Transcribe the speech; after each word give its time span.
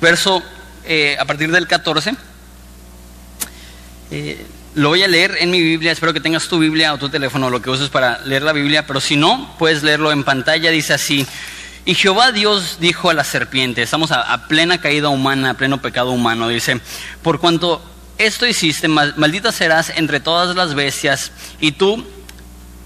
verso 0.00 0.42
eh, 0.84 1.16
a 1.18 1.24
partir 1.24 1.50
del 1.50 1.66
14. 1.66 2.14
Eh, 4.10 4.46
lo 4.74 4.90
voy 4.90 5.02
a 5.02 5.08
leer 5.08 5.36
en 5.40 5.50
mi 5.50 5.60
Biblia, 5.60 5.92
espero 5.92 6.12
que 6.12 6.20
tengas 6.20 6.48
tu 6.48 6.58
Biblia 6.58 6.94
o 6.94 6.98
tu 6.98 7.08
teléfono, 7.08 7.50
lo 7.50 7.60
que 7.60 7.70
uses 7.70 7.88
para 7.88 8.20
leer 8.24 8.42
la 8.42 8.52
Biblia, 8.52 8.86
pero 8.86 9.00
si 9.00 9.16
no, 9.16 9.54
puedes 9.58 9.82
leerlo 9.82 10.12
en 10.12 10.24
pantalla, 10.24 10.70
dice 10.70 10.94
así. 10.94 11.26
Y 11.84 11.94
Jehová 11.94 12.32
Dios 12.32 12.78
dijo 12.80 13.10
a 13.10 13.14
la 13.14 13.24
serpiente, 13.24 13.82
estamos 13.82 14.12
a, 14.12 14.46
plena 14.46 14.80
caída 14.80 15.08
humana, 15.08 15.50
a 15.50 15.54
pleno 15.54 15.80
pecado 15.80 16.10
humano, 16.10 16.48
dice, 16.48 16.80
por 17.22 17.40
cuanto 17.40 17.82
esto 18.18 18.46
hiciste, 18.46 18.88
maldita 18.88 19.52
serás 19.52 19.90
entre 19.96 20.20
todas 20.20 20.54
las 20.54 20.74
bestias 20.74 21.32
y 21.60 21.72
tú 21.72 22.06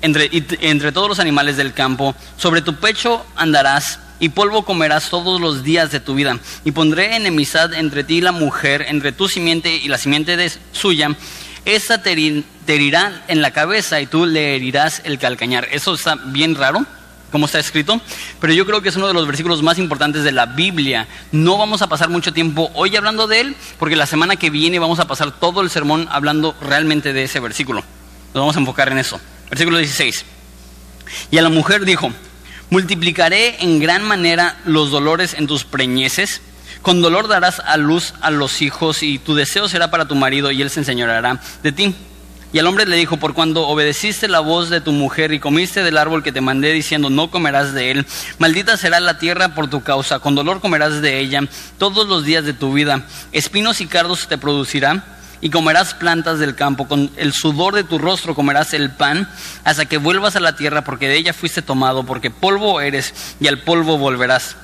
entre, 0.03 0.31
entre 0.61 0.93
todos 0.93 1.09
los 1.09 1.19
animales 1.21 1.57
del 1.57 1.73
campo, 1.73 2.15
sobre 2.37 2.63
tu 2.63 2.77
pecho 2.77 3.25
andarás 3.37 3.99
y 4.23 4.29
polvo 4.29 4.63
comerás 4.65 5.11
todos 5.11 5.41
los 5.41 5.65
días 5.65 5.91
de 5.91 5.99
tu 5.99 6.15
vida. 6.15 6.39
Y 6.65 6.71
pondré 6.71 7.17
enemistad 7.17 7.75
entre 7.75 8.05
ti 8.05 8.19
y 8.19 8.21
la 8.21 8.31
mujer, 8.31 8.87
entre 8.87 9.11
tu 9.11 9.27
simiente 9.27 9.75
y 9.75 9.89
la 9.89 9.99
simiente 9.99 10.37
de 10.37 10.53
suya. 10.71 11.17
Esa 11.65 12.05
te, 12.05 12.45
herirá 12.69 13.25
en 13.27 13.43
la 13.43 13.51
cabeza 13.51 14.01
y 14.01 14.07
tú 14.07 14.25
le 14.25 14.55
herirás 14.55 15.03
el 15.03 15.19
calcañar. 15.19 15.67
Eso 15.73 15.95
está 15.95 16.15
bien 16.15 16.55
raro, 16.55 16.87
como 17.33 17.47
está 17.47 17.59
escrito, 17.59 18.01
pero 18.41 18.53
yo 18.53 18.65
creo 18.65 18.81
que 18.81 18.91
es 18.91 18.97
uno 18.97 19.09
de 19.09 19.15
los 19.15 19.27
versículos 19.27 19.61
más 19.61 19.79
importantes 19.79 20.23
de 20.23 20.31
la 20.31 20.47
Biblia. 20.47 21.09
No 21.33 21.59
vamos 21.59 21.83
a 21.83 21.89
pasar 21.89 22.09
mucho 22.09 22.33
tiempo 22.33 22.71
hoy 22.75 22.95
hablando 22.95 23.27
de 23.27 23.41
él, 23.41 23.57
porque 23.81 23.97
la 23.97 24.07
semana 24.07 24.37
que 24.37 24.51
viene 24.51 24.79
vamos 24.79 25.01
a 25.01 25.09
pasar 25.09 25.33
todo 25.33 25.63
el 25.63 25.69
sermón 25.69 26.07
hablando 26.13 26.55
realmente 26.61 27.13
de 27.13 27.25
ese 27.25 27.41
versículo. 27.41 27.81
Nos 28.35 28.41
vamos 28.41 28.55
a 28.55 28.61
enfocar 28.61 28.89
en 28.93 28.99
eso. 28.99 29.21
Versículo 29.51 29.79
16. 29.79 30.25
Y 31.33 31.39
a 31.39 31.43
la 31.43 31.49
mujer 31.49 31.85
dijo, 31.85 32.13
Multiplicaré 32.73 33.63
en 33.63 33.81
gran 33.81 34.03
manera 34.03 34.57
los 34.65 34.91
dolores 34.91 35.35
en 35.35 35.47
tus 35.47 35.65
preñeces. 35.65 36.41
Con 36.81 37.03
dolor 37.03 37.29
darás 37.29 37.61
a 37.61 37.77
luz 37.77 38.15
a 38.23 38.31
los 38.31 38.63
hijos 38.63 39.03
y 39.03 39.19
tu 39.19 39.35
deseo 39.35 39.69
será 39.69 39.91
para 39.91 40.09
tu 40.09 40.15
marido 40.15 40.51
y 40.51 40.63
él 40.63 40.71
se 40.71 40.81
enseñoreará 40.81 41.39
de 41.63 41.73
ti. 41.73 41.95
Y 42.51 42.59
el 42.59 42.67
hombre 42.67 42.87
le 42.87 42.97
dijo, 42.97 43.19
por 43.19 43.35
cuando 43.35 43.69
obedeciste 43.69 44.27
la 44.27 44.41
voz 44.41 44.71
de 44.71 44.81
tu 44.81 44.93
mujer 44.93 45.35
y 45.35 45.39
comiste 45.39 45.83
del 45.83 45.99
árbol 45.99 46.23
que 46.23 46.33
te 46.33 46.41
mandé 46.41 46.73
diciendo, 46.73 47.11
no 47.11 47.31
comerás 47.31 47.75
de 47.75 47.91
él, 47.91 48.07
maldita 48.39 48.79
será 48.79 49.01
la 49.01 49.19
tierra 49.19 49.55
por 49.55 49.69
tu 49.69 49.83
causa, 49.83 50.21
con 50.21 50.35
dolor 50.35 50.63
comerás 50.63 51.03
de 51.03 51.21
ella 51.21 51.43
todos 51.77 52.09
los 52.09 52.25
días 52.25 52.47
de 52.47 52.55
tu 52.55 52.73
vida, 52.73 53.07
espinos 53.33 53.83
y 53.83 53.87
cardos 53.87 54.29
te 54.29 54.39
producirá 54.39 55.12
y 55.43 55.51
comerás 55.51 55.93
plantas 55.93 56.39
del 56.39 56.55
campo, 56.55 56.87
con 56.87 57.11
el 57.17 57.33
sudor 57.33 57.75
de 57.75 57.83
tu 57.83 57.99
rostro 57.99 58.35
comerás 58.35 58.73
el 58.75 58.93
pan, 58.93 59.29
hasta 59.65 59.87
que 59.87 59.99
vuelvas 59.99 60.37
a 60.37 60.41
la 60.41 60.55
tierra, 60.55 60.85
porque 60.85 61.09
de 61.09 61.17
ella 61.17 61.35
fuiste 61.35 61.61
tomado, 61.61 62.05
porque 62.05 62.31
polvo 62.31 62.81
eres, 62.81 63.35
y 63.41 63.49
al 63.49 63.59
polvo 63.59 63.99
volverás. 63.99 64.57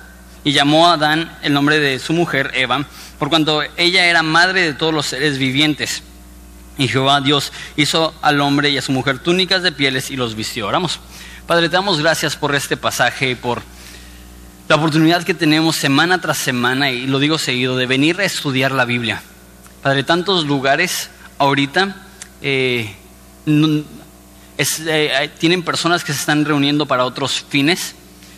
Y 0.45 0.53
llamó 0.53 0.87
a 0.87 0.93
Adán 0.95 1.37
el 1.43 1.53
nombre 1.53 1.81
de 1.81 1.99
su 1.99 2.13
mujer, 2.13 2.53
Eva, 2.55 2.87
por 3.19 3.29
cuanto 3.29 3.61
ella 3.77 4.07
era 4.07 4.23
madre 4.23 4.63
de 4.63 4.73
todos 4.73 4.95
los 4.95 5.07
seres 5.07 5.37
vivientes. 5.37 6.05
Y 6.79 6.87
Jehová 6.87 7.21
Dios 7.21 7.53
hizo 7.77 8.15
al 8.23 8.41
hombre 8.41 8.71
y 8.71 8.79
a 8.79 8.83
su 8.83 8.93
mujer 8.93 9.19
túnicas 9.19 9.65
de 9.65 9.73
pieles 9.73 10.13
y 10.13 10.17
los 10.17 10.37
vistió. 10.37 10.69
Oramos. 10.69 11.01
Padre, 11.49 11.69
te 11.69 11.75
damos 11.75 12.01
gracias 12.01 12.37
por 12.37 12.55
este 12.55 12.77
pasaje 12.77 13.31
y 13.31 13.35
por 13.35 13.63
la 14.69 14.77
oportunidad 14.77 15.25
que 15.25 15.35
tenemos 15.35 15.75
semana 15.75 16.21
tras 16.21 16.39
semana, 16.39 16.93
y 16.93 17.09
lo 17.09 17.19
digo 17.19 17.37
seguido, 17.37 17.77
de 17.77 17.87
venir 17.87 18.21
a 18.21 18.25
estudiar 18.25 18.71
la 18.71 18.85
Biblia. 18.85 19.23
Padre, 19.89 20.05
tantos 20.05 20.45
lugares 20.45 21.09
ahorita 21.39 21.97
eh, 22.43 22.95
eh, 23.47 25.31
tienen 25.39 25.63
personas 25.63 26.05
que 26.05 26.13
se 26.13 26.21
están 26.21 26.45
reuniendo 26.45 26.85
para 26.85 27.07
otros 27.07 27.47
fines. 27.49 27.95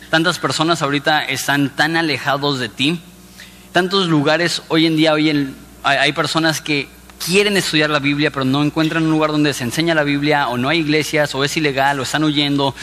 Tantas 0.09 0.39
personas 0.39 0.81
ahorita 0.81 1.25
están 1.25 1.75
tan 1.75 1.97
alejados 1.97 2.57
de 2.57 2.69
ti. 2.69 3.01
Tantos 3.73 4.07
lugares 4.07 4.61
hoy 4.69 4.85
en 4.85 4.95
día, 4.95 5.11
hoy 5.11 5.53
hay 5.83 6.13
personas 6.13 6.61
que 6.61 6.87
quieren 7.25 7.57
estudiar 7.57 7.89
la 7.89 7.99
Biblia, 7.99 8.31
pero 8.31 8.45
no 8.45 8.63
encuentran 8.63 9.03
un 9.03 9.11
lugar 9.11 9.31
donde 9.33 9.53
se 9.53 9.65
enseña 9.65 9.93
la 9.93 10.03
Biblia, 10.03 10.47
o 10.47 10.57
no 10.57 10.69
hay 10.69 10.79
iglesias, 10.79 11.35
o 11.35 11.43
es 11.43 11.57
ilegal, 11.57 11.99
o 11.99 12.03
están 12.03 12.23
huyendo. 12.23 12.73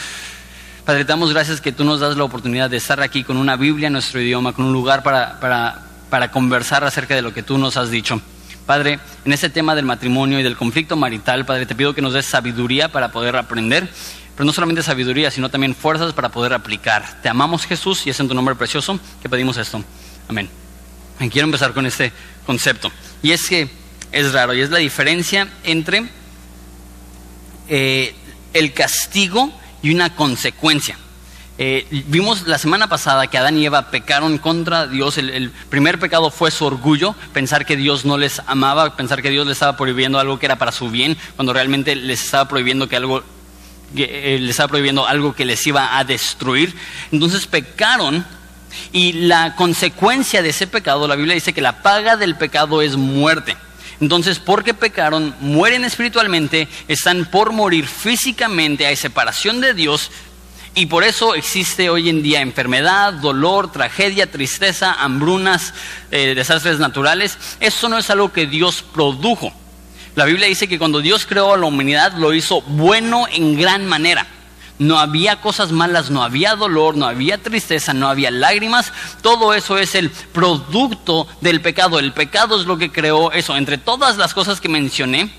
Padre, 0.85 1.05
te 1.05 1.09
damos 1.11 1.33
gracias 1.33 1.59
que 1.59 1.71
tú 1.71 1.83
nos 1.83 2.01
das 2.01 2.15
la 2.17 2.23
oportunidad 2.23 2.69
de 2.69 2.77
estar 2.77 3.01
aquí 3.01 3.23
con 3.23 3.37
una 3.37 3.55
Biblia 3.55 3.87
en 3.87 3.93
nuestro 3.93 4.21
idioma, 4.21 4.53
con 4.53 4.65
un 4.65 4.73
lugar 4.73 5.01
para, 5.01 5.39
para, 5.39 5.85
para 6.11 6.29
conversar 6.29 6.83
acerca 6.83 7.15
de 7.15 7.23
lo 7.23 7.33
que 7.33 7.41
tú 7.41 7.57
nos 7.57 7.75
has 7.75 7.89
dicho. 7.89 8.21
Padre, 8.69 8.99
en 9.25 9.33
este 9.33 9.49
tema 9.49 9.73
del 9.73 9.85
matrimonio 9.85 10.39
y 10.39 10.43
del 10.43 10.55
conflicto 10.55 10.95
marital, 10.95 11.43
Padre, 11.43 11.65
te 11.65 11.73
pido 11.73 11.95
que 11.95 12.03
nos 12.03 12.13
des 12.13 12.27
sabiduría 12.27 12.91
para 12.91 13.11
poder 13.11 13.35
aprender, 13.35 13.89
pero 14.35 14.45
no 14.45 14.53
solamente 14.53 14.83
sabiduría, 14.83 15.31
sino 15.31 15.49
también 15.49 15.73
fuerzas 15.73 16.13
para 16.13 16.29
poder 16.29 16.53
aplicar. 16.53 17.19
Te 17.23 17.29
amamos 17.29 17.65
Jesús 17.65 18.05
y 18.05 18.11
es 18.11 18.19
en 18.19 18.27
tu 18.27 18.35
nombre 18.35 18.53
precioso 18.53 18.99
que 19.23 19.27
pedimos 19.27 19.57
esto. 19.57 19.83
Amén. 20.27 20.47
quiero 21.31 21.45
empezar 21.45 21.73
con 21.73 21.87
este 21.87 22.13
concepto. 22.45 22.91
Y 23.23 23.31
es 23.31 23.49
que 23.49 23.71
es 24.11 24.33
raro, 24.33 24.53
y 24.53 24.61
es 24.61 24.69
la 24.69 24.77
diferencia 24.77 25.47
entre 25.63 26.07
eh, 27.69 28.13
el 28.53 28.71
castigo 28.73 29.51
y 29.81 29.95
una 29.95 30.15
consecuencia. 30.15 30.95
Eh, 31.61 31.85
vimos 32.07 32.47
la 32.47 32.57
semana 32.57 32.87
pasada 32.87 33.27
que 33.27 33.37
Adán 33.37 33.57
y 33.57 33.65
Eva 33.65 33.91
pecaron 33.91 34.37
contra 34.37 34.87
Dios. 34.87 35.17
El, 35.17 35.51
primer 35.69 35.99
pecado 35.99 36.31
fue 36.31 36.51
su 36.51 36.63
orgullo, 36.63 37.15
pensar 37.33 37.65
que 37.65 37.75
Dios 37.75 38.05
no 38.05 38.17
les 38.17 38.41
amaba, 38.47 38.95
pensar 38.95 39.21
que 39.21 39.29
Dios 39.29 39.45
les 39.45 39.57
estaba 39.57 39.75
prohibiendo 39.75 40.19
algo 40.19 40.39
que 40.39 40.45
era 40.45 40.57
para 40.57 40.71
su 40.71 40.89
bien, 40.89 41.17
cuando 41.35 41.51
realmente 41.51 41.97
les 41.97 42.23
estaba 42.23 42.47
prohibiendo 42.47 42.87
que 42.87 42.95
algo 42.95 43.23
eh, 43.93 44.37
les 44.39 44.51
estaba 44.51 44.69
prohibiendo 44.69 45.05
algo 45.05 45.35
que 45.35 45.43
les 45.43 45.67
iba 45.67 45.97
a 45.97 46.05
destruir. 46.05 46.73
Entonces 47.11 47.45
pecaron 47.45 48.25
y 48.93 49.11
la 49.11 49.57
consecuencia 49.57 50.41
de 50.41 50.49
ese 50.49 50.65
pecado, 50.65 51.09
la 51.09 51.17
Biblia 51.17 51.35
dice 51.35 51.51
que 51.51 51.59
la 51.59 51.81
paga 51.81 52.15
del 52.15 52.37
pecado 52.37 52.81
es 52.81 52.95
muerte. 52.95 53.57
Entonces, 54.01 54.39
porque 54.39 54.73
pecaron, 54.73 55.35
mueren 55.41 55.83
espiritualmente, 55.83 56.69
están 56.87 57.25
por 57.25 57.51
morir 57.51 57.85
físicamente, 57.85 58.85
hay 58.85 58.95
separación 58.95 59.59
de 59.59 59.73
Dios, 59.73 60.09
y 60.75 60.85
por 60.85 61.03
eso 61.03 61.35
existe 61.35 61.89
hoy 61.89 62.09
en 62.09 62.21
día 62.21 62.41
enfermedad, 62.41 63.13
dolor, 63.13 63.71
tragedia, 63.71 64.31
tristeza, 64.31 64.93
hambrunas, 64.93 65.73
eh, 66.11 66.33
desastres 66.35 66.79
naturales. 66.79 67.37
Eso 67.59 67.89
no 67.89 67.97
es 67.97 68.09
algo 68.09 68.31
que 68.31 68.45
Dios 68.45 68.83
produjo. 68.93 69.51
La 70.15 70.25
Biblia 70.25 70.47
dice 70.47 70.67
que 70.67 70.79
cuando 70.79 71.01
Dios 71.01 71.25
creó 71.25 71.53
a 71.53 71.57
la 71.57 71.65
humanidad 71.65 72.13
lo 72.13 72.33
hizo 72.33 72.61
bueno 72.61 73.25
en 73.31 73.57
gran 73.57 73.85
manera. 73.87 74.27
No 74.77 74.97
había 74.97 75.41
cosas 75.41 75.73
malas, 75.73 76.09
no 76.09 76.23
había 76.23 76.55
dolor, 76.55 76.95
no 76.95 77.05
había 77.05 77.37
tristeza, 77.37 77.93
no 77.93 78.07
había 78.07 78.31
lágrimas. 78.31 78.93
Todo 79.21 79.53
eso 79.53 79.77
es 79.77 79.93
el 79.95 80.09
producto 80.09 81.27
del 81.41 81.59
pecado. 81.61 81.99
El 81.99 82.13
pecado 82.13 82.59
es 82.59 82.65
lo 82.65 82.77
que 82.77 82.91
creó 82.91 83.33
eso. 83.33 83.57
Entre 83.57 83.77
todas 83.77 84.17
las 84.17 84.33
cosas 84.33 84.61
que 84.61 84.69
mencioné, 84.69 85.29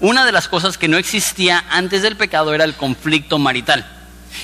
una 0.00 0.24
de 0.24 0.32
las 0.32 0.48
cosas 0.48 0.76
que 0.76 0.88
no 0.88 0.96
existía 0.96 1.64
antes 1.70 2.02
del 2.02 2.16
pecado 2.16 2.52
era 2.52 2.64
el 2.64 2.74
conflicto 2.74 3.38
marital. 3.38 3.99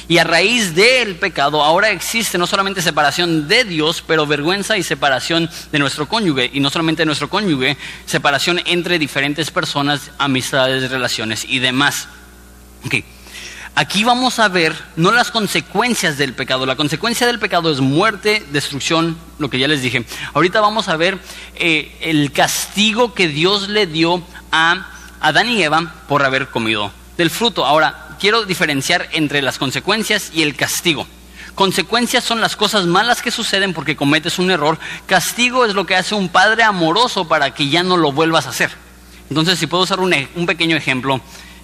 Y 0.09 0.19
a 0.19 0.25
raíz 0.25 0.75
del 0.75 1.17
pecado 1.17 1.63
ahora 1.63 1.91
existe 1.91 2.39
no 2.39 2.47
solamente 2.47 2.83
separación 2.83 3.49
de 3.49 3.65
Dios, 3.65 4.03
pero 4.07 4.27
vergüenza 4.27 4.77
y 4.77 4.83
separación 4.83 5.51
de 5.73 5.79
nuestro 5.79 6.09
cónyuge. 6.09 6.51
Y 6.53 6.61
no 6.61 6.71
solamente 6.71 7.03
de 7.03 7.07
nuestro 7.07 7.29
cónyuge, 7.29 7.77
separación 8.07 8.61
entre 8.67 8.99
diferentes 8.99 9.51
personas, 9.51 10.11
amistades, 10.19 10.91
relaciones 10.91 11.45
y 11.49 11.59
demás. 11.59 12.09
Aquí 13.79 14.05
vamos 14.05 14.39
a 14.39 14.49
ver 14.49 14.75
no 14.97 15.13
las 15.13 15.31
consecuencias 15.31 16.17
del 16.17 16.33
pecado. 16.33 16.65
La 16.65 16.77
consecuencia 16.77 17.27
del 17.27 17.39
pecado 17.39 17.71
es 17.71 17.81
muerte, 17.81 18.43
destrucción, 18.51 19.19
lo 19.39 19.51
que 19.51 19.59
ya 19.59 19.69
les 19.69 19.83
dije. 19.83 20.07
Ahorita 20.33 20.63
vamos 20.63 20.89
a 20.89 20.97
ver 20.97 21.19
eh, 21.57 21.95
el 22.01 22.33
castigo 22.33 23.13
que 23.13 23.29
Dios 23.29 23.69
le 23.69 23.87
dio 23.87 24.23
a 24.51 24.87
Adán 25.21 25.51
y 25.51 25.63
Eva 25.63 25.93
por 26.09 26.25
haber 26.25 26.49
comido 26.49 26.91
del 27.19 27.29
fruto. 27.29 27.67
Ahora, 27.67 28.06
quiero 28.19 28.45
diferenciar 28.45 29.09
entre 29.13 29.43
las 29.43 29.59
consecuencias 29.59 30.31
y 30.33 30.43
el 30.43 30.55
castigo. 30.57 31.07
Consecuencias 31.55 32.23
son 32.23 32.43
las 32.43 32.55
cosas 32.55 32.85
malas 32.85 33.23
que 33.23 33.31
suceden 33.31 33.73
porque 33.73 33.97
cometes 33.97 34.39
un 34.39 34.51
error. 34.51 34.79
Castigo 35.07 35.65
es 35.65 35.75
lo 35.75 35.87
que 35.87 35.97
hace 35.97 36.15
un 36.15 36.29
padre 36.29 36.63
amoroso 36.63 37.29
para 37.29 37.55
que 37.55 37.71
ya 37.71 37.83
no 37.83 37.97
lo 37.97 38.13
vuelvas 38.13 38.47
a 38.47 38.51
hacer. 38.51 38.71
Entonces, 39.31 39.59
si 39.59 39.67
puedo 39.67 39.85
usar 39.85 40.01
un, 40.01 40.13
e, 40.13 40.29
pequeño 40.47 40.77
ejemplo, 40.77 41.21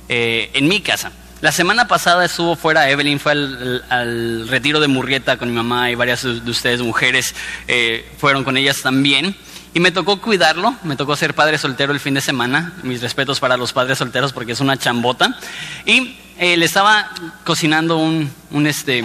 eh, 0.09 0.51
en 0.55 0.67
mi 0.67 0.81
casa. 0.81 1.13
La 1.43 1.53
semana 1.53 1.89
pasada 1.89 2.25
estuvo 2.25 2.57
fuera, 2.57 2.89
Evelyn 2.89 3.19
fue 3.19 3.33
al, 3.33 4.49
retiro 4.49 4.81
de 4.81 4.89
Murrieta 4.89 5.37
con 5.37 5.49
mi 5.49 5.57
mamá 5.57 5.91
y 5.91 5.95
varias 5.95 6.23
de 6.23 6.51
ustedes 6.51 6.81
mujeres 6.81 7.35
eh, 7.69 8.09
fueron 8.17 8.45
con 8.45 8.57
ellas 8.57 8.81
también. 8.81 9.37
Y 9.75 9.81
me 9.81 9.91
tocó 9.91 10.21
cuidarlo, 10.21 10.75
me 10.85 10.97
tocó 10.97 11.17
ser 11.17 11.35
padre 11.35 11.59
soltero 11.59 11.93
el 11.93 12.01
fin 12.01 12.15
de 12.15 12.21
semana. 12.21 12.75
Mis 12.83 13.03
respetos 13.03 13.41
para 13.41 13.57
los 13.57 13.73
padres 13.73 13.99
solteros 13.99 14.33
porque 14.33 14.53
es 14.53 14.61
una 14.61 14.77
chambota. 14.77 15.37
Y 15.85 16.17
eh, 16.39 16.57
le 16.57 16.65
estaba 16.65 17.11
cocinando 17.45 17.99
un, 17.99 18.31
un, 18.51 18.67
este, 18.67 19.05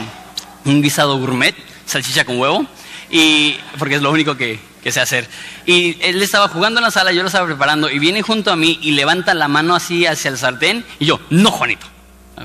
un 0.66 0.82
guisado 0.82 1.18
gourmet, 1.18 1.56
salchicha 1.86 2.26
con 2.26 2.40
huevo, 2.40 2.66
y, 3.10 3.56
porque 3.80 3.96
es 3.96 4.02
lo 4.02 4.12
único 4.12 4.36
que, 4.36 4.60
que 4.84 4.92
sé 4.92 5.00
hacer. 5.00 5.28
Y 5.66 5.98
él 6.02 6.22
estaba 6.22 6.48
jugando 6.48 6.80
en 6.80 6.86
la 6.86 6.92
sala, 6.92 7.12
yo 7.12 7.22
lo 7.22 7.28
estaba 7.28 7.46
preparando, 7.46 7.90
y 7.90 8.00
viene 8.00 8.22
junto 8.22 8.52
a 8.52 8.56
mí 8.56 8.80
y 8.82 8.92
levanta 8.92 9.34
la 9.34 9.48
mano 9.48 9.76
así 9.76 10.06
hacia 10.06 10.30
el 10.30 10.38
sartén, 10.38 10.86
y 11.00 11.06
yo, 11.06 11.20
no, 11.30 11.52
Juanito. 11.52 11.86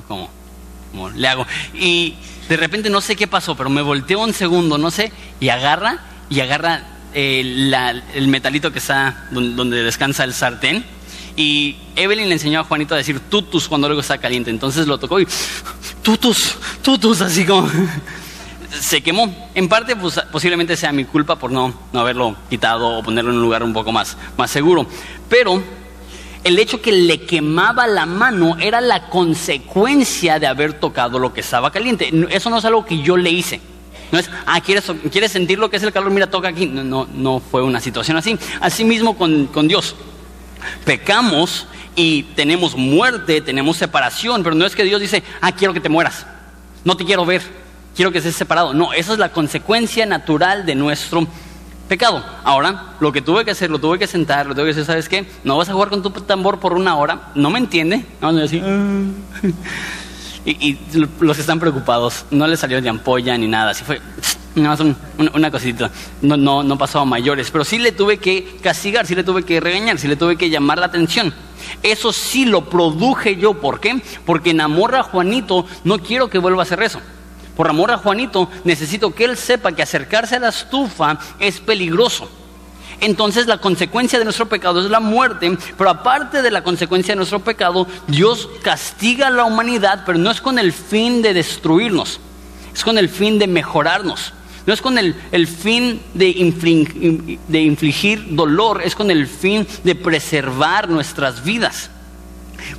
Como, 0.09 0.31
como 0.91 1.11
le 1.11 1.29
hago. 1.29 1.47
Y 1.75 2.15
de 2.49 2.57
repente 2.57 2.91
no 2.91 3.01
sé 3.01 3.17
qué 3.17 3.27
pasó, 3.27 3.57
pero 3.57 3.71
me 3.71 3.83
volteó 3.83 4.21
un 4.21 4.33
segundo, 4.33 4.79
no 4.79 4.91
sé, 4.91 5.13
y 5.41 5.51
agarra, 5.51 5.99
y 6.31 6.41
agarra 6.41 6.85
el 7.15 8.29
metalito 8.29 8.73
que 8.73 8.79
está 8.79 9.29
donde, 9.31 9.83
descansa 9.83 10.25
el 10.25 10.35
sartén. 10.35 10.85
Y 11.37 11.77
Evelyn 11.97 12.29
le 12.29 12.35
enseñó 12.35 12.61
a 12.61 12.65
Juanito 12.65 12.95
a 12.95 12.99
decir 12.99 13.21
tutus 13.21 13.69
cuando 13.69 13.87
algo 13.87 14.01
está 14.01 14.19
caliente. 14.19 14.51
Entonces 14.51 14.87
lo 14.87 14.99
tocó 14.99 15.21
y 15.21 15.27
tutus, 16.03 16.57
tutus, 16.83 17.21
así 17.21 17.45
como 17.45 17.69
se 18.81 19.03
quemó. 19.03 19.51
En 19.55 19.69
parte 19.69 19.97
pues, 19.97 20.21
posiblemente 20.31 20.77
sea 20.77 20.93
mi 20.93 21.05
culpa 21.05 21.37
por 21.37 21.51
no, 21.51 21.75
no 21.93 22.01
haberlo 22.01 22.37
quitado 22.51 22.99
o 22.99 23.03
ponerlo 23.03 23.31
en 23.31 23.37
un 23.37 23.43
lugar 23.43 23.63
un 23.63 23.73
poco 23.73 23.93
más, 23.93 24.17
más 24.37 24.51
seguro. 24.51 24.87
Pero 25.29 25.63
el 26.45 26.59
hecho 26.59 26.83
que 26.83 26.93
le 26.93 27.23
quemaba 27.23 27.87
la 27.87 28.05
mano 28.05 28.57
era 28.59 28.81
la 28.81 29.09
consecuencia 29.09 30.39
de 30.39 30.47
haber 30.47 30.75
tocado 30.75 31.19
lo 31.19 31.33
que 31.33 31.41
estaba 31.41 31.71
caliente. 31.71 32.13
Eso 32.31 32.51
no 32.51 32.59
es 32.59 32.65
algo 32.65 32.85
que 32.85 33.01
yo 33.01 33.17
le 33.17 33.31
hice. 33.31 33.61
No 34.11 34.19
es, 34.19 34.29
ah, 34.45 34.61
¿quieres, 34.61 34.85
¿quieres 35.11 35.33
sentir 35.33 35.59
lo 35.59 35.71
que 35.71 35.79
es 35.79 35.83
el 35.83 35.93
calor? 35.93 36.11
Mira, 36.11 36.29
toca 36.29 36.49
aquí. 36.49 36.67
No, 36.67 36.85
no, 36.85 37.09
no 37.15 37.41
fue 37.41 37.63
una 37.63 37.81
situación 37.81 38.17
así. 38.19 38.39
Asimismo 38.61 39.17
con, 39.17 39.47
con 39.47 39.69
Dios. 39.69 39.97
Pecamos 40.85 41.67
y 41.95 42.23
tenemos 42.35 42.77
muerte, 42.77 43.41
tenemos 43.41 43.77
separación, 43.77 44.43
pero 44.43 44.55
no 44.55 44.65
es 44.65 44.75
que 44.75 44.85
Dios 44.85 45.01
dice, 45.01 45.23
ah, 45.41 45.53
quiero 45.53 45.75
que 45.75 45.81
te 45.81 45.89
mueras. 45.89 46.27
No 46.85 46.97
te 46.97 47.05
quiero 47.05 47.25
ver. 47.25 47.43
Quiero 47.95 48.11
que 48.11 48.19
estés 48.19 48.37
separado. 48.37 48.73
No, 48.73 48.93
esa 48.93 49.13
es 49.13 49.19
la 49.19 49.31
consecuencia 49.31 50.07
natural 50.07 50.65
de 50.65 50.75
nuestro 50.75 51.27
pecado. 51.89 52.25
Ahora, 52.43 52.95
lo 53.01 53.13
que 53.13 53.21
tuve 53.21 53.45
que 53.45 53.51
hacer, 53.51 53.71
lo 53.71 53.79
tuve 53.79 53.99
que 53.99 54.07
sentar, 54.07 54.47
lo 54.47 54.55
tuve 54.55 54.67
que 54.67 54.71
hacer, 54.71 54.87
¿sabes 54.87 55.09
qué? 55.09 55.27
No 55.45 55.59
vas 55.59 55.69
a 55.69 55.75
jugar 55.75 55.91
con 55.91 56.03
tu 56.03 56.11
tambor 56.11 56.59
por 56.59 56.73
una 56.73 56.97
hora, 56.97 57.33
no 57.35 57.51
me 57.51 57.59
entiende. 57.59 58.07
así, 58.23 58.63
ah". 58.65 59.03
y, 60.47 60.79
los 61.21 61.37
que 61.37 61.43
están 61.43 61.61
preocupados, 61.61 62.25
no 62.31 62.47
les 62.47 62.61
salió 62.61 62.81
de 62.81 62.89
ampolla 62.89 63.37
ni 63.37 63.47
nada, 63.47 63.73
así 63.73 63.85
fue 63.85 64.01
nada 64.55 64.85
más 64.85 64.97
una 65.35 65.51
cosita, 65.51 65.91
no, 66.21 66.37
no, 66.37 66.63
no 66.63 66.79
pasó 66.79 67.01
a 67.01 67.05
mayores, 67.05 67.51
pero 67.51 67.65
sí 67.65 67.79
le 67.79 67.93
tuve 67.93 68.19
que 68.19 68.59
castigar, 68.63 69.07
sí 69.07 69.15
le 69.15 69.25
tuve 69.25 69.45
que 69.45 69.61
regañar, 69.61 69.99
sí 69.99 70.09
le 70.09 70.17
tuve 70.17 70.37
que 70.37 70.51
llamar 70.51 70.79
la 70.79 70.87
atención. 70.87 71.33
Eso 71.83 72.13
sí 72.13 72.45
lo 72.45 72.69
produje 72.69 73.37
yo, 73.37 73.55
¿por 73.55 73.81
qué? 73.81 74.03
Porque 74.27 74.51
en 74.51 74.61
amor 74.61 74.95
a 74.95 75.03
Juanito 75.03 75.67
no 75.85 75.99
quiero 75.99 76.29
que 76.29 76.39
vuelva 76.39 76.63
a 76.63 76.65
hacer 76.65 76.83
eso. 76.83 77.01
Por 77.57 77.69
amor 77.69 77.91
a 77.91 77.99
Juanito, 77.99 78.49
necesito 78.65 79.15
que 79.15 79.25
él 79.25 79.37
sepa 79.37 79.73
que 79.73 79.83
acercarse 79.83 80.37
a 80.37 80.41
la 80.41 80.49
estufa 80.49 81.19
es 81.39 81.61
peligroso. 81.61 82.29
Entonces 83.01 83.47
la 83.47 83.59
consecuencia 83.59 84.19
de 84.19 84.25
nuestro 84.25 84.49
pecado 84.49 84.81
es 84.81 84.91
la 84.91 85.01
muerte, 85.01 85.59
pero 85.77 85.91
aparte 85.91 86.41
de 86.41 86.51
la 86.53 86.63
consecuencia 86.63 87.13
de 87.13 87.17
nuestro 87.17 87.41
pecado, 87.41 87.87
Dios 88.07 88.49
castiga 88.63 89.27
a 89.27 89.31
la 89.31 89.45
humanidad, 89.45 90.05
pero 90.07 90.19
no 90.19 90.31
es 90.31 90.41
con 90.41 90.59
el 90.59 90.73
fin 90.73 91.21
de 91.21 91.35
destruirnos, 91.35 92.21
es 92.73 92.85
con 92.85 92.99
el 92.99 93.09
fin 93.09 93.41
de 93.41 93.49
mejorarnos. 93.49 94.33
No 94.67 94.73
es 94.73 94.81
con 94.81 94.97
el, 94.97 95.15
fin 95.47 96.01
de, 96.15 97.37
de 97.49 97.61
infligir 97.61 98.35
dolor, 98.35 98.83
es 98.85 98.95
con 98.95 99.11
el 99.11 99.27
fin 99.27 99.67
de 99.83 99.95
preservar 99.95 100.89
nuestras 100.89 101.45
vidas. 101.45 101.91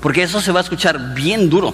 Porque 0.02 0.24
eso 0.24 0.40
se 0.42 0.52
va 0.52 0.62
a 0.62 0.64
escuchar 0.64 1.14
bien 1.14 1.50
duro 1.50 1.74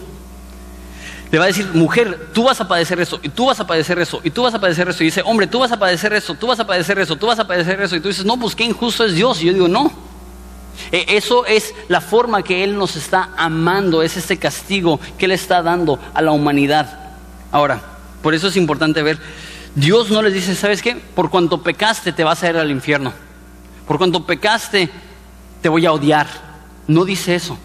le 1.31 1.37
va 1.37 1.43
a 1.43 1.47
decir, 1.47 1.67
mujer, 1.73 2.29
tú 2.33 2.43
vas 2.43 2.59
a 2.59 2.67
padecer 2.67 2.99
eso, 2.99 3.19
y 3.21 3.29
tú 3.29 3.45
vas 3.45 3.59
a 3.59 3.67
padecer 3.67 3.99
eso, 3.99 4.19
y 4.23 4.31
tú 4.31 4.41
vas 4.41 4.53
a 4.53 4.59
padecer 4.59 4.89
eso. 4.89 5.03
Y 5.03 5.07
dice, 5.07 5.21
hombre, 5.23 5.45
tú 5.45 5.59
vas 5.59 5.71
a 5.71 5.77
padecer 5.77 6.13
eso, 6.13 6.33
tú 6.33 6.47
vas 6.47 6.59
a 6.59 6.65
padecer 6.65 6.97
eso, 6.97 7.15
tú 7.15 7.27
vas 7.27 7.37
a 7.37 7.47
padecer 7.47 7.79
eso. 7.81 7.95
Y 7.95 7.99
tú 7.99 8.07
dices, 8.07 8.25
no, 8.25 8.37
pues 8.39 8.55
qué 8.55 8.63
injusto 8.63 9.05
es 9.05 9.13
Dios. 9.13 9.41
Y 9.41 9.45
yo 9.45 9.53
digo, 9.53 9.67
no. 9.67 9.91
E, 10.91 11.05
eso 11.09 11.45
es 11.45 11.75
la 11.87 12.01
forma 12.01 12.41
que 12.41 12.63
Él 12.63 12.75
nos 12.75 12.95
está 12.95 13.29
amando, 13.37 14.01
es 14.01 14.17
este 14.17 14.37
castigo 14.37 14.99
que 15.19 15.25
Él 15.25 15.31
está 15.31 15.61
dando 15.61 15.99
a 16.15 16.21
la 16.23 16.31
humanidad. 16.31 17.11
Ahora, 17.51 17.79
por 18.23 18.33
eso 18.33 18.47
es 18.47 18.57
importante 18.57 19.03
ver, 19.03 19.19
Dios 19.75 20.09
no 20.09 20.21
les 20.21 20.33
dice, 20.33 20.55
¿sabes 20.55 20.81
qué? 20.81 20.95
Por 20.95 21.29
cuanto 21.29 21.61
pecaste 21.61 22.11
te 22.11 22.23
vas 22.23 22.43
a 22.43 22.49
ir 22.49 22.57
al 22.57 22.71
infierno. 22.71 23.13
Por 23.87 23.97
cuanto 23.97 24.25
pecaste 24.25 24.89
te 25.61 25.69
voy 25.69 25.85
a 25.85 25.91
odiar. 25.91 26.27
No 26.87 27.05
dice 27.05 27.35
eso. 27.35 27.57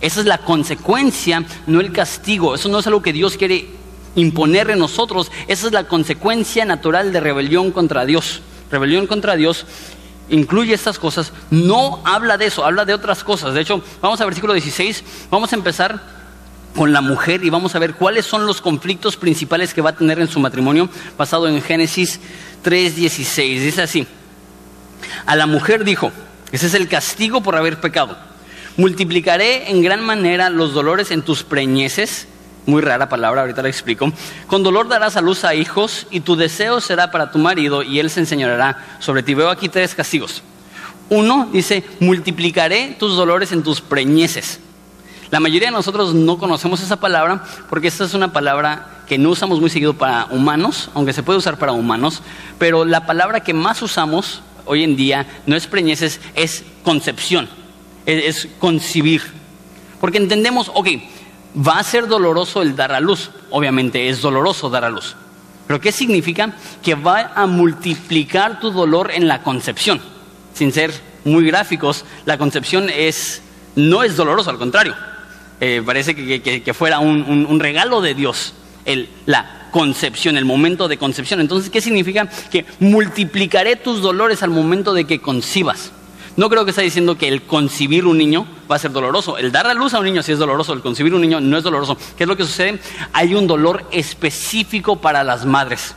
Esa 0.00 0.20
es 0.20 0.26
la 0.26 0.38
consecuencia, 0.38 1.44
no 1.66 1.80
el 1.80 1.92
castigo. 1.92 2.54
Eso 2.54 2.68
no 2.68 2.78
es 2.78 2.86
algo 2.86 3.02
que 3.02 3.12
Dios 3.12 3.36
quiere 3.36 3.68
imponer 4.14 4.70
en 4.70 4.78
nosotros. 4.78 5.30
Esa 5.48 5.66
es 5.66 5.72
la 5.72 5.84
consecuencia 5.84 6.64
natural 6.64 7.12
de 7.12 7.20
rebelión 7.20 7.72
contra 7.72 8.04
Dios. 8.04 8.40
Rebelión 8.70 9.06
contra 9.06 9.36
Dios 9.36 9.66
incluye 10.28 10.74
estas 10.74 10.98
cosas. 10.98 11.32
No 11.50 12.00
habla 12.04 12.38
de 12.38 12.46
eso, 12.46 12.64
habla 12.64 12.84
de 12.84 12.94
otras 12.94 13.24
cosas. 13.24 13.54
De 13.54 13.60
hecho, 13.60 13.82
vamos 14.00 14.20
al 14.20 14.26
versículo 14.26 14.52
16. 14.52 15.04
Vamos 15.30 15.52
a 15.52 15.56
empezar 15.56 16.19
con 16.74 16.92
la 16.92 17.00
mujer 17.00 17.44
y 17.44 17.50
vamos 17.50 17.74
a 17.74 17.78
ver 17.78 17.94
cuáles 17.94 18.26
son 18.26 18.46
los 18.46 18.60
conflictos 18.60 19.16
principales 19.16 19.74
que 19.74 19.82
va 19.82 19.90
a 19.90 19.96
tener 19.96 20.20
en 20.20 20.28
su 20.28 20.40
matrimonio, 20.40 20.88
basado 21.18 21.48
en 21.48 21.60
Génesis 21.62 22.20
3:16. 22.64 23.60
Dice 23.60 23.82
así: 23.82 24.06
A 25.26 25.36
la 25.36 25.46
mujer 25.46 25.84
dijo, 25.84 26.12
ese 26.52 26.66
es 26.66 26.74
el 26.74 26.88
castigo 26.88 27.42
por 27.42 27.56
haber 27.56 27.80
pecado 27.80 28.16
Multiplicaré 28.76 29.70
en 29.70 29.82
gran 29.82 30.00
manera 30.00 30.48
los 30.48 30.72
dolores 30.72 31.10
en 31.10 31.22
tus 31.22 31.42
preñeces. 31.42 32.26
Muy 32.66 32.80
rara 32.82 33.08
palabra, 33.08 33.42
ahorita 33.42 33.62
la 33.62 33.68
explico. 33.68 34.12
Con 34.46 34.62
dolor 34.62 34.88
darás 34.88 35.16
a 35.16 35.20
luz 35.20 35.44
a 35.44 35.54
hijos 35.54 36.06
y 36.10 36.20
tu 36.20 36.36
deseo 36.36 36.80
será 36.80 37.10
para 37.10 37.30
tu 37.30 37.38
marido 37.38 37.82
y 37.82 37.98
él 37.98 38.10
se 38.10 38.20
enseñará 38.20 38.96
sobre 39.00 39.22
ti. 39.22 39.34
Veo 39.34 39.50
aquí 39.50 39.68
tres 39.68 39.94
castigos. 39.94 40.42
Uno 41.08 41.48
dice, 41.52 41.84
multiplicaré 41.98 42.96
tus 42.98 43.16
dolores 43.16 43.52
en 43.52 43.62
tus 43.62 43.80
preñeces. 43.80 44.60
La 45.30 45.40
mayoría 45.40 45.68
de 45.68 45.72
nosotros 45.72 46.14
no 46.14 46.38
conocemos 46.38 46.80
esa 46.80 46.96
palabra 46.96 47.44
porque 47.68 47.88
esta 47.88 48.04
es 48.04 48.14
una 48.14 48.32
palabra 48.32 49.02
que 49.06 49.18
no 49.18 49.30
usamos 49.30 49.60
muy 49.60 49.70
seguido 49.70 49.94
para 49.94 50.26
humanos, 50.26 50.90
aunque 50.94 51.12
se 51.12 51.22
puede 51.22 51.38
usar 51.38 51.58
para 51.58 51.72
humanos, 51.72 52.22
pero 52.58 52.84
la 52.84 53.06
palabra 53.06 53.40
que 53.40 53.54
más 53.54 53.82
usamos 53.82 54.42
hoy 54.66 54.84
en 54.84 54.96
día 54.96 55.26
no 55.46 55.56
es 55.56 55.66
preñeces, 55.66 56.20
es 56.34 56.64
concepción 56.82 57.48
es 58.06 58.48
concibir. 58.58 59.22
Porque 60.00 60.18
entendemos, 60.18 60.70
ok, 60.74 60.88
va 61.66 61.78
a 61.78 61.84
ser 61.84 62.06
doloroso 62.06 62.62
el 62.62 62.76
dar 62.76 62.92
a 62.92 63.00
luz, 63.00 63.30
obviamente 63.50 64.08
es 64.08 64.20
doloroso 64.20 64.70
dar 64.70 64.84
a 64.84 64.90
luz. 64.90 65.16
Pero 65.66 65.80
¿qué 65.80 65.92
significa? 65.92 66.52
Que 66.82 66.94
va 66.94 67.32
a 67.34 67.46
multiplicar 67.46 68.60
tu 68.60 68.70
dolor 68.70 69.10
en 69.12 69.28
la 69.28 69.42
concepción. 69.42 70.00
Sin 70.54 70.72
ser 70.72 70.92
muy 71.24 71.46
gráficos, 71.46 72.04
la 72.24 72.38
concepción 72.38 72.88
es, 72.90 73.42
no 73.76 74.02
es 74.02 74.16
doloroso, 74.16 74.50
al 74.50 74.58
contrario. 74.58 74.96
Eh, 75.60 75.82
parece 75.84 76.14
que, 76.14 76.74
fuera 76.74 76.98
un, 76.98 77.60
regalo 77.60 78.00
de 78.00 78.14
Dios, 78.14 78.54
el, 78.84 79.08
la 79.26 79.68
concepción, 79.70 80.36
el 80.36 80.44
momento 80.44 80.88
de 80.88 80.96
concepción. 80.96 81.40
Entonces, 81.40 81.70
¿qué 81.70 81.80
significa? 81.80 82.28
Que 82.50 82.64
multiplicaré 82.78 83.76
tus 83.76 84.00
dolores 84.00 84.42
al 84.42 84.50
momento 84.50 84.94
de 84.94 85.04
que 85.04 85.20
concibas. 85.20 85.92
No 86.36 86.48
creo 86.48 86.64
que 86.64 86.70
está 86.70 86.82
diciendo 86.82 87.18
que 87.18 87.28
el 87.28 87.42
concibir 87.42 88.06
un 88.06 88.16
niño 88.16 88.46
va 88.70 88.76
a 88.76 88.78
ser 88.78 88.92
doloroso. 88.92 89.36
El 89.36 89.52
dar 89.52 89.66
a 89.66 89.74
luz 89.74 89.94
a 89.94 89.98
un 89.98 90.06
niño 90.06 90.22
sí 90.22 90.32
es 90.32 90.38
doloroso, 90.38 90.72
el 90.72 90.80
concibir 90.80 91.12
un 91.12 91.20
niño 91.20 91.40
no 91.40 91.58
es 91.58 91.64
doloroso. 91.64 91.98
¿Qué 92.16 92.24
es 92.24 92.28
lo 92.28 92.36
que 92.36 92.44
sucede? 92.44 92.78
Hay 93.12 93.34
un 93.34 93.46
dolor 93.46 93.84
específico 93.90 94.96
para 94.96 95.24
las 95.24 95.44
madres. 95.44 95.94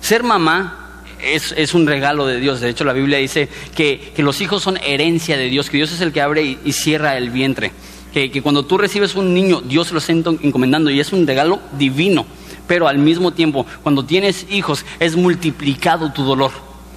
Ser 0.00 0.22
mamá 0.22 1.02
es, 1.20 1.74
un 1.74 1.86
regalo 1.86 2.26
de 2.26 2.38
Dios. 2.40 2.60
De 2.60 2.68
hecho, 2.68 2.84
la 2.84 2.92
Biblia 2.92 3.18
dice 3.18 3.48
que, 3.74 4.12
los 4.18 4.40
hijos 4.40 4.62
son 4.62 4.78
herencia 4.78 5.36
de 5.36 5.48
Dios, 5.48 5.70
que 5.70 5.76
Dios 5.76 5.92
es 5.92 6.00
el 6.00 6.12
que 6.12 6.20
abre 6.20 6.58
y, 6.64 6.72
cierra 6.72 7.16
el 7.16 7.30
vientre. 7.30 7.72
Que, 8.16 8.40
cuando 8.40 8.64
tú 8.64 8.78
recibes 8.78 9.14
un 9.14 9.34
niño, 9.34 9.60
Dios 9.60 9.92
lo 9.92 9.98
está 9.98 10.10
encomendando 10.10 10.88
y 10.88 10.98
es 11.00 11.12
un 11.12 11.26
regalo 11.26 11.60
divino. 11.76 12.24
Pero 12.66 12.88
al 12.88 12.96
mismo 12.96 13.32
tiempo, 13.32 13.66
cuando 13.82 14.06
tienes 14.06 14.46
hijos, 14.48 14.86
es 14.98 15.16
multiplicado 15.16 16.10
tu 16.12 16.24
dolor. 16.24 16.50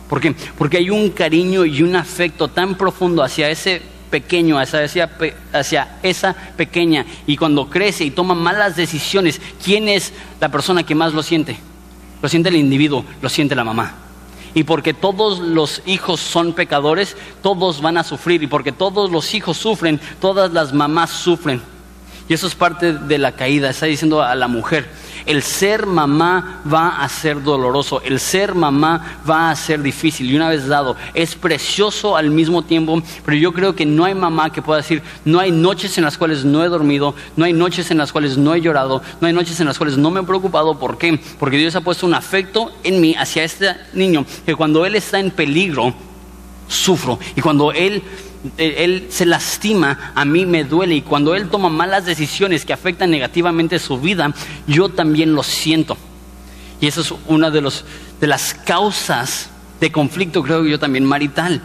¿Por 0.08 0.22
qué? 0.22 0.34
Porque 0.58 0.78
hay 0.78 0.90
un 0.90 1.10
cariño 1.10 1.66
y 1.66 1.84
un 1.84 1.98
afecto 1.98 2.48
tan 2.48 2.76
profundo 2.76 3.22
hacia 3.22 3.50
ese 3.50 3.82
pequeño, 4.10 4.58
hacia, 4.60 5.10
hacia, 5.52 6.00
esa 6.04 6.34
pequeña. 6.56 7.06
Y 7.28 7.36
cuando 7.36 7.70
crece 7.70 8.06
y 8.06 8.12
toma 8.12 8.34
malas 8.34 8.78
decisiones, 8.78 9.42
¿quién 9.62 9.90
es 9.90 10.14
la 10.40 10.48
persona 10.48 10.86
que 10.86 10.96
más 10.96 11.14
lo 11.14 11.22
siente? 11.22 11.58
Lo 12.22 12.30
siente 12.30 12.48
el 12.48 12.56
individuo, 12.56 13.04
lo 13.22 13.28
siente 13.28 13.56
la 13.56 13.66
mamá. 13.66 13.94
Y 14.54 14.64
porque 14.64 14.94
todos 14.94 15.40
los 15.40 15.82
hijos 15.86 16.20
son 16.20 16.54
pecadores, 16.54 17.16
todos 17.42 17.82
van 17.82 17.98
a 17.98 18.04
sufrir. 18.04 18.44
Y 18.44 18.48
porque 18.48 18.72
todos 18.72 19.12
los 19.12 19.34
hijos 19.34 19.58
sufren, 19.58 20.00
todas 20.20 20.52
las 20.52 20.74
mamás 20.74 21.12
sufren. 21.12 21.62
Y 22.28 22.34
eso 22.34 22.48
es 22.48 22.56
parte 22.56 22.94
de 22.94 23.18
la 23.18 23.32
caída. 23.32 23.70
Está 23.70 23.88
diciendo 23.88 24.22
a 24.22 24.36
la 24.36 24.48
mujer, 24.48 24.88
el 25.26 25.44
ser 25.44 25.86
mamá 25.86 26.62
va 26.72 27.02
a 27.02 27.10
ser 27.10 27.42
doloroso, 27.42 28.02
el 28.02 28.20
ser 28.20 28.56
mamá 28.56 29.20
va 29.30 29.50
a 29.50 29.56
ser 29.56 29.82
difícil. 29.82 30.30
Y 30.30 30.36
una 30.36 30.50
vez 30.50 30.68
dado 30.68 30.96
es 31.14 31.36
precioso 31.36 32.16
al 32.18 32.30
mismo 32.30 32.64
tiempo, 32.64 33.02
pero 33.26 33.38
yo 33.38 33.54
creo 33.54 33.76
que 33.76 33.86
no 33.86 34.06
hay 34.06 34.16
mamá 34.16 34.52
que 34.52 34.62
pueda 34.62 34.82
decir, 34.82 35.02
no 35.26 35.40
hay 35.40 35.52
noches 35.52 35.98
en 35.98 36.04
las 36.04 36.18
cuales 36.18 36.46
no 36.46 36.64
he 36.64 36.70
dormido, 36.70 37.16
no 37.36 37.46
hay 37.46 37.54
noches 37.54 37.92
en 37.92 37.98
las 37.98 38.12
cuales 38.12 38.38
no 38.38 38.54
he 38.54 38.62
llorado, 38.62 39.02
no 39.22 39.28
hay 39.28 39.34
noches 39.34 39.60
en 39.60 39.68
las 39.68 39.78
cuales 39.78 39.98
no 39.98 40.12
me 40.12 40.22
he 40.22 40.24
preocupado, 40.24 40.78
¿por 40.78 40.98
qué? 40.98 41.20
Porque 41.40 41.58
Dios 41.58 41.76
ha 41.76 41.82
puesto 41.82 42.06
un 42.06 42.14
afecto 42.14 42.72
en 42.84 43.02
mí 43.02 43.16
hacia 43.18 43.44
este 43.44 43.76
niño 43.94 44.26
que 44.46 44.56
cuando 44.56 44.86
él 44.86 44.96
está 44.96 45.20
en 45.20 45.32
peligro, 45.32 45.94
sufro. 46.68 47.20
Y 47.36 47.42
cuando 47.42 47.72
él 47.72 48.04
él 48.58 49.08
se 49.10 49.26
lastima, 49.26 50.14
a 50.16 50.24
mí 50.26 50.46
me 50.46 50.64
duele 50.64 50.96
y 50.96 51.02
cuando 51.02 51.36
él 51.36 51.50
toma 51.50 51.70
malas 51.70 52.06
decisiones 52.06 52.66
que 52.66 52.74
afectan 52.74 53.12
negativamente 53.12 53.80
su 53.80 54.00
vida, 54.00 54.34
yo 54.68 54.90
también 54.90 55.34
lo 55.34 55.44
siento. 55.44 55.98
Y 56.82 56.88
esa 56.88 57.02
es 57.02 57.14
una 57.28 57.52
de, 57.52 57.62
los, 57.62 57.84
las 58.22 58.54
causas 58.54 59.50
de 59.80 59.92
conflicto, 59.92 60.44
creo 60.44 60.66
yo 60.66 60.80
también 60.80 61.06
marital. 61.06 61.62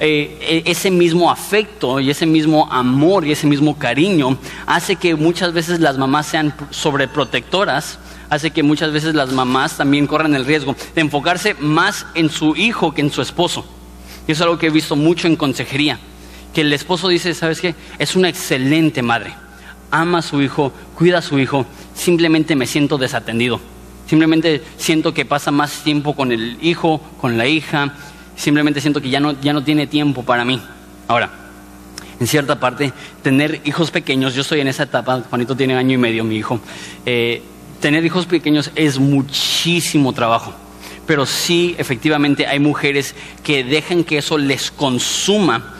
Eh, 0.00 0.62
e, 0.66 0.70
ese 0.70 0.90
mismo 0.90 1.30
afecto 1.30 2.00
y 2.00 2.10
ese 2.10 2.26
mismo 2.26 2.68
amor 2.72 3.24
y 3.24 3.30
ese 3.30 3.46
mismo 3.46 3.78
cariño 3.78 4.36
hace 4.66 4.96
que 4.96 5.14
muchas 5.14 5.52
veces 5.52 5.78
las 5.78 5.98
mamás 5.98 6.26
sean 6.26 6.52
sobreprotectoras, 6.70 8.00
hace 8.28 8.50
que 8.50 8.64
muchas 8.64 8.92
veces 8.92 9.14
las 9.14 9.32
mamás 9.32 9.76
también 9.76 10.08
corran 10.08 10.34
el 10.34 10.44
riesgo 10.44 10.74
de 10.96 11.00
enfocarse 11.00 11.54
más 11.60 12.06
en 12.16 12.28
su 12.28 12.56
hijo 12.56 12.92
que 12.92 13.02
en 13.02 13.12
su 13.12 13.22
esposo. 13.22 13.64
Y 14.26 14.32
es 14.32 14.40
algo 14.40 14.58
que 14.58 14.66
he 14.66 14.70
visto 14.70 14.96
mucho 14.96 15.26
en 15.26 15.36
consejería, 15.36 15.98
que 16.52 16.62
el 16.62 16.72
esposo 16.72 17.08
dice, 17.08 17.34
¿sabes 17.34 17.60
qué? 17.60 17.74
Es 17.98 18.16
una 18.16 18.28
excelente 18.28 19.02
madre, 19.02 19.34
ama 19.90 20.18
a 20.18 20.22
su 20.22 20.40
hijo, 20.40 20.72
cuida 20.96 21.18
a 21.18 21.22
su 21.22 21.38
hijo, 21.38 21.66
simplemente 21.94 22.56
me 22.56 22.66
siento 22.66 22.98
desatendido. 22.98 23.60
Simplemente 24.06 24.62
siento 24.76 25.14
que 25.14 25.24
pasa 25.24 25.50
más 25.50 25.82
tiempo 25.82 26.14
con 26.14 26.30
el 26.30 26.58
hijo, 26.60 27.00
con 27.20 27.38
la 27.38 27.46
hija, 27.46 27.94
simplemente 28.36 28.80
siento 28.80 29.00
que 29.00 29.10
ya 29.10 29.20
no, 29.20 29.40
ya 29.40 29.52
no 29.52 29.64
tiene 29.64 29.86
tiempo 29.86 30.22
para 30.22 30.44
mí. 30.44 30.60
Ahora, 31.08 31.30
en 32.20 32.26
cierta 32.26 32.60
parte, 32.60 32.92
tener 33.22 33.62
hijos 33.64 33.90
pequeños, 33.90 34.34
yo 34.34 34.42
estoy 34.42 34.60
en 34.60 34.68
esa 34.68 34.84
etapa, 34.84 35.22
Juanito 35.28 35.56
tiene 35.56 35.74
año 35.74 35.94
y 35.94 35.98
medio, 35.98 36.24
mi 36.24 36.36
hijo, 36.36 36.60
eh, 37.06 37.42
tener 37.80 38.04
hijos 38.04 38.26
pequeños 38.26 38.70
es 38.74 38.98
muchísimo 38.98 40.12
trabajo, 40.12 40.54
pero 41.06 41.26
sí, 41.26 41.74
efectivamente, 41.78 42.46
hay 42.46 42.58
mujeres 42.58 43.14
que 43.42 43.64
dejan 43.64 44.04
que 44.04 44.18
eso 44.18 44.38
les 44.38 44.70
consuma 44.70 45.74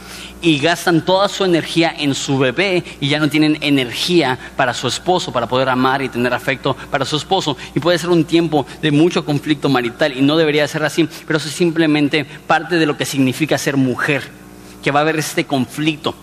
y 0.44 0.58
gastan 0.58 1.04
toda 1.04 1.28
su 1.28 1.44
energía 1.44 1.94
en 1.96 2.14
su 2.14 2.38
bebé 2.38 2.84
y 3.00 3.08
ya 3.08 3.18
no 3.18 3.30
tienen 3.30 3.56
energía 3.62 4.38
para 4.56 4.74
su 4.74 4.86
esposo, 4.86 5.32
para 5.32 5.48
poder 5.48 5.70
amar 5.70 6.02
y 6.02 6.10
tener 6.10 6.34
afecto 6.34 6.76
para 6.90 7.06
su 7.06 7.16
esposo. 7.16 7.56
Y 7.74 7.80
puede 7.80 7.98
ser 7.98 8.10
un 8.10 8.24
tiempo 8.24 8.66
de 8.82 8.90
mucho 8.90 9.24
conflicto 9.24 9.70
marital 9.70 10.16
y 10.16 10.20
no 10.20 10.36
debería 10.36 10.68
ser 10.68 10.84
así, 10.84 11.08
pero 11.26 11.38
eso 11.38 11.48
es 11.48 11.54
simplemente 11.54 12.26
parte 12.46 12.76
de 12.76 12.84
lo 12.84 12.96
que 12.96 13.06
significa 13.06 13.56
ser 13.56 13.78
mujer, 13.78 14.22
que 14.82 14.90
va 14.90 15.00
a 15.00 15.02
haber 15.02 15.18
este 15.18 15.46
conflicto. 15.46 16.14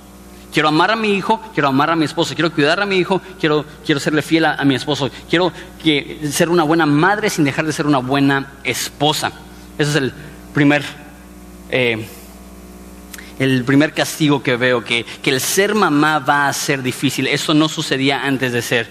Quiero 0.52 0.68
amar 0.68 0.92
a 0.92 0.96
mi 0.96 1.14
hijo, 1.14 1.42
quiero 1.54 1.70
amar 1.70 1.90
a 1.90 1.96
mi 1.96 2.06
esposo, 2.06 2.36
quiero 2.36 2.52
cuidar 2.52 2.82
a 2.82 2.86
mi 2.86 2.98
hijo, 2.98 3.22
quiero, 3.40 3.66
quiero 3.86 4.00
serle 4.00 4.22
fiel 4.22 4.46
a, 4.46 4.64
mi 4.66 4.76
esposo, 4.76 5.10
quiero 5.30 5.52
que, 5.82 6.28
ser 6.32 6.50
una 6.50 6.64
buena 6.64 6.86
madre 6.86 7.30
sin 7.30 7.46
dejar 7.46 7.66
de 7.66 7.72
ser 7.72 7.88
una 7.88 8.00
buena 8.00 8.52
esposa. 8.64 9.32
Ese 9.78 9.92
es 9.92 9.96
el 9.96 10.14
primer... 10.54 10.84
Eh, 11.70 12.06
el 13.40 13.64
primer 13.64 13.94
castigo 13.94 14.44
que 14.44 14.56
veo, 14.56 14.84
que, 14.84 15.04
el 15.24 15.42
ser 15.42 15.74
mamá 15.74 16.20
va 16.20 16.48
a 16.48 16.54
ser 16.54 16.84
difícil. 16.84 17.26
Eso 17.26 17.56
no 17.56 17.70
sucedía 17.70 18.24
antes 18.24 18.54
de 18.54 18.62
ser, 18.62 18.88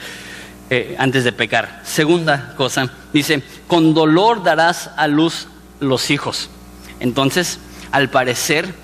eh, 0.71 0.97
antes 0.99 1.23
de 1.23 1.31
pecar. 1.31 1.83
Segunda 1.85 2.55
cosa, 2.57 2.91
dice, 3.13 3.45
con 3.69 3.95
dolor 3.95 4.43
darás 4.43 4.91
a 4.97 5.07
luz 5.07 5.47
los 5.79 6.11
hijos. 6.11 6.51
Entonces, 6.99 7.61
al 7.93 8.11
parecer, 8.11 8.75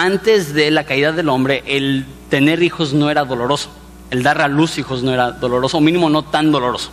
antes 0.00 0.54
de 0.54 0.70
la 0.70 0.84
caída 0.84 1.12
del 1.12 1.28
hombre, 1.28 1.62
el 1.66 2.06
tener 2.30 2.62
hijos 2.62 2.94
no 2.94 3.10
era 3.10 3.24
doloroso. 3.24 3.68
El 4.10 4.22
dar 4.22 4.40
a 4.40 4.48
luz 4.48 4.78
hijos 4.78 5.02
no 5.02 5.12
era 5.12 5.32
doloroso, 5.32 5.76
o 5.76 5.80
mínimo 5.80 6.08
no 6.08 6.24
tan 6.24 6.50
doloroso. 6.50 6.90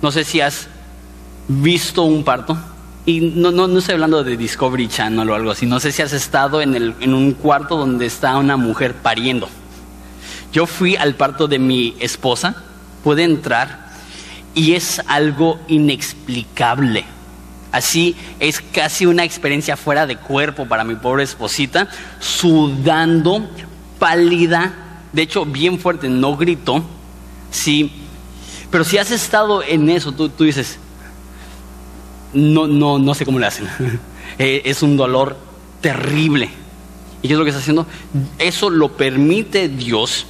No 0.00 0.10
sé 0.10 0.24
si 0.24 0.40
has 0.40 0.68
visto 1.46 2.02
un 2.02 2.24
parto. 2.24 2.56
Y 3.04 3.20
no, 3.20 3.50
no, 3.50 3.68
no, 3.68 3.78
estoy 3.78 3.94
hablando 3.94 4.24
de 4.24 4.36
Discovery 4.36 4.88
Channel 4.88 5.28
o 5.28 5.34
algo 5.34 5.50
así. 5.50 5.66
No 5.66 5.78
sé 5.78 5.92
si 5.92 6.00
has 6.00 6.14
estado 6.14 6.62
en, 6.62 6.74
el, 6.74 6.94
en 7.00 7.12
un 7.12 7.32
cuarto 7.32 7.76
donde 7.76 8.06
está 8.06 8.36
una 8.38 8.56
mujer 8.56 8.94
pariendo. 8.94 9.48
Yo 10.50 10.66
fui 10.66 10.96
al 10.96 11.16
parto 11.16 11.48
de 11.48 11.58
mi 11.58 11.96
esposa, 12.00 12.56
pude 13.04 13.24
entrar 13.24 13.90
y 14.54 14.72
es 14.72 15.02
algo 15.06 15.60
inexplicable. 15.68 17.04
Así 17.70 18.16
es 18.40 18.60
casi 18.72 19.06
una 19.06 19.24
experiencia 19.24 19.76
fuera 19.76 20.06
de 20.06 20.16
cuerpo 20.16 20.66
para 20.66 20.84
mi 20.84 20.94
pobre 20.94 21.24
esposita, 21.24 21.88
sudando, 22.18 23.48
pálida, 23.98 24.72
de 25.12 25.22
hecho 25.22 25.44
bien 25.44 25.78
fuerte, 25.78 26.08
no 26.08 26.36
gritó, 26.36 26.82
sí. 27.50 27.92
Pero 28.70 28.84
si 28.84 28.98
has 28.98 29.10
estado 29.10 29.62
en 29.62 29.88
eso, 29.90 30.12
tú, 30.12 30.28
tú 30.28 30.44
dices, 30.44 30.78
no, 32.32 32.66
no, 32.66 32.98
no 32.98 33.14
sé 33.14 33.24
cómo 33.24 33.38
le 33.38 33.46
hacen. 33.46 33.68
Eh, 34.40 34.62
es 34.66 34.84
un 34.84 34.96
dolor 34.96 35.36
terrible. 35.80 36.48
¿Y 37.22 37.26
qué 37.26 37.34
es 37.34 37.38
lo 37.38 37.44
que 37.44 37.50
está 37.50 37.60
haciendo? 37.60 37.86
Eso 38.38 38.70
lo 38.70 38.96
permite 38.96 39.68
Dios. 39.68 40.26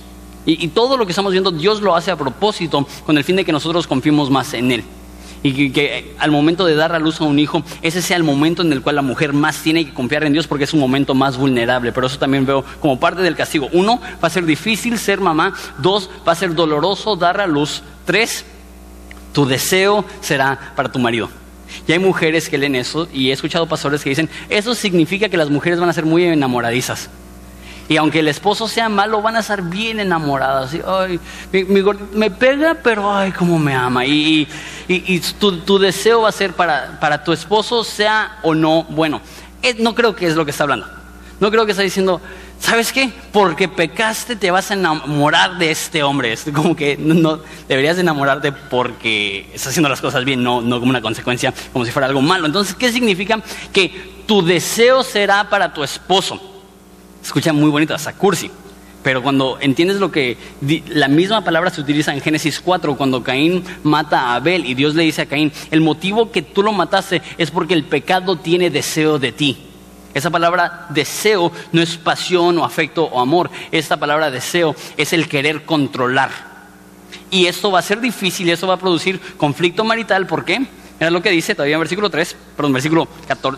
Y, 0.47 0.68
todo 0.68 0.97
lo 0.97 1.04
que 1.04 1.12
estamos 1.12 1.33
viendo, 1.33 1.50
Dios 1.50 1.83
lo 1.83 1.95
hace 1.95 2.11
a 2.11 2.16
propósito 2.16 2.87
con 3.04 3.18
el 3.18 3.25
fin 3.25 3.37
de 3.37 3.45
que 3.45 3.52
nosotros 3.52 3.87
confiemos 3.87 4.30
más 4.30 4.54
en 4.54 4.73
Él. 4.73 4.85
Y 5.42 5.52
que, 5.52 5.73
que, 5.73 6.14
al 6.18 6.30
momento 6.30 6.66
de 6.66 6.75
dar 6.75 6.92
a 6.95 6.99
luz 6.99 7.21
a 7.21 7.25
un 7.25 7.38
hijo, 7.38 7.62
ese 7.83 8.02
sea 8.02 8.16
el 8.16 8.25
momento 8.25 8.62
en 8.62 8.73
el 8.73 8.83
cual 8.83 8.97
la 8.97 9.02
mujer 9.02 9.33
más 9.33 9.59
tiene 9.62 9.85
que 9.85 9.95
confiar 9.95 10.25
en 10.25 10.33
Dios 10.33 10.47
porque 10.47 10.64
es 10.64 10.73
un 10.73 10.80
momento 10.80 11.14
más 11.14 11.37
vulnerable. 11.37 11.92
Pero 11.92 12.07
eso 12.07 12.18
también 12.18 12.45
veo 12.45 12.64
como 12.80 12.99
parte 12.99 13.23
del 13.23 13.37
castigo. 13.37 13.68
Uno, 13.73 14.00
va 14.23 14.28
a 14.28 14.30
ser 14.30 14.45
difícil 14.45 14.99
ser 14.99 15.21
mamá. 15.21 15.54
Dos, 15.78 16.11
va 16.26 16.33
a 16.33 16.37
ser 16.37 16.54
doloroso 16.54 17.16
dar 17.16 17.40
a 17.40 17.47
luz. 17.47 17.83
Tres, 18.04 18.45
tu 19.33 19.47
deseo 19.47 20.04
será 20.21 20.73
para 20.75 20.90
tu 20.90 20.99
marido. 20.99 21.28
Y 21.87 21.92
hay 21.92 21.99
mujeres 21.99 22.49
que 22.49 22.59
leen 22.59 22.75
eso 22.75 23.09
y 23.12 23.30
he 23.30 23.33
escuchado 23.33 23.66
pastores 23.66 24.02
que 24.02 24.11
dicen, 24.11 24.28
eso 24.49 24.75
significa 24.75 25.28
que 25.28 25.37
las 25.37 25.50
mujeres 25.50 25.78
van 25.78 25.88
a 25.88 25.92
ser 25.92 26.07
muy 26.07 26.25
enamoradizas. 26.25 27.11
Y 27.88 27.97
aunque 27.97 28.18
el 28.18 28.28
esposo 28.28 28.68
sea 28.68 28.88
malo, 28.90 29.23
van 29.23 29.37
a 29.37 29.40
estar 29.40 29.62
bien 29.62 29.99
enamoradas. 29.99 30.76
ay, 30.87 31.18
me 32.12 32.30
pega, 32.30 32.76
pero 32.83 33.11
ay, 33.11 33.33
cómo 33.33 33.59
me 33.59 33.75
ama. 33.75 34.04
Y, 34.04 34.47
tu, 35.38 35.78
deseo 35.78 36.23
va 36.23 36.28
a 36.28 36.33
ser 36.33 36.52
para, 36.52 36.99
para 37.00 37.25
tu 37.25 37.33
esposo, 37.33 37.83
sea 37.85 38.38
o 38.42 38.54
no 38.54 38.85
bueno. 38.85 39.23
Eh, 39.62 39.76
no 39.78 39.95
creo 39.95 40.14
que 40.14 40.26
es 40.26 40.37
lo 40.37 40.45
que 40.45 40.50
está 40.50 40.64
hablando. 40.64 40.87
No 41.40 41.50
creo 41.50 41.64
que 41.64 41.71
está 41.71 41.83
diciendo, 41.83 42.21
¿sabes 42.61 42.92
qué? 42.92 43.11
Porque 43.33 43.68
pecaste 43.68 44.37
te 44.37 44.50
vas 44.50 44.71
a 44.71 44.75
enamorar 44.75 45.57
de 45.57 45.71
este 45.71 46.02
hombre. 46.02 46.33
Es 46.33 46.45
como 46.54 46.76
que 46.76 46.97
no, 46.99 47.40
deberías 47.68 47.97
enamorarte 47.99 48.52
porque 48.52 49.49
estás 49.54 49.68
haciendo 49.68 49.88
las 49.88 50.02
cosas 50.02 50.26
bien, 50.26 50.42
no, 50.42 50.61
no 50.61 50.78
como 50.78 50.90
una 50.90 51.00
consecuencia, 51.00 51.54
como 51.73 51.87
si 51.87 51.90
fuera 51.90 52.07
algo 52.07 52.21
malo. 52.21 52.45
Entonces, 52.45 52.75
¿qué 52.75 52.92
significa? 52.92 53.40
Que 53.73 54.23
tu 54.26 54.45
deseo 54.45 55.02
será 55.02 55.49
para 55.49 55.73
tu 55.73 55.83
esposo. 55.83 56.58
Escucha 57.23 57.53
muy 57.53 57.71
bonito, 57.71 57.95
hasta 57.95 58.13
cursi. 58.15 58.51
Pero 59.03 59.23
cuando 59.23 59.59
entiendes 59.61 59.99
lo 59.99 60.11
que 60.11 60.37
la 60.89 61.09
misma 61.09 61.45
palabra 61.45 61.71
se 61.71 61.81
utiliza 61.81 62.13
en 62.13 62.21
Génesis 62.21 62.61
4, 62.61 62.97
cuando 62.97 63.23
Caín 63.23 63.65
mata 63.85 64.21
a 64.21 64.35
Abel 64.37 64.67
y 64.67 64.75
Dios 64.75 64.95
le 64.95 65.05
dice 65.05 65.23
a 65.23 65.27
Caín, 65.27 65.53
el 65.71 65.81
motivo 65.81 66.33
que 66.33 66.43
tú 66.43 66.63
lo 66.63 66.73
mataste 66.73 67.23
es 67.39 67.51
porque 67.51 67.75
el 67.75 67.85
pecado 67.85 68.37
tiene 68.37 68.71
deseo 68.71 69.19
de 69.19 69.33
ti. 69.33 69.69
Esa 70.15 70.31
palabra 70.31 70.87
deseo 70.91 71.53
no 71.71 71.81
es 71.81 71.97
pasión 71.97 72.59
o 72.59 72.65
afecto 72.65 73.05
o 73.05 73.21
amor. 73.21 73.51
Esta 73.71 73.99
palabra 73.99 74.31
deseo 74.31 74.75
es 74.97 75.13
el 75.13 75.29
querer 75.29 75.65
controlar. 75.65 76.31
Y 77.31 77.47
esto 77.47 77.71
va 77.71 77.79
a 77.79 77.83
ser 77.83 78.01
difícil 78.01 78.49
esto 78.51 78.67
va 78.67 78.75
a 78.75 78.79
producir 78.79 79.21
conflicto 79.37 79.85
marital. 79.85 80.27
¿Por 80.27 80.45
qué? 80.45 80.59
Mira 80.59 81.11
lo 81.11 81.23
que 81.23 81.31
dice 81.31 81.55
todavía 81.55 81.77
en 81.77 81.81
versículo 81.81 82.11
3, 82.11 82.37
perdón, 82.57 82.73
versículo 82.73 83.07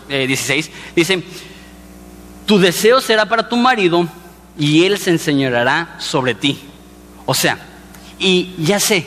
16. 0.07 0.67
Eh, 0.67 0.71
dice, 0.95 1.23
tu 2.45 2.59
deseo 2.59 3.01
será 3.01 3.27
para 3.27 3.47
tu 3.47 3.57
marido 3.57 4.07
y 4.57 4.83
él 4.85 4.97
se 4.97 5.11
enseñará 5.11 5.95
sobre 5.99 6.35
ti. 6.35 6.59
O 7.25 7.33
sea, 7.33 7.57
y 8.19 8.53
ya 8.57 8.79
sé, 8.79 9.05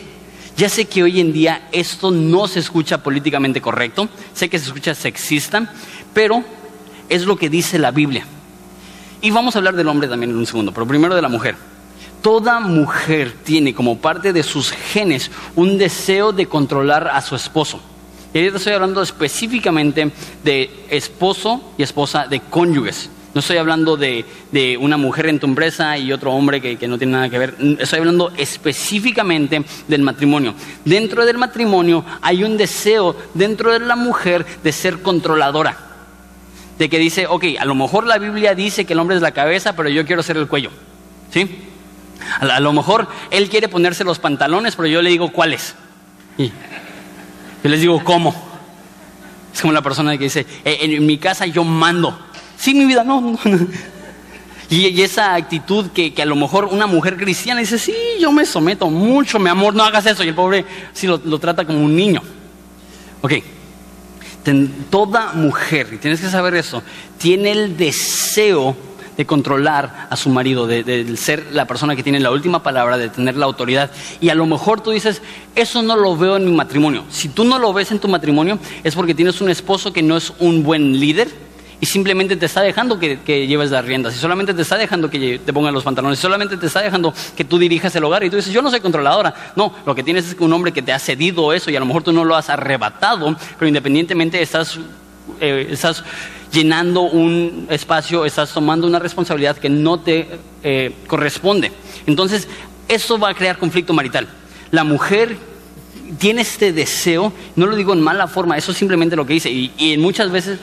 ya 0.57 0.69
sé 0.69 0.87
que 0.87 1.03
hoy 1.03 1.21
en 1.21 1.33
día 1.33 1.69
esto 1.73 2.11
no 2.11 2.49
se 2.49 2.61
escucha 2.61 3.03
políticamente 3.03 3.61
correcto, 3.61 4.09
sé 4.33 4.49
que 4.49 4.59
se 4.59 4.67
escucha 4.67 4.95
sexista, 4.95 5.73
pero 6.13 6.45
es 7.09 7.25
lo 7.25 7.37
que 7.37 7.51
dice 7.51 7.79
la 7.79 7.91
Biblia. 7.91 8.27
Y 9.21 9.31
vamos 9.31 9.55
a 9.55 9.59
hablar 9.59 9.75
del 9.75 9.89
hombre 9.89 10.09
también 10.09 10.31
en 10.31 10.37
un 10.37 10.47
segundo, 10.47 10.73
pero 10.73 10.87
primero 10.87 11.15
de 11.15 11.23
la 11.23 11.29
mujer. 11.29 11.57
Toda 12.23 12.61
mujer 12.61 13.35
tiene 13.45 13.75
como 13.75 13.99
parte 13.99 14.33
de 14.33 14.43
sus 14.43 14.71
genes 14.71 15.31
un 15.57 15.77
deseo 15.77 16.33
de 16.33 16.47
controlar 16.47 17.09
a 17.09 17.21
su 17.21 17.37
esposo. 17.37 17.81
Y 18.33 18.39
ahorita 18.39 18.57
estoy 18.57 18.73
hablando 18.73 19.03
específicamente 19.03 20.11
de 20.43 20.87
esposo 20.89 21.73
y 21.77 21.83
esposa, 21.83 22.27
de 22.27 22.41
cónyuges. 22.41 23.11
No 23.35 23.41
estoy 23.41 23.57
hablando 23.57 23.97
de, 23.97 24.25
una 24.81 24.97
mujer 24.97 25.27
en 25.27 25.41
tu 25.41 25.47
empresa 25.47 25.99
y 25.99 26.13
otro 26.13 26.33
hombre 26.33 26.61
que, 26.61 26.77
que, 26.77 26.87
no 26.87 26.99
tiene 26.99 27.15
nada 27.15 27.29
que 27.29 27.39
ver. 27.39 27.57
Estoy 27.79 27.99
hablando 27.99 28.33
específicamente 28.37 29.65
del 29.89 30.03
matrimonio. 30.03 30.55
Dentro 30.85 31.27
del 31.27 31.39
matrimonio 31.39 32.05
hay 32.23 32.45
un 32.45 32.57
deseo 32.57 33.17
dentro 33.35 33.73
de 33.73 33.81
la 33.81 33.97
mujer 33.97 34.47
de 34.63 34.73
ser 34.73 35.03
controladora 35.03 35.85
de 36.79 36.89
que 36.89 36.99
dice, 36.99 37.27
ok, 37.27 37.45
a 37.59 37.65
lo 37.65 37.75
mejor 37.75 38.07
la 38.07 38.19
Biblia 38.19 38.55
dice 38.55 38.85
que 38.85 38.95
el 38.95 38.99
hombre 38.99 39.17
es 39.17 39.23
la 39.23 39.33
cabeza, 39.33 39.75
pero 39.75 39.89
yo 39.89 40.05
quiero 40.07 40.23
ser 40.23 40.37
el 40.37 40.49
cuello. 40.49 40.71
¿Sí? 41.31 41.69
A, 42.41 42.61
lo 42.61 42.73
mejor 42.73 43.09
él 43.31 43.49
quiere 43.49 43.69
ponerse 43.69 44.05
los 44.05 44.19
pantalones, 44.19 44.77
pero 44.77 44.89
yo 44.89 45.03
le 45.03 45.11
digo 45.11 45.31
cuáles. 45.31 45.75
Y 46.39 46.49
yo 46.49 47.71
les 47.71 47.81
digo 47.81 48.03
cómo. 48.03 48.35
Es 49.53 49.61
como 49.61 49.73
la 49.73 49.83
persona 49.83 50.17
que 50.19 50.25
dice, 50.25 50.47
eh, 50.65 50.79
en, 50.81 51.07
mi 51.07 51.19
casa 51.19 51.47
yo 51.47 51.65
mando. 51.65 52.19
Sí, 52.57 52.75
mi 52.75 52.85
vida, 52.85 53.05
no. 53.05 53.39
Y, 54.71 55.03
esa 55.03 55.35
actitud 55.35 55.91
que, 55.91 56.13
a 56.21 56.25
lo 56.25 56.37
mejor 56.37 56.65
una 56.65 56.87
mujer 56.87 57.17
cristiana 57.17 57.61
dice, 57.61 57.79
sí, 57.79 57.95
yo 58.21 58.33
me 58.33 58.45
someto 58.47 58.89
mucho, 58.91 59.39
mi 59.39 59.49
amor, 59.49 59.75
no 59.75 59.85
hagas 59.85 60.07
eso. 60.07 60.25
Y 60.25 60.29
el 60.29 60.35
pobre 60.35 60.65
sí 60.93 61.07
lo, 61.07 61.39
trata 61.39 61.65
como 61.65 61.81
un 61.81 61.95
niño. 61.95 62.23
Ok, 63.21 63.35
toda 64.91 65.33
mujer, 65.33 65.89
y 65.93 65.97
tienes 65.97 66.21
que 66.21 66.29
saber 66.29 66.55
eso, 66.55 66.83
tiene 67.19 67.53
el 67.53 67.77
deseo 67.77 68.77
de 69.17 69.25
controlar 69.25 70.09
a 70.11 70.17
su 70.17 70.29
marido, 70.29 70.67
de, 70.67 71.17
ser 71.17 71.47
la 71.53 71.67
persona 71.67 71.95
que 71.95 72.03
tiene 72.03 72.21
la 72.21 72.31
última 72.31 72.63
palabra, 72.63 72.99
de 72.99 73.09
tener 73.09 73.37
la 73.37 73.47
autoridad. 73.47 73.91
Y 74.21 74.29
a 74.29 74.35
lo 74.35 74.45
mejor 74.45 74.81
tú 74.81 74.91
dices, 74.91 75.23
eso 75.55 75.83
no 75.83 75.97
lo 75.97 76.17
veo 76.17 76.37
en 76.37 76.45
mi 76.45 76.53
matrimonio. 76.53 77.05
Si 77.11 77.29
tú 77.29 77.45
no 77.45 77.59
lo 77.59 77.73
ves 77.73 77.93
en 77.93 78.01
tu 78.01 78.09
matrimonio, 78.09 78.59
es 78.83 78.95
porque 78.95 79.15
tienes 79.15 79.41
un 79.41 79.51
esposo 79.51 79.93
que 79.93 80.03
no 80.03 80.17
es 80.17 80.33
un 80.41 80.63
buen 80.65 80.99
líder 80.99 81.44
y 81.85 81.87
simplemente 81.87 82.35
te 82.39 82.47
está 82.47 82.63
dejando 82.63 82.99
que, 82.99 83.47
lleves 83.47 83.71
las 83.71 83.85
riendas, 83.85 84.17
y 84.17 84.19
solamente 84.19 84.55
te 84.55 84.63
está 84.63 84.79
dejando 84.79 85.11
que 85.11 85.39
te 85.39 85.53
pongan 85.53 85.75
los 85.75 85.85
pantalones, 85.85 86.19
y 86.19 86.23
solamente 86.23 86.57
te 86.57 86.65
está 86.65 86.81
dejando 86.81 87.13
que 87.37 87.45
tú 87.45 87.59
dirijas 87.59 87.95
el 87.95 88.05
hogar. 88.05 88.25
Y 88.25 88.31
tú 88.31 88.37
dices, 88.37 88.55
yo 88.55 88.63
no 88.63 88.71
soy 88.71 88.81
controladora. 88.81 89.53
No, 89.55 89.71
lo 89.85 89.95
que 89.95 90.03
tienes 90.03 90.29
es 90.29 90.37
un 90.39 90.51
hombre 90.55 90.73
que 90.73 90.81
te 90.81 90.95
ha 90.95 90.99
cedido 90.99 91.53
eso 91.53 91.71
y 91.71 91.77
a 91.77 91.81
lo 91.81 91.85
mejor 91.85 92.03
tú 92.03 92.11
no 92.11 92.25
lo 92.25 92.37
has 92.37 92.49
arrebatado, 92.49 93.37
pero 93.59 93.69
independientemente 93.69 94.41
estás, 94.41 94.79
eh, 95.43 95.67
estás 95.73 96.03
llenando 96.51 97.03
un 97.03 97.67
espacio, 97.69 98.25
estás 98.25 98.55
tomando 98.55 98.87
una 98.87 98.99
responsabilidad 98.99 99.59
que 99.59 99.69
no 99.69 100.01
te 100.01 100.27
eh, 100.63 100.91
corresponde. 101.07 101.71
Entonces, 102.07 102.49
eso 102.89 103.19
va 103.19 103.29
a 103.29 103.35
crear 103.35 103.59
conflicto 103.59 103.93
marital. 103.93 104.27
La 104.71 104.85
mujer 104.85 105.37
tiene 106.19 106.41
este 106.41 106.73
deseo, 106.73 107.31
no 107.57 107.67
lo 107.67 107.77
digo 107.77 107.93
en 107.93 108.01
mala 108.01 108.27
forma, 108.27 108.57
eso 108.57 108.73
es 108.73 108.79
simplemente 108.79 109.17
lo 109.17 109.27
que 109.27 109.35
dice, 109.35 109.51
y, 109.51 109.71
y 109.77 109.99
muchas 109.99 110.31
veces 110.31 110.61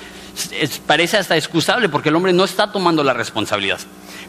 parece 0.85 1.17
hasta 1.17 1.37
excusable 1.37 1.89
porque 1.89 2.09
el 2.09 2.15
hombre 2.15 2.33
no 2.33 2.43
está 2.43 2.71
tomando 2.71 3.03
la 3.03 3.13
responsabilidad. 3.13 3.79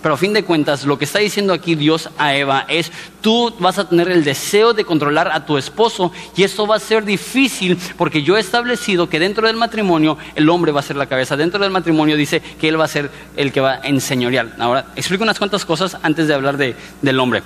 Pero 0.03 0.15
a 0.15 0.19
fin 0.19 0.33
de 0.33 0.45
cuentas, 0.45 0.85
lo 0.85 0.99
que 0.99 1.05
está 1.05 1.21
diciendo 1.21 1.53
aquí 1.53 1.77
Dios 1.77 2.11
a 2.19 2.35
Eva 2.35 2.67
es, 2.69 2.91
tú 3.21 3.55
vas 3.61 3.79
a 3.79 3.89
tener 3.89 4.11
el 4.11 4.25
deseo 4.25 4.75
de 4.75 4.85
controlar 4.85 5.31
a 5.33 5.47
tu 5.47 5.57
esposo 5.57 6.11
y 6.37 6.43
esto 6.43 6.67
va 6.67 6.77
a 6.77 6.81
ser 6.81 7.05
difícil 7.05 7.79
porque 7.97 8.23
yo 8.23 8.37
he 8.37 8.41
establecido 8.41 9.09
que 9.09 9.21
dentro 9.21 9.47
del 9.47 9.57
matrimonio 9.57 10.19
el 10.35 10.49
hombre 10.49 10.73
va 10.73 10.81
a 10.81 10.83
ser 10.83 10.97
la 10.97 11.07
cabeza. 11.07 11.37
Dentro 11.37 11.61
del 11.61 11.71
matrimonio 11.71 12.17
dice 12.17 12.41
que 12.41 12.69
él 12.69 12.81
va 12.81 12.87
a 12.87 12.89
ser 12.89 13.11
el 13.37 13.53
que 13.53 13.61
va 13.61 13.75
a 13.75 13.87
enseñorear. 13.87 14.57
Ahora, 14.59 14.87
explico 14.97 15.23
unas 15.23 15.39
cuantas 15.39 15.65
cosas 15.65 15.97
antes 16.03 16.27
de 16.27 16.35
hablar 16.35 16.57
del 16.57 17.21
hombre. 17.21 17.43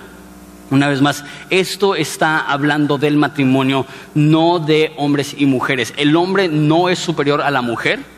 Una 0.70 0.88
vez 0.88 1.00
más, 1.00 1.24
esto 1.50 1.94
está 1.94 2.40
hablando 2.40 2.98
del 2.98 3.16
matrimonio, 3.16 3.86
no 4.14 4.58
de 4.58 4.92
hombres 4.96 5.36
y 5.38 5.46
mujeres. 5.46 5.92
El 5.96 6.16
hombre 6.16 6.48
no 6.48 6.88
es 6.88 6.98
superior 6.98 7.42
a 7.42 7.50
la 7.50 7.62
mujer 7.62 8.15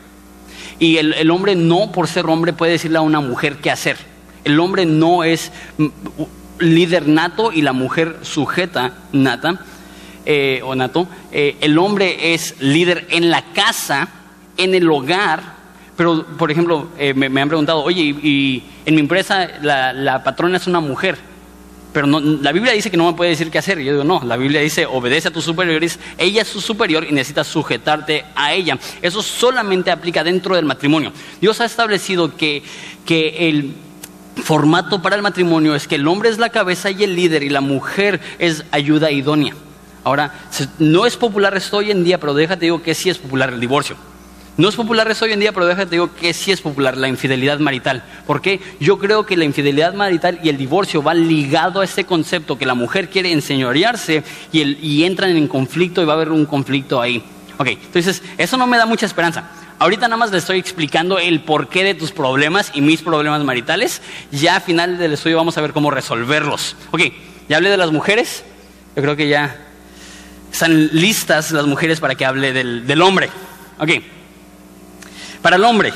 y 0.79 0.97
el 0.97 1.29
hombre 1.31 1.55
no, 1.55 1.91
por 1.91 2.07
ser 2.07 2.25
hombre, 2.27 2.53
puede 2.53 2.73
decirle 2.73 2.97
a 2.97 3.01
una 3.01 3.19
mujer 3.19 3.57
qué 3.57 3.69
hacer. 3.69 3.97
El 4.43 4.59
hombre 4.59 4.85
no 4.85 5.23
es 5.23 5.51
líder 6.59 7.07
nato 7.07 7.51
y 7.51 7.61
la 7.61 7.73
mujer 7.73 8.17
sujeta 8.21 8.93
nata 9.11 9.59
eh, 10.25 10.61
o 10.63 10.75
nato. 10.75 11.07
Eh, 11.31 11.57
el 11.61 11.77
hombre 11.77 12.33
es 12.33 12.55
líder 12.59 13.07
en 13.09 13.29
la 13.29 13.43
casa, 13.53 14.07
en 14.57 14.75
el 14.75 14.89
hogar. 14.89 15.59
Pero, 15.95 16.25
por 16.37 16.51
ejemplo, 16.51 16.89
eh, 16.97 17.13
me, 17.13 17.41
han 17.41 17.47
preguntado, 17.49 17.83
oye, 17.83 18.01
y, 18.01 18.63
en 18.85 18.95
mi 18.95 19.01
empresa 19.01 19.47
la, 19.61 20.23
patrona 20.23 20.57
es 20.57 20.67
una 20.67 20.79
mujer. 20.79 21.17
Pero 21.91 22.05
la 22.07 22.51
Biblia 22.51 22.73
dice 22.73 22.91
que 22.91 22.97
no 22.97 23.07
me 23.07 23.17
puede 23.17 23.31
decir 23.31 23.49
qué 23.49 23.57
hacer. 23.57 23.79
Y 23.79 23.85
yo 23.85 23.93
digo, 23.93 24.03
no, 24.03 24.21
la 24.23 24.37
Biblia 24.37 24.61
dice, 24.61 24.85
obedece 24.85 25.29
a 25.29 25.31
tus 25.31 25.43
superiores, 25.43 25.99
ella 26.17 26.43
es 26.43 26.47
su 26.47 26.61
superior 26.61 27.03
y 27.03 27.11
necesitas 27.11 27.47
sujetarte 27.47 28.25
a 28.35 28.53
ella. 28.53 28.77
Eso 29.01 29.23
solamente 29.23 29.89
aplica 29.89 30.23
dentro 30.23 30.55
del 30.55 30.65
matrimonio. 30.65 31.11
Dios 31.41 31.61
ha 31.61 31.65
establecido 31.65 32.35
que, 32.37 32.61
que 33.05 33.49
el 33.49 33.73
formato 34.43 35.01
para 35.01 35.15
el 35.15 35.21
matrimonio 35.21 35.75
es 35.75 35.87
que 35.87 35.95
el 35.95 36.07
hombre 36.07 36.29
es 36.29 36.37
la 36.37 36.49
cabeza 36.49 36.91
y 36.91 37.03
el 37.03 37.15
líder 37.15 37.43
y 37.43 37.49
la 37.49 37.61
mujer 37.61 38.19
es 38.37 38.63
ayuda 38.71 39.11
idónea. 39.11 39.55
Ahora, 40.03 40.33
no 40.77 41.05
es 41.05 41.17
popular 41.17 41.57
esto 41.57 41.77
hoy 41.77 41.91
en 41.91 42.03
día, 42.03 42.19
pero 42.19 42.33
déjate 42.33 42.65
digo 42.65 42.81
que 42.81 42.93
sí 42.95 43.09
es 43.09 43.17
popular 43.17 43.49
el 43.49 43.59
divorcio. 43.59 43.97
No 44.59 44.67
es 44.67 44.75
popular 44.75 45.09
esto 45.09 45.23
hoy 45.23 45.31
en 45.31 45.39
día, 45.39 45.53
pero 45.53 45.65
déjate 45.65 45.91
digo 45.91 46.13
que 46.13 46.33
sí 46.33 46.51
es 46.51 46.59
popular 46.59 46.97
la 46.97 47.07
infidelidad 47.07 47.59
marital. 47.59 48.03
porque 48.27 48.59
Yo 48.81 48.99
creo 48.99 49.25
que 49.25 49.37
la 49.37 49.45
infidelidad 49.45 49.93
marital 49.93 50.37
y 50.43 50.49
el 50.49 50.57
divorcio 50.57 51.01
va 51.01 51.13
ligado 51.13 51.79
a 51.79 51.85
este 51.85 52.03
concepto 52.03 52.57
que 52.57 52.65
la 52.65 52.73
mujer 52.73 53.09
quiere 53.09 53.31
enseñorearse 53.31 54.21
y, 54.51 54.61
y 54.85 55.05
entran 55.05 55.29
en 55.37 55.47
conflicto 55.47 56.01
y 56.01 56.05
va 56.05 56.11
a 56.11 56.15
haber 56.17 56.33
un 56.33 56.45
conflicto 56.45 56.99
ahí. 56.99 57.23
Ok, 57.57 57.67
entonces 57.67 58.21
eso 58.37 58.57
no 58.57 58.67
me 58.67 58.75
da 58.75 58.85
mucha 58.85 59.05
esperanza. 59.05 59.49
Ahorita 59.79 60.09
nada 60.09 60.17
más 60.17 60.31
le 60.31 60.39
estoy 60.39 60.59
explicando 60.59 61.19
el 61.19 61.39
porqué 61.39 61.85
de 61.85 61.93
tus 61.93 62.11
problemas 62.11 62.69
y 62.73 62.81
mis 62.81 63.01
problemas 63.01 63.41
maritales. 63.45 64.01
Ya 64.29 64.57
a 64.57 64.59
final 64.59 64.97
del 64.97 65.13
estudio 65.13 65.37
vamos 65.37 65.57
a 65.57 65.61
ver 65.61 65.71
cómo 65.71 65.89
resolverlos. 65.89 66.75
Ok, 66.91 67.03
ya 67.47 67.55
hablé 67.55 67.69
de 67.69 67.77
las 67.77 67.93
mujeres. 67.93 68.43
Yo 68.97 69.03
creo 69.03 69.15
que 69.15 69.29
ya 69.29 69.55
están 70.51 70.89
listas 70.91 71.53
las 71.53 71.65
mujeres 71.65 72.01
para 72.01 72.15
que 72.15 72.25
hable 72.25 72.51
del, 72.51 72.85
del 72.85 73.01
hombre. 73.01 73.29
Ok, 73.79 73.91
para 75.41 75.55
el 75.55 75.63
hombre. 75.63 75.93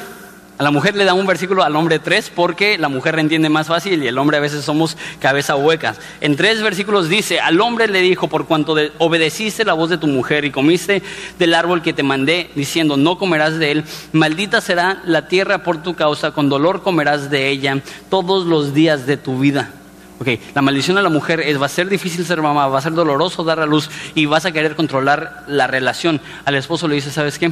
A 0.59 0.63
la 0.63 0.69
mujer 0.69 0.95
le 0.95 1.03
da 1.03 1.15
un 1.15 1.25
versículo, 1.25 1.63
al 1.63 1.75
hombre 1.75 1.97
tres, 1.97 2.31
porque 2.33 2.77
la 2.77 2.87
mujer 2.87 3.17
entiende 3.17 3.49
más 3.49 3.67
fácil 3.67 4.03
y 4.03 4.07
el 4.07 4.17
hombre 4.19 4.37
a 4.37 4.39
veces 4.39 4.63
somos 4.63 4.97
cabeza 5.19 5.55
huecas. 5.55 5.99
En 6.21 6.35
tres 6.35 6.61
versículos 6.61 7.09
dice, 7.09 7.39
al 7.39 7.59
hombre 7.59 7.87
le 7.87 8.01
dijo, 8.01 8.27
por 8.27 8.45
cuanto 8.45 8.75
obedeciste 8.99 9.65
la 9.65 9.73
voz 9.73 9.89
de 9.89 9.97
tu 9.97 10.05
mujer 10.05 10.45
y 10.45 10.51
comiste 10.51 11.01
del 11.39 11.55
árbol 11.55 11.81
que 11.81 11.91
te 11.91 12.03
mandé, 12.03 12.51
diciendo, 12.53 12.97
no 12.97 13.17
comerás 13.17 13.57
de 13.57 13.71
él, 13.71 13.83
maldita 14.11 14.61
será 14.61 15.01
la 15.05 15.27
tierra 15.27 15.63
por 15.63 15.81
tu 15.81 15.95
causa, 15.95 16.31
con 16.31 16.49
dolor 16.49 16.83
comerás 16.83 17.31
de 17.31 17.49
ella 17.49 17.81
todos 18.11 18.45
los 18.45 18.75
días 18.75 19.07
de 19.07 19.17
tu 19.17 19.39
vida. 19.39 19.71
Okay, 20.19 20.39
la 20.53 20.61
maldición 20.61 20.97
a 20.97 21.01
la 21.01 21.09
mujer 21.09 21.41
es, 21.41 21.59
va 21.59 21.65
a 21.65 21.69
ser 21.69 21.89
difícil 21.89 22.23
ser 22.23 22.41
mamá, 22.41 22.67
va 22.67 22.77
a 22.77 22.81
ser 22.81 22.93
doloroso 22.93 23.43
dar 23.43 23.59
a 23.59 23.65
luz 23.65 23.89
y 24.15 24.25
vas 24.27 24.45
a 24.45 24.51
querer 24.51 24.75
controlar 24.75 25.43
la 25.47 25.67
relación. 25.67 26.21
Al 26.45 26.55
esposo 26.55 26.87
le 26.87 26.95
dice, 26.95 27.11
¿sabes 27.11 27.39
qué? 27.39 27.51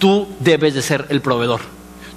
Tú 0.00 0.26
debes 0.40 0.74
de 0.74 0.82
ser 0.82 1.06
el 1.10 1.20
proveedor 1.20 1.60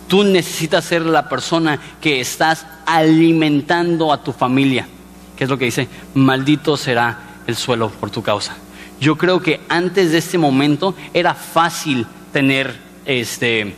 Tú 0.07 0.23
necesitas 0.23 0.85
ser 0.85 1.01
la 1.03 1.29
persona 1.29 1.79
que 2.01 2.19
estás 2.19 2.65
alimentando 2.85 4.11
a 4.11 4.23
tu 4.23 4.31
familia. 4.31 4.87
¿Qué 5.35 5.45
es 5.45 5.49
lo 5.49 5.57
que 5.57 5.65
dice? 5.65 5.87
Maldito 6.13 6.77
será 6.77 7.17
el 7.47 7.55
suelo 7.55 7.89
por 7.89 8.11
tu 8.11 8.21
causa. 8.21 8.55
Yo 8.99 9.17
creo 9.17 9.41
que 9.41 9.61
antes 9.69 10.11
de 10.11 10.19
este 10.19 10.37
momento 10.37 10.93
era 11.13 11.33
fácil 11.33 12.05
tener 12.31 12.75
este, 13.05 13.73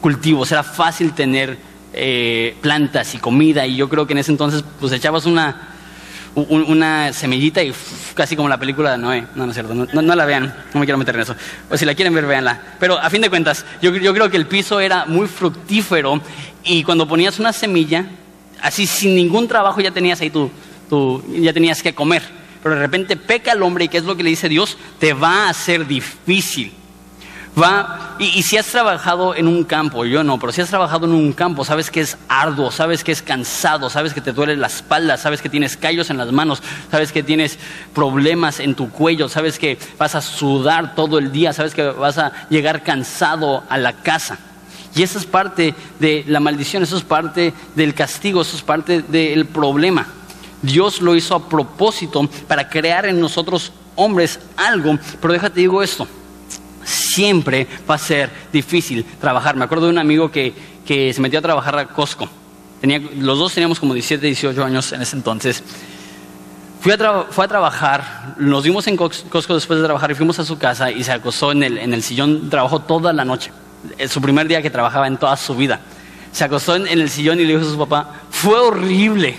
cultivos, 0.00 0.52
era 0.52 0.62
fácil 0.62 1.12
tener 1.12 1.58
eh, 1.92 2.56
plantas 2.60 3.14
y 3.14 3.18
comida 3.18 3.66
y 3.66 3.76
yo 3.76 3.88
creo 3.88 4.06
que 4.06 4.12
en 4.12 4.18
ese 4.18 4.30
entonces 4.30 4.64
pues 4.78 4.92
echabas 4.92 5.26
una, 5.26 5.73
una 6.34 7.12
semillita 7.12 7.62
y 7.62 7.72
casi 8.14 8.34
como 8.34 8.48
la 8.48 8.58
película 8.58 8.92
de 8.92 8.98
Noé. 8.98 9.26
No, 9.34 9.44
no 9.44 9.52
es 9.52 9.54
cierto, 9.54 9.74
no, 9.74 10.14
la 10.14 10.24
vean, 10.24 10.54
no 10.72 10.80
me 10.80 10.86
quiero 10.86 10.98
meter 10.98 11.14
en 11.14 11.22
eso. 11.22 11.34
Pues 11.68 11.80
si 11.80 11.86
la 11.86 11.94
quieren 11.94 12.14
ver, 12.14 12.26
véanla. 12.26 12.60
Pero 12.78 12.98
a 12.98 13.08
fin 13.10 13.20
de 13.20 13.30
cuentas, 13.30 13.64
yo, 13.80 13.92
creo 13.92 14.30
que 14.30 14.36
el 14.36 14.46
piso 14.46 14.80
era 14.80 15.04
muy 15.06 15.28
fructífero 15.28 16.20
y 16.64 16.82
cuando 16.82 17.06
ponías 17.06 17.38
una 17.38 17.52
semilla, 17.52 18.06
así 18.60 18.86
sin 18.86 19.14
ningún 19.14 19.46
trabajo 19.48 19.80
ya 19.80 19.90
tenías 19.90 20.20
ahí 20.20 20.30
tu, 20.30 20.50
tu 20.88 21.22
ya 21.28 21.52
tenías 21.52 21.82
que 21.82 21.94
comer. 21.94 22.22
Pero 22.62 22.74
de 22.74 22.80
repente 22.80 23.16
peca 23.16 23.52
el 23.52 23.62
hombre 23.62 23.84
y 23.84 23.88
¿qué 23.88 23.98
es 23.98 24.04
lo 24.04 24.16
que 24.16 24.22
le 24.22 24.30
dice 24.30 24.48
Dios? 24.48 24.78
Te 24.98 25.12
va 25.12 25.48
a 25.48 25.54
ser 25.54 25.86
difícil 25.86 26.72
Va, 27.60 28.16
y, 28.18 28.42
si 28.42 28.56
has 28.56 28.66
trabajado 28.66 29.36
en 29.36 29.46
un 29.46 29.62
campo, 29.62 30.04
yo 30.04 30.24
no, 30.24 30.40
pero 30.40 30.52
si 30.52 30.60
has 30.60 30.70
trabajado 30.70 31.06
en 31.06 31.12
un 31.12 31.32
campo, 31.32 31.64
sabes 31.64 31.88
que 31.88 32.00
es 32.00 32.16
arduo, 32.28 32.72
sabes 32.72 33.04
que 33.04 33.12
es 33.12 33.22
cansado, 33.22 33.88
sabes 33.90 34.12
que 34.12 34.20
te 34.20 34.32
duele 34.32 34.56
la 34.56 34.66
espalda, 34.66 35.16
sabes 35.16 35.40
que 35.40 35.48
tienes 35.48 35.76
callos 35.76 36.10
en 36.10 36.16
las 36.16 36.32
manos, 36.32 36.62
sabes 36.90 37.12
que 37.12 37.22
tienes 37.22 37.58
problemas 37.94 38.58
en 38.58 38.74
tu 38.74 38.90
cuello, 38.90 39.28
sabes 39.28 39.60
que 39.60 39.78
vas 39.98 40.16
a 40.16 40.20
sudar 40.20 40.96
todo 40.96 41.18
el 41.18 41.30
día, 41.30 41.52
sabes 41.52 41.74
que 41.74 41.84
vas 41.84 42.18
a 42.18 42.32
llegar 42.50 42.82
cansado 42.82 43.62
a 43.68 43.78
la 43.78 43.92
casa. 43.92 44.36
Y 44.96 45.04
eso 45.04 45.18
es 45.18 45.24
parte 45.24 45.76
de 46.00 46.24
la 46.26 46.40
maldición, 46.40 46.82
eso 46.82 46.96
es 46.96 47.04
parte 47.04 47.54
del 47.76 47.94
castigo, 47.94 48.42
eso 48.42 48.56
es 48.56 48.62
parte 48.62 49.02
del 49.02 49.46
problema. 49.46 50.08
Dios 50.60 51.00
lo 51.00 51.14
hizo 51.14 51.36
a 51.36 51.48
propósito 51.48 52.28
para 52.48 52.68
crear 52.68 53.06
en 53.06 53.20
nosotros 53.20 53.72
hombres 53.94 54.40
algo, 54.56 54.98
pero 55.20 55.32
déjate 55.34 55.60
digo 55.60 55.80
esto 55.80 56.08
siempre 57.14 57.66
va 57.88 57.94
a 57.94 57.98
ser 57.98 58.30
difícil 58.52 59.04
trabajar. 59.20 59.54
Me 59.56 59.64
acuerdo 59.64 59.86
de 59.86 59.92
un 59.92 59.98
amigo 59.98 60.30
que, 60.30 60.52
que 60.84 61.12
se 61.12 61.20
metió 61.20 61.38
a 61.38 61.42
trabajar 61.42 61.78
a 61.78 61.86
Costco. 61.86 62.28
Tenía, 62.80 63.00
los 63.18 63.38
dos 63.38 63.54
teníamos 63.54 63.78
como 63.78 63.94
17, 63.94 64.26
18 64.26 64.64
años 64.64 64.92
en 64.92 65.02
ese 65.02 65.16
entonces. 65.16 65.62
Fui 66.80 66.92
a 66.92 67.24
fue 67.30 67.44
a 67.46 67.48
trabajar, 67.48 68.34
nos 68.36 68.62
vimos 68.64 68.86
en 68.88 68.96
Costco 68.96 69.54
después 69.54 69.78
de 69.78 69.84
trabajar 69.84 70.10
y 70.10 70.14
fuimos 70.14 70.38
a 70.38 70.44
su 70.44 70.58
casa 70.58 70.90
y 70.90 71.02
se 71.02 71.12
acostó 71.12 71.52
en 71.52 71.62
el, 71.62 71.78
en 71.78 71.94
el 71.94 72.02
sillón, 72.02 72.50
trabajó 72.50 72.80
toda 72.80 73.12
la 73.12 73.24
noche. 73.24 73.52
Es 73.96 74.10
su 74.10 74.20
primer 74.20 74.48
día 74.48 74.60
que 74.60 74.70
trabajaba 74.70 75.06
en 75.06 75.16
toda 75.16 75.36
su 75.36 75.54
vida. 75.54 75.80
Se 76.32 76.44
acostó 76.44 76.76
en, 76.76 76.86
el 76.88 77.08
sillón 77.08 77.40
y 77.40 77.44
le 77.44 77.54
dijo 77.54 77.66
a 77.66 77.70
su 77.70 77.78
papá, 77.78 78.12
fue 78.28 78.58
horrible. 78.58 79.38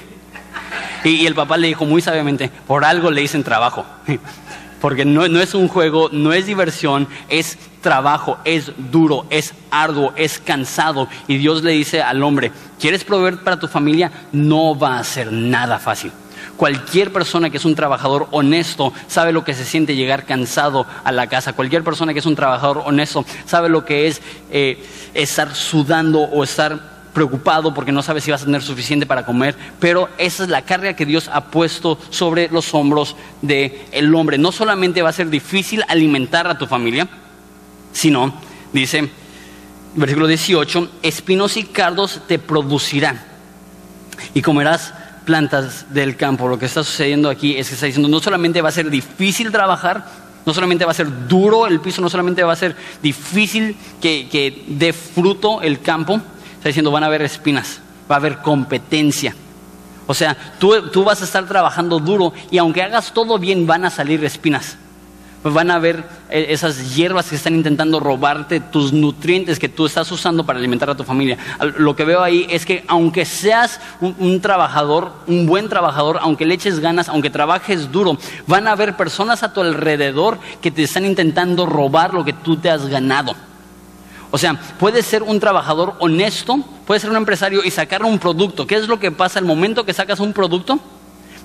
Y, 1.04 1.10
y 1.10 1.28
el 1.28 1.36
papá 1.36 1.58
le 1.58 1.68
dijo 1.68 1.86
muy 1.86 2.02
sabiamente, 2.02 2.50
por 2.66 2.84
algo 2.84 3.12
le 3.12 3.22
dicen 3.22 3.44
trabajo. 3.44 3.86
porque 4.82 5.06
no, 5.06 5.26
es 5.26 5.54
un 5.54 5.68
juego, 5.68 6.10
no 6.12 6.34
es 6.34 6.46
diversión, 6.46 7.08
es 7.30 7.58
trabajo, 7.82 8.38
es 8.46 8.72
duro, 8.92 9.26
es 9.30 9.54
arduo, 9.72 10.14
es 10.16 10.40
cansado. 10.40 11.08
Y 11.28 11.38
Dios 11.38 11.64
le 11.64 11.72
dice 11.72 12.02
al 12.02 12.24
hombre, 12.24 12.52
¿quieres 12.80 13.04
proveer 13.04 13.44
para 13.44 13.60
tu 13.60 13.68
familia? 13.68 14.12
No 14.32 14.78
va 14.78 15.00
a 15.00 15.04
ser 15.04 15.32
nada 15.32 15.80
fácil. 15.80 16.12
Cualquier 16.58 17.12
persona 17.12 17.50
que 17.50 17.58
es 17.58 17.66
un 17.66 17.76
trabajador 17.76 18.28
honesto 18.32 18.94
sabe 19.08 19.34
lo 19.34 19.44
que 19.44 19.54
se 19.54 19.66
siente 19.66 19.96
llegar 19.96 20.26
cansado 20.26 20.86
a 21.04 21.12
la 21.12 21.28
casa. 21.28 21.54
Cualquier 21.54 21.84
persona 21.84 22.14
que 22.14 22.20
es 22.20 22.26
un 22.26 22.36
trabajador 22.36 22.84
honesto 22.86 23.26
sabe 23.46 23.68
lo 23.68 23.84
que 23.84 24.08
es 24.08 24.22
eh, 24.52 24.82
estar 25.14 25.54
sudando 25.54 26.22
o 26.22 26.44
estar 26.44 26.95
preocupado 27.16 27.74
porque 27.74 27.92
no 27.92 28.04
sabe 28.04 28.22
si 28.22 28.30
vas 28.30 28.44
a 28.44 28.46
tener 28.46 28.62
suficiente 28.62 29.08
para 29.08 29.26
comer, 29.26 29.56
pero 29.80 30.10
esa 30.20 30.44
es 30.44 30.50
la 30.50 30.62
carga 30.62 30.96
que 30.96 31.08
Dios 31.08 31.30
ha 31.34 31.46
puesto 31.46 31.98
sobre 32.12 32.50
los 32.50 32.76
hombros 32.76 33.16
del 33.42 34.14
hombre. 34.14 34.38
No 34.38 34.52
solamente 34.52 35.02
va 35.02 35.10
a 35.10 35.14
ser 35.14 35.30
difícil 35.30 35.84
alimentar 35.88 36.46
a 36.46 36.58
tu 36.60 36.68
familia, 36.68 37.08
sino, 37.94 38.36
dice, 38.74 39.10
versículo 39.96 40.28
18, 40.28 40.92
espinos 41.02 41.58
y 41.58 41.64
cardos 41.64 42.22
te 42.28 42.38
producirán 42.38 43.20
y 44.34 44.42
comerás 44.42 44.94
plantas 45.26 45.94
del 45.94 46.18
campo. 46.18 46.50
Lo 46.50 46.60
que 46.60 46.66
está 46.66 46.84
sucediendo 46.84 47.30
aquí 47.30 47.56
es 47.56 47.70
que 47.70 47.76
está 47.76 47.88
diciendo, 47.88 48.10
no 48.10 48.20
solamente 48.20 48.62
va 48.62 48.70
a 48.70 48.74
ser 48.74 48.90
difícil 48.90 49.52
trabajar, 49.52 50.06
no 50.46 50.54
solamente 50.54 50.86
va 50.86 50.92
a 50.92 50.96
ser 50.96 51.28
duro 51.28 51.66
el 51.66 51.80
piso, 51.80 52.02
no 52.02 52.10
solamente 52.10 52.44
va 52.44 52.54
a 52.54 52.58
ser 52.58 52.76
difícil 53.02 53.78
que, 54.02 54.28
que 54.30 54.66
dé 54.68 54.92
fruto 54.92 55.62
el 55.62 55.80
campo, 55.80 56.22
está 56.66 56.70
diciendo, 56.70 56.90
van 56.90 57.04
a 57.04 57.06
haber 57.06 57.22
espinas, 57.22 57.80
va 58.10 58.16
a 58.16 58.18
haber 58.18 58.40
competencia. 58.40 59.36
O 60.08 60.16
sea, 60.16 60.36
tú, 60.58 60.90
tú 60.90 61.04
vas 61.04 61.22
a 61.22 61.26
estar 61.26 61.46
trabajando 61.46 62.00
duro 62.00 62.34
y 62.50 62.58
aunque 62.58 62.82
hagas 62.82 63.14
todo 63.14 63.38
bien, 63.38 63.68
van 63.68 63.86
a 63.86 63.92
salir 63.92 64.26
espinas 64.26 64.76
pues 65.46 65.54
van 65.54 65.70
a 65.70 65.78
ver 65.78 66.04
eh, 66.32 66.48
esas 66.50 66.96
hierbas 66.96 67.30
que 67.30 67.36
están 67.36 67.54
intentando 67.54 68.00
robarte 68.00 68.60
tus 68.60 68.94
nutrientes 68.94 69.60
que 69.60 69.70
tú 69.70 69.86
estás 69.86 70.12
usando 70.12 70.44
para 70.44 70.58
alimentar 70.58 70.90
a 70.90 70.98
tu 70.98 71.04
familia. 71.04 71.38
Lo 71.78 71.96
que 71.96 72.04
veo 72.04 72.24
ahí 72.24 72.48
es 72.50 72.66
que 72.66 72.84
aunque 72.88 73.26
seas 73.26 73.80
un, 74.02 74.42
trabajador, 74.42 75.12
un 75.28 75.46
buen 75.46 75.70
trabajador, 75.70 76.18
aunque 76.20 76.48
le 76.48 76.56
eches 76.56 76.80
ganas, 76.80 77.10
aunque 77.10 77.30
trabajes 77.30 77.92
duro, 77.92 78.18
van 78.48 78.68
a 78.68 78.72
haber 78.72 78.98
personas 78.98 79.44
a 79.44 79.54
tu 79.54 79.62
alrededor 79.62 80.40
que 80.64 80.72
te 80.72 80.82
están 80.82 81.06
intentando 81.06 81.68
robar 81.68 82.16
lo 82.16 82.26
que 82.26 82.34
tú 82.34 82.58
te 82.58 82.72
has 82.72 82.88
ganado. 82.88 83.36
O 84.36 84.38
sea, 84.38 84.60
puedes 84.78 85.06
ser 85.06 85.24
un 85.24 85.40
trabajador 85.40 85.94
honesto, 86.00 86.60
puedes 86.86 87.02
ser 87.02 87.10
un 87.10 87.16
empresario 87.16 87.64
y 87.64 87.72
sacar 87.72 88.04
un 88.04 88.20
producto. 88.20 88.68
¿Qué 88.68 88.76
es 88.76 88.90
lo 88.90 89.00
que 89.00 89.10
pasa 89.10 89.40
al 89.40 89.46
momento 89.46 89.86
que 89.86 89.94
sacas 89.94 90.20
un 90.20 90.34
producto? 90.34 90.78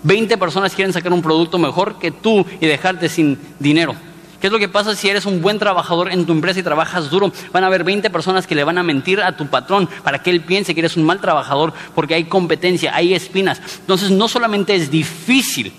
20 0.02 0.36
personas 0.38 0.74
quieren 0.74 0.92
sacar 0.92 1.12
un 1.12 1.22
producto 1.22 1.56
mejor 1.56 2.00
que 2.00 2.10
tú 2.10 2.44
y 2.60 2.66
dejarte 2.66 3.08
sin 3.08 3.38
dinero. 3.60 3.94
¿Qué 4.40 4.48
es 4.48 4.52
lo 4.52 4.58
que 4.58 4.68
pasa 4.68 4.96
si 4.96 5.08
eres 5.08 5.24
un 5.24 5.40
buen 5.40 5.60
trabajador 5.60 6.10
en 6.10 6.26
tu 6.26 6.32
empresa 6.32 6.58
y 6.58 6.64
trabajas 6.64 7.10
duro? 7.10 7.30
Van 7.52 7.62
a 7.62 7.68
haber 7.68 7.84
20 7.84 8.10
personas 8.10 8.48
que 8.48 8.56
le 8.56 8.64
van 8.64 8.76
a 8.76 8.82
mentir 8.82 9.20
a 9.22 9.36
tu 9.36 9.46
patrón 9.46 9.88
para 10.02 10.20
que 10.20 10.30
él 10.30 10.40
piense 10.40 10.74
que 10.74 10.80
eres 10.80 10.96
un 10.96 11.04
mal 11.04 11.20
trabajador 11.20 11.72
porque 11.94 12.14
hay 12.14 12.24
competencia, 12.24 12.92
hay 12.92 13.14
espinas. 13.14 13.62
Entonces 13.82 14.10
no 14.10 14.26
solamente 14.26 14.74
es 14.74 14.90
difícil, 14.90 15.72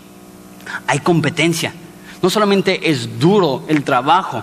hay 0.88 1.00
competencia. 1.00 1.74
No 2.22 2.30
solamente 2.30 2.90
es 2.90 3.20
duro 3.20 3.66
el 3.68 3.84
trabajo, 3.84 4.42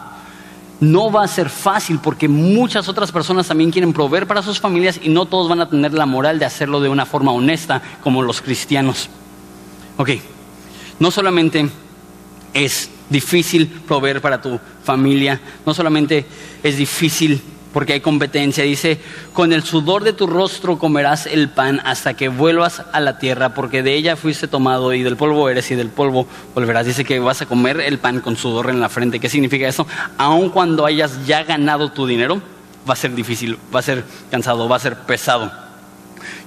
no 0.81 1.11
va 1.11 1.25
a 1.25 1.29
ser 1.29 1.51
fácil 1.51 1.99
porque 2.03 2.29
muchas 2.29 2.89
otras 2.89 3.11
personas 3.11 3.49
también 3.49 3.71
quieren 3.71 3.93
proveer 3.93 4.27
para 4.27 4.43
sus 4.43 4.61
familias 4.61 5.01
y 5.03 5.09
no 5.09 5.27
todos 5.27 5.49
van 5.49 5.61
a 5.61 5.69
tener 5.69 5.93
la 5.93 6.07
moral 6.07 6.39
de 6.39 6.45
hacerlo 6.45 6.81
de 6.81 6.89
una 6.89 7.07
forma 7.07 7.33
honesta 7.33 7.83
como 8.03 8.23
los 8.23 8.41
cristianos. 8.41 9.09
Ok, 9.97 10.11
no 11.01 11.11
solamente 11.11 11.69
es 12.55 12.91
difícil 13.11 13.67
proveer 13.67 14.21
para 14.21 14.41
tu 14.41 14.61
familia, 14.85 15.41
no 15.67 15.75
solamente 15.75 16.27
es 16.63 16.77
difícil 16.77 17.43
porque 17.79 17.93
hay 17.93 18.01
competencia, 18.01 18.65
dice, 18.65 18.99
con 19.33 19.53
el 19.53 19.63
sudor 19.63 20.03
de 20.03 20.13
tu 20.13 20.27
rostro 20.27 20.81
comerás 20.81 21.27
el 21.27 21.49
pan 21.49 21.81
hasta 21.85 22.15
que 22.15 22.27
vuelvas 22.27 22.83
a 22.91 22.99
la 22.99 23.21
tierra, 23.21 23.55
porque 23.55 23.85
de 23.85 23.95
ella 23.95 24.17
fuiste 24.17 24.49
tomado 24.49 24.93
y 24.95 25.05
del 25.05 25.17
polvo 25.17 25.49
eres 25.49 25.71
y 25.71 25.77
del 25.77 25.89
polvo 25.89 26.27
volverás. 26.57 26.87
Dice 26.87 27.05
que 27.05 27.21
vas 27.21 27.41
a 27.41 27.47
comer 27.47 27.81
el 27.81 28.01
pan 28.01 28.21
con 28.21 28.37
sudor 28.37 28.69
en 28.69 28.81
la 28.81 28.89
frente. 28.89 29.21
¿Qué 29.21 29.29
significa 29.29 29.69
eso? 29.69 29.87
Aun 30.17 30.51
cuando 30.51 30.87
hayas 30.87 31.25
ya 31.25 31.45
ganado 31.45 31.93
tu 31.93 32.05
dinero, 32.05 32.43
va 32.91 32.95
a 32.95 32.97
ser 32.97 33.15
difícil, 33.15 33.57
va 33.73 33.79
a 33.79 33.85
ser 33.85 34.03
cansado, 34.29 34.69
va 34.69 34.75
a 34.75 34.81
ser 34.81 34.97
pesado. 34.97 35.53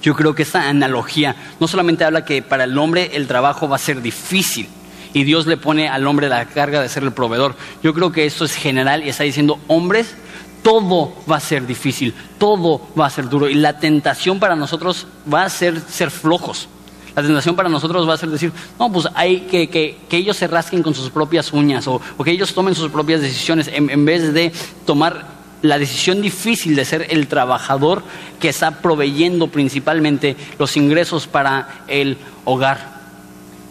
Yo 0.01 0.15
creo 0.15 0.35
que 0.35 0.43
esta 0.43 0.67
analogía 0.67 1.37
no 1.61 1.69
solamente 1.69 2.03
habla 2.03 2.25
que 2.25 2.41
para 2.41 2.65
el 2.65 2.77
hombre 2.77 3.11
el 3.13 3.27
trabajo 3.27 3.69
va 3.69 3.77
a 3.77 3.79
ser 3.79 4.01
difícil 4.01 4.67
y 5.13 5.23
Dios 5.23 5.47
le 5.47 5.55
pone 5.55 5.87
al 5.87 6.07
hombre 6.07 6.27
la 6.27 6.43
carga 6.45 6.81
de 6.81 6.89
ser 6.89 7.03
el 7.03 7.13
proveedor. 7.13 7.55
Yo 7.83 7.93
creo 7.93 8.11
que 8.11 8.25
esto 8.25 8.43
es 8.43 8.53
general 8.53 9.05
y 9.05 9.09
está 9.09 9.23
diciendo, 9.23 9.61
hombres, 9.67 10.15
todo 10.61 11.13
va 11.29 11.37
a 11.37 11.39
ser 11.39 11.65
difícil, 11.65 12.13
todo 12.37 12.81
va 12.99 13.07
a 13.07 13.09
ser 13.09 13.29
duro 13.29 13.49
y 13.49 13.55
la 13.55 13.79
tentación 13.79 14.39
para 14.39 14.55
nosotros 14.55 15.07
va 15.31 15.43
a 15.43 15.49
ser 15.49 15.79
ser 15.79 16.11
flojos. 16.11 16.67
La 17.15 17.21
tentación 17.21 17.55
para 17.57 17.67
nosotros 17.67 18.07
va 18.07 18.13
a 18.13 18.17
ser 18.17 18.29
decir, 18.29 18.53
no, 18.79 18.89
pues 18.91 19.07
hay 19.15 19.41
que, 19.41 19.67
que, 19.69 19.97
ellos 20.11 20.37
se 20.37 20.47
rasquen 20.47 20.81
con 20.81 20.93
sus 20.93 21.09
propias 21.09 21.51
uñas 21.51 21.85
o, 21.87 21.99
que 22.23 22.31
ellos 22.31 22.53
tomen 22.53 22.73
sus 22.73 22.89
propias 22.89 23.19
decisiones 23.19 23.69
en 23.71 24.05
vez 24.05 24.33
de 24.33 24.53
tomar 24.85 25.41
la 25.61 25.77
decisión 25.77 26.21
difícil 26.21 26.75
de 26.75 26.85
ser 26.85 27.07
el 27.09 27.27
trabajador 27.27 28.03
que 28.39 28.49
está 28.49 28.81
proveyendo 28.81 29.47
principalmente 29.47 30.35
los 30.57 30.75
ingresos 30.77 31.27
para 31.27 31.83
el 31.87 32.17
hogar. 32.45 33.01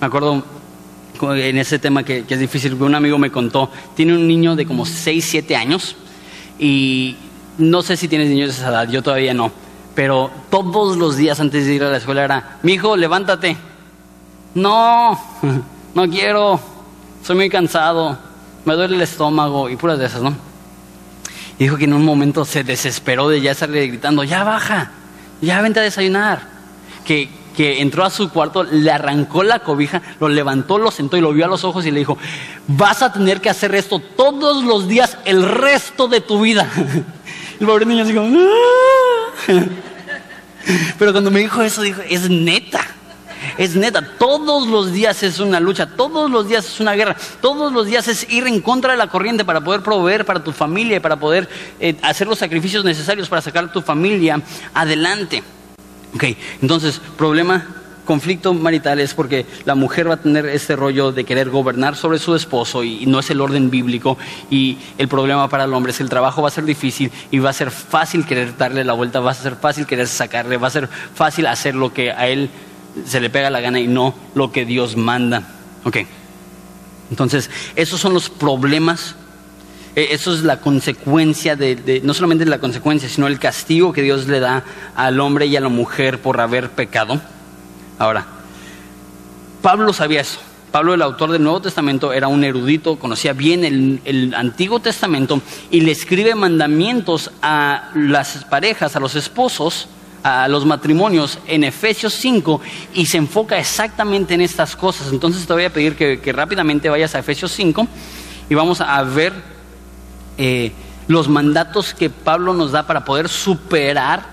Me 0.00 0.06
acuerdo 0.06 0.44
en 1.22 1.58
ese 1.58 1.78
tema 1.78 2.02
que, 2.04 2.24
es 2.28 2.38
difícil, 2.38 2.74
un 2.74 2.94
amigo 2.94 3.18
me 3.18 3.30
contó, 3.30 3.70
tiene 3.94 4.14
un 4.14 4.26
niño 4.26 4.56
de 4.56 4.66
como 4.66 4.86
6, 4.86 5.24
7 5.28 5.56
años 5.56 5.96
y 6.60 7.16
no 7.56 7.80
sé 7.80 7.96
si 7.96 8.06
tienes 8.06 8.28
niños 8.28 8.50
de 8.50 8.56
esa 8.56 8.68
edad, 8.68 8.88
yo 8.88 9.02
todavía 9.02 9.32
no, 9.32 9.50
pero 9.94 10.30
todos 10.50 10.98
los 10.98 11.16
días 11.16 11.40
antes 11.40 11.64
de 11.64 11.74
ir 11.74 11.82
a 11.82 11.90
la 11.90 11.96
escuela 11.96 12.22
era, 12.22 12.58
mi 12.62 12.74
hijo, 12.74 12.96
levántate. 12.96 13.56
No, 14.54 15.18
no 15.94 16.08
quiero, 16.10 16.60
soy 17.24 17.36
muy 17.36 17.48
cansado, 17.48 18.18
me 18.66 18.74
duele 18.74 18.96
el 18.96 19.02
estómago 19.02 19.70
y 19.70 19.76
puras 19.76 19.98
de 19.98 20.04
esas, 20.04 20.20
¿no? 20.20 20.36
Y 21.58 21.64
dijo 21.64 21.78
que 21.78 21.84
en 21.84 21.94
un 21.94 22.04
momento 22.04 22.44
se 22.44 22.62
desesperó 22.62 23.28
de 23.30 23.40
ya 23.40 23.52
estarle 23.52 23.86
gritando, 23.86 24.22
ya 24.22 24.44
baja, 24.44 24.90
ya 25.40 25.62
vente 25.62 25.80
a 25.80 25.82
desayunar. 25.82 26.42
Que, 27.04 27.28
que 27.60 27.82
entró 27.82 28.06
a 28.06 28.08
su 28.08 28.30
cuarto, 28.30 28.64
le 28.64 28.90
arrancó 28.90 29.42
la 29.42 29.58
cobija, 29.58 30.00
lo 30.18 30.30
levantó, 30.30 30.78
lo 30.78 30.90
sentó 30.90 31.18
y 31.18 31.20
lo 31.20 31.34
vio 31.34 31.44
a 31.44 31.48
los 31.48 31.62
ojos 31.62 31.84
y 31.84 31.90
le 31.90 31.98
dijo, 31.98 32.16
vas 32.66 33.02
a 33.02 33.12
tener 33.12 33.42
que 33.42 33.50
hacer 33.50 33.74
esto 33.74 33.98
todos 33.98 34.64
los 34.64 34.88
días 34.88 35.18
el 35.26 35.46
resto 35.46 36.08
de 36.08 36.22
tu 36.22 36.40
vida. 36.40 36.66
El 37.60 37.66
pobre 37.66 37.84
niño 37.84 38.02
ah". 38.08 39.52
pero 40.98 41.12
cuando 41.12 41.30
me 41.30 41.40
dijo 41.40 41.60
eso, 41.60 41.82
dijo, 41.82 42.00
es 42.08 42.30
neta. 42.30 42.80
Es 43.58 43.76
neta, 43.76 44.16
todos 44.16 44.66
los 44.66 44.90
días 44.90 45.22
es 45.22 45.38
una 45.38 45.60
lucha, 45.60 45.84
todos 45.84 46.30
los 46.30 46.48
días 46.48 46.64
es 46.64 46.80
una 46.80 46.94
guerra, 46.94 47.14
todos 47.42 47.74
los 47.74 47.84
días 47.84 48.08
es 48.08 48.26
ir 48.30 48.46
en 48.46 48.62
contra 48.62 48.92
de 48.92 48.96
la 48.96 49.08
corriente 49.08 49.44
para 49.44 49.60
poder 49.60 49.82
proveer 49.82 50.24
para 50.24 50.42
tu 50.42 50.52
familia 50.52 50.96
y 50.96 51.00
para 51.00 51.16
poder 51.16 51.46
eh, 51.78 51.94
hacer 52.00 52.26
los 52.26 52.38
sacrificios 52.38 52.86
necesarios 52.86 53.28
para 53.28 53.42
sacar 53.42 53.64
a 53.64 53.72
tu 53.72 53.82
familia 53.82 54.40
adelante. 54.72 55.42
Ok, 56.14 56.24
entonces, 56.60 57.00
problema 57.16 57.66
conflicto 58.10 58.52
marital 58.54 58.98
es 58.98 59.14
porque 59.14 59.46
la 59.64 59.76
mujer 59.76 60.10
va 60.10 60.14
a 60.14 60.16
tener 60.16 60.44
este 60.46 60.74
rollo 60.74 61.12
de 61.12 61.22
querer 61.22 61.48
gobernar 61.48 61.94
sobre 61.94 62.18
su 62.18 62.34
esposo 62.34 62.82
y, 62.82 63.06
no 63.06 63.20
es 63.20 63.30
el 63.30 63.40
orden 63.40 63.70
bíblico 63.70 64.18
y 64.50 64.78
el 64.98 65.06
problema 65.06 65.48
para 65.48 65.62
el 65.62 65.72
hombre 65.72 65.92
es 65.92 65.98
que 65.98 66.02
el 66.02 66.08
trabajo 66.08 66.42
va 66.42 66.48
a 66.48 66.50
ser 66.50 66.64
difícil 66.64 67.12
y 67.30 67.38
va 67.38 67.50
a 67.50 67.52
ser 67.52 67.70
fácil 67.70 68.26
querer 68.26 68.56
darle 68.56 68.82
la 68.82 68.94
vuelta, 68.94 69.20
va 69.20 69.30
a 69.30 69.34
ser 69.34 69.54
fácil 69.54 69.86
querer 69.86 70.08
sacarle, 70.08 70.56
va 70.56 70.66
a 70.66 70.70
ser 70.70 70.88
fácil 71.14 71.46
hacer 71.46 71.76
lo 71.76 71.92
que 71.92 72.10
a 72.10 72.26
él 72.26 72.50
se 73.06 73.20
le 73.20 73.30
pega 73.30 73.48
la 73.48 73.60
gana 73.60 73.78
y 73.78 73.86
no 73.86 74.12
lo 74.34 74.50
que 74.50 74.64
Dios 74.64 74.96
manda. 74.96 75.44
Ok. 75.84 75.98
Entonces, 77.10 77.48
esos 77.76 78.00
son 78.00 78.12
los 78.12 78.28
problemas. 78.28 79.14
Eh, 79.96 80.08
eso 80.12 80.32
es 80.32 80.42
la 80.42 80.60
consecuencia 80.60 81.56
de, 81.56 82.00
no 82.04 82.14
solamente 82.14 82.44
la 82.46 82.58
consecuencia, 82.58 83.08
sino 83.08 83.26
el 83.26 83.38
castigo 83.38 83.92
que 83.92 84.02
Dios 84.02 84.28
le 84.28 84.40
da 84.40 84.64
al 84.94 85.20
hombre 85.20 85.46
y 85.46 85.56
a 85.56 85.60
la 85.60 85.68
mujer 85.68 86.20
por 86.20 86.40
haber 86.40 86.70
pecado. 86.70 87.20
Ahora, 87.98 88.26
Pablo 89.62 89.92
sabía 89.92 90.20
eso. 90.20 90.38
Pablo, 90.70 90.94
el 90.94 91.02
autor 91.02 91.32
del 91.32 91.42
Nuevo 91.42 91.60
Testamento, 91.60 92.12
era 92.12 92.28
un 92.28 92.44
erudito, 92.44 92.96
conocía 92.96 93.32
bien 93.32 93.64
el, 93.64 94.34
Antiguo 94.36 94.78
Testamento 94.78 95.42
y 95.70 95.80
le 95.80 95.90
escribe 95.90 96.34
mandamientos 96.36 97.32
a 97.42 97.90
las 97.94 98.44
parejas, 98.44 98.94
a 98.94 99.00
los 99.00 99.16
esposos, 99.16 99.88
a 100.22 100.46
los 100.46 100.64
matrimonios 100.64 101.38
en 101.46 101.64
Efesios 101.64 102.14
5 102.14 102.60
y 102.94 103.06
se 103.06 103.18
enfoca 103.18 103.58
exactamente 103.58 104.34
en 104.34 104.42
estas 104.42 104.76
cosas. 104.76 105.10
Entonces 105.10 105.44
te 105.44 105.52
voy 105.52 105.64
a 105.64 105.72
pedir 105.72 105.96
que, 105.96 106.32
rápidamente 106.32 106.88
vayas 106.88 107.16
a 107.16 107.18
Efesios 107.18 107.50
5 107.52 107.88
y 108.48 108.54
vamos 108.54 108.80
a 108.80 109.02
ver 109.02 109.32
eh, 110.42 110.72
los 111.06 111.28
mandatos 111.28 111.92
que 111.92 112.08
Pablo 112.08 112.54
nos 112.54 112.72
da 112.72 112.86
para 112.86 113.04
poder 113.04 113.28
superar 113.28 114.24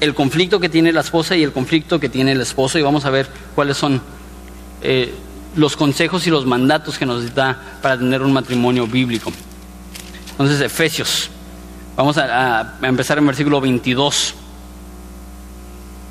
el 0.00 0.14
conflicto 0.14 0.58
que 0.58 0.68
tiene 0.68 0.92
la 0.92 1.02
esposa 1.02 1.36
y 1.36 1.44
el 1.44 1.52
conflicto 1.52 2.00
que 2.00 2.08
tiene 2.08 2.32
el 2.32 2.40
esposo 2.40 2.76
y 2.76 2.82
vamos 2.82 3.04
a 3.04 3.10
ver 3.10 3.28
cuáles 3.54 3.76
son 3.76 4.02
eh, 4.82 5.14
los 5.54 5.76
consejos 5.76 6.26
y 6.26 6.30
los 6.30 6.44
mandatos 6.44 6.98
que 6.98 7.06
nos 7.06 7.32
da 7.36 7.56
para 7.80 7.96
tener 7.96 8.20
un 8.20 8.32
matrimonio 8.32 8.88
bíblico. 8.88 9.32
Entonces, 10.32 10.60
Efesios. 10.60 11.30
Vamos 11.96 12.18
a, 12.18 12.60
a 12.60 12.88
empezar 12.88 13.18
en 13.18 13.28
versículo 13.28 13.60
22. 13.60 14.34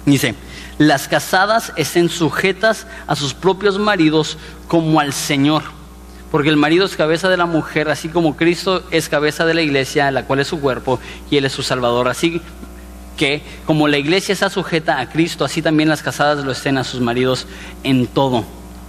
Dice, 0.05 0.35
las 0.77 1.09
casadas 1.09 1.73
estén 1.75 2.07
sujetas 2.07 2.87
a 3.07 3.17
sus 3.17 3.33
propios 3.33 3.77
maridos 3.77 4.37
como 4.69 5.01
al 5.01 5.11
Señor. 5.11 5.78
Porque 6.31 6.49
el 6.49 6.57
marido 6.57 6.85
es 6.85 6.95
cabeza 6.95 7.29
de 7.29 7.37
la 7.37 7.45
mujer, 7.45 7.89
así 7.89 8.09
como 8.09 8.35
Cristo 8.35 8.83
es 8.91 9.09
cabeza 9.09 9.45
de 9.45 9.53
la 9.53 9.61
iglesia, 9.61 10.11
la 10.11 10.25
cual 10.25 10.39
es 10.39 10.47
su 10.47 10.59
cuerpo, 10.59 10.99
y 11.31 11.37
Él 11.37 11.45
es 11.45 11.53
su 11.53 11.63
Salvador. 11.63 12.07
Así 12.07 12.41
que 13.17 13.41
como 13.65 13.87
la 13.87 13.97
iglesia 13.97 14.33
está 14.33 14.49
sujeta 14.49 14.99
a 14.99 15.09
Cristo, 15.09 15.43
así 15.43 15.61
también 15.61 15.89
las 15.89 16.03
casadas 16.03 16.45
lo 16.45 16.51
estén 16.51 16.77
a 16.77 16.83
sus 16.83 17.01
maridos 17.01 17.47
en 17.83 18.07
todo. 18.07 18.45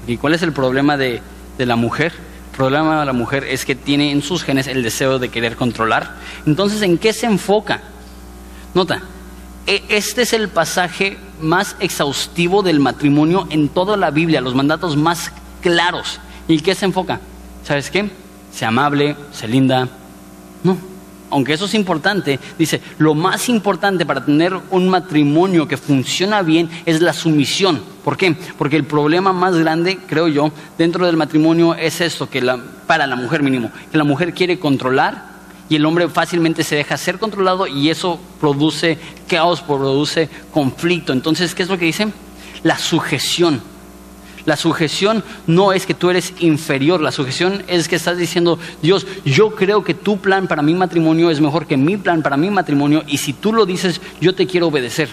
¿Y 0.07 0.18
cuál 0.18 0.35
es 0.35 0.42
el 0.42 0.53
problema 0.53 0.96
de, 0.96 1.22
de 1.59 1.66
la 1.66 1.76
mujer? 1.76 2.12
El 2.53 2.57
problema 2.57 3.00
de 3.00 3.07
la 3.07 3.12
mujer 3.12 3.44
es 3.44 3.64
que 3.64 3.74
tiene 3.74 4.12
en 4.12 4.22
sus 4.22 4.44
genes 4.44 4.66
el 4.66 4.83
deseo 4.83 5.18
de 5.18 5.31
querer 5.31 5.57
controlar. 5.57 6.16
Entonces, 6.46 6.83
¿en 6.83 6.98
qué 6.98 7.12
se 7.12 7.26
enfoca? 7.26 7.81
Nota, 8.74 9.03
e, 9.66 9.83
este 9.88 10.22
es 10.22 10.33
el 10.33 10.48
pasaje 10.48 11.16
más 11.40 11.76
exhaustivo 11.81 12.62
del 12.62 12.81
matrimonio 12.81 13.46
en 13.50 13.68
toda 13.68 13.96
la 13.96 14.11
Biblia, 14.11 14.40
los 14.40 14.55
mandatos 14.55 14.96
más 14.96 15.33
claros. 15.62 16.20
¿Y 16.48 16.61
qué 16.61 16.74
se 16.74 16.85
enfoca? 16.85 17.20
¿Sabes 17.64 17.90
qué? 17.90 18.11
Sea 18.53 18.68
amable, 18.68 19.16
sea 19.33 19.49
linda. 19.49 19.88
No, 20.62 20.77
aunque 21.31 21.53
eso 21.53 21.66
es 21.66 21.75
importante, 21.75 22.38
dice, 22.59 22.81
lo 22.99 23.14
más 23.14 23.49
importante 23.49 24.05
para 24.05 24.25
tener 24.25 24.55
un 24.70 24.88
matrimonio 24.88 25.68
que 25.68 25.77
funciona 25.77 26.42
bien 26.42 26.68
es 26.85 27.01
la 27.01 27.12
sumisión. 27.12 27.81
¿Por 28.05 28.16
qué? 28.16 28.35
Porque 28.59 28.77
el 28.77 28.85
problema 28.85 29.33
más 29.33 29.57
grande, 29.57 29.99
creo 30.09 30.29
yo, 30.29 30.51
dentro 30.77 31.07
del 31.07 31.16
matrimonio 31.16 31.75
es 31.75 32.01
esto, 32.01 32.29
que 32.29 32.42
para 32.87 33.07
la 33.07 33.16
mujer 33.16 33.42
mínimo, 33.42 33.70
que 33.90 33.99
la 33.99 34.05
mujer 34.05 34.35
quiere 34.35 34.59
controlar 34.59 35.31
y 35.68 35.77
el 35.77 35.87
hombre 35.87 36.09
fácilmente 36.09 36.64
se 36.64 36.75
deja 36.75 36.96
ser 36.96 37.18
controlado 37.18 37.66
y 37.68 37.90
eso 37.90 38.18
produce 38.40 38.99
caos, 39.29 39.61
produce 39.61 40.29
conflicto. 40.53 41.12
Entonces, 41.12 41.55
¿qué 41.55 41.62
es 41.62 41.68
lo 41.68 41.79
que 41.79 41.85
dice? 41.85 42.09
La 42.64 42.77
sujeción. 42.77 43.62
La 44.46 44.57
sujeción 44.57 45.22
no 45.46 45.72
es 45.72 45.87
que 45.87 45.94
tú 45.94 46.11
eres 46.11 46.33
inferior, 46.40 47.00
la 47.00 47.12
sujeción 47.12 47.62
es 47.68 47.88
que 47.88 47.96
estás 47.96 48.18
diciendo, 48.18 48.59
Dios, 48.83 49.07
yo 49.24 49.55
creo 49.55 49.85
que 49.85 49.94
tu 49.94 50.18
plan 50.18 50.48
para 50.48 50.62
mi 50.62 50.74
matrimonio 50.74 51.31
es 51.31 51.40
mejor 51.40 51.66
que 51.66 51.76
mi 51.76 51.96
plan 51.96 52.22
para 52.22 52.37
mi 52.37 52.50
matrimonio 52.50 53.05
y 53.07 53.18
si 53.18 53.33
tú 53.33 53.53
lo 53.53 53.66
dices, 53.66 54.00
yo 54.20 54.35
te 54.35 54.46
quiero 54.46 54.68
obedecer. 54.68 55.09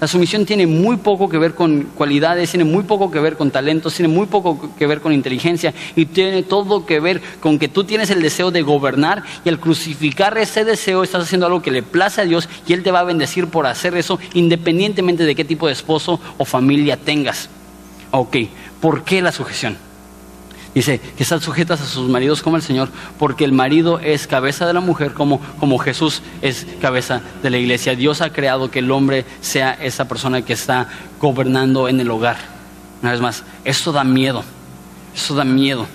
La 0.00 0.08
sumisión 0.08 0.44
tiene 0.44 0.66
muy 0.66 0.96
poco 0.96 1.28
que 1.28 1.38
ver 1.38 1.54
con 1.54 1.84
cualidades, 1.94 2.50
tiene 2.50 2.64
muy 2.64 2.82
poco 2.82 3.10
que 3.10 3.20
ver 3.20 3.36
con 3.36 3.50
talentos, 3.50 3.94
tiene 3.94 4.12
muy 4.12 4.26
poco 4.26 4.70
que 4.76 4.86
ver 4.86 5.00
con 5.00 5.12
inteligencia 5.12 5.72
y 5.94 6.06
tiene 6.06 6.42
todo 6.42 6.84
que 6.84 7.00
ver 7.00 7.22
con 7.40 7.58
que 7.58 7.68
tú 7.68 7.84
tienes 7.84 8.10
el 8.10 8.20
deseo 8.20 8.50
de 8.50 8.62
gobernar 8.62 9.22
y 9.44 9.48
al 9.48 9.60
crucificar 9.60 10.36
ese 10.36 10.64
deseo 10.64 11.04
estás 11.04 11.22
haciendo 11.22 11.46
algo 11.46 11.62
que 11.62 11.70
le 11.70 11.82
place 11.82 12.20
a 12.20 12.24
Dios 12.24 12.48
y 12.66 12.72
Él 12.72 12.82
te 12.82 12.90
va 12.90 13.00
a 13.00 13.04
bendecir 13.04 13.46
por 13.46 13.66
hacer 13.66 13.96
eso 13.96 14.18
independientemente 14.34 15.24
de 15.24 15.34
qué 15.34 15.44
tipo 15.44 15.68
de 15.68 15.72
esposo 15.72 16.20
o 16.38 16.44
familia 16.44 16.96
tengas. 16.96 17.48
Ok, 18.16 18.36
¿por 18.80 19.02
qué 19.02 19.20
la 19.20 19.32
sujeción? 19.32 19.76
Dice 20.72 21.00
que 21.16 21.24
están 21.24 21.40
sujetas 21.40 21.80
a 21.80 21.84
sus 21.84 22.08
maridos 22.08 22.42
como 22.42 22.54
el 22.54 22.62
Señor, 22.62 22.88
porque 23.18 23.44
el 23.44 23.50
marido 23.50 23.98
es 23.98 24.28
cabeza 24.28 24.68
de 24.68 24.72
la 24.72 24.78
mujer 24.78 25.14
como, 25.14 25.40
como 25.58 25.78
Jesús 25.78 26.22
es 26.40 26.64
cabeza 26.80 27.22
de 27.42 27.50
la 27.50 27.58
iglesia. 27.58 27.96
Dios 27.96 28.20
ha 28.20 28.32
creado 28.32 28.70
que 28.70 28.78
el 28.78 28.92
hombre 28.92 29.24
sea 29.40 29.72
esa 29.72 30.06
persona 30.06 30.42
que 30.42 30.52
está 30.52 30.88
gobernando 31.20 31.88
en 31.88 31.98
el 31.98 32.08
hogar. 32.08 32.36
Una 33.02 33.10
vez 33.10 33.20
más, 33.20 33.42
esto 33.64 33.90
da 33.90 34.04
miedo, 34.04 34.44
esto 35.12 35.34
da 35.34 35.44
miedo. 35.44 35.88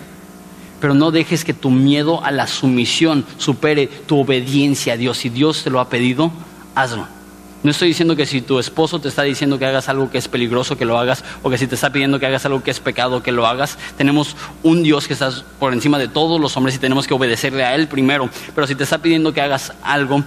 Pero 0.82 0.94
no 0.94 1.12
dejes 1.12 1.46
que 1.46 1.54
tu 1.54 1.72
miedo 1.72 2.22
a 2.22 2.32
la 2.32 2.48
sumisión 2.48 3.26
supere 3.38 3.88
tu 3.88 4.20
obediencia 4.20 4.94
a 4.94 4.98
Dios. 4.98 5.20
Si 5.20 5.30
Dios 5.30 5.64
te 5.64 5.70
lo 5.70 5.80
ha 5.80 5.88
pedido, 5.88 6.34
hazlo. 6.76 7.19
No 7.62 7.72
estoy 7.72 7.90
diciendo 7.90 8.16
que 8.16 8.26
si 8.26 8.42
tu 8.42 8.58
esposo 8.58 9.00
te 9.00 9.10
está 9.10 9.24
diciendo 9.24 9.60
que 9.60 9.66
hagas 9.66 9.90
algo 9.90 10.10
que 10.10 10.18
es 10.18 10.30
peligroso, 10.30 10.78
que 10.78 10.86
lo 10.86 10.98
hagas, 10.98 11.26
o 11.44 11.50
que 11.50 11.58
si 11.58 11.68
te 11.68 11.76
está 11.76 11.92
pidiendo 11.92 12.18
que 12.18 12.26
hagas 12.26 12.46
algo 12.46 12.64
que 12.64 12.72
es 12.72 12.80
pecado, 12.80 13.22
que 13.22 13.34
lo 13.34 13.46
hagas. 13.46 13.78
Tenemos 13.98 14.38
un 14.64 14.82
Dios 14.82 15.08
que 15.08 15.14
está 15.14 15.30
por 15.60 15.74
encima 15.74 15.98
de 15.98 16.08
todos 16.08 16.40
los 16.40 16.56
hombres 16.56 16.76
y 16.76 16.80
tenemos 16.80 17.06
que 17.06 17.14
obedecerle 17.14 17.66
a 17.66 17.76
Él 17.76 17.88
primero. 17.88 18.30
Pero 18.56 18.66
si 18.66 18.76
te 18.76 18.84
está 18.84 19.00
pidiendo 19.00 19.34
que 19.34 19.42
hagas 19.42 19.74
algo 19.84 20.24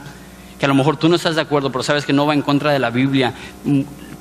que 0.58 0.66
a 0.66 0.68
lo 0.68 0.74
mejor 0.74 0.96
tú 0.96 1.08
no 1.08 1.16
estás 1.16 1.34
de 1.34 1.40
acuerdo, 1.40 1.72
pero 1.72 1.82
sabes 1.82 2.04
que 2.04 2.12
no 2.12 2.24
va 2.24 2.34
en 2.34 2.42
contra 2.42 2.70
de 2.70 2.78
la 2.78 2.90
Biblia, 2.90 3.34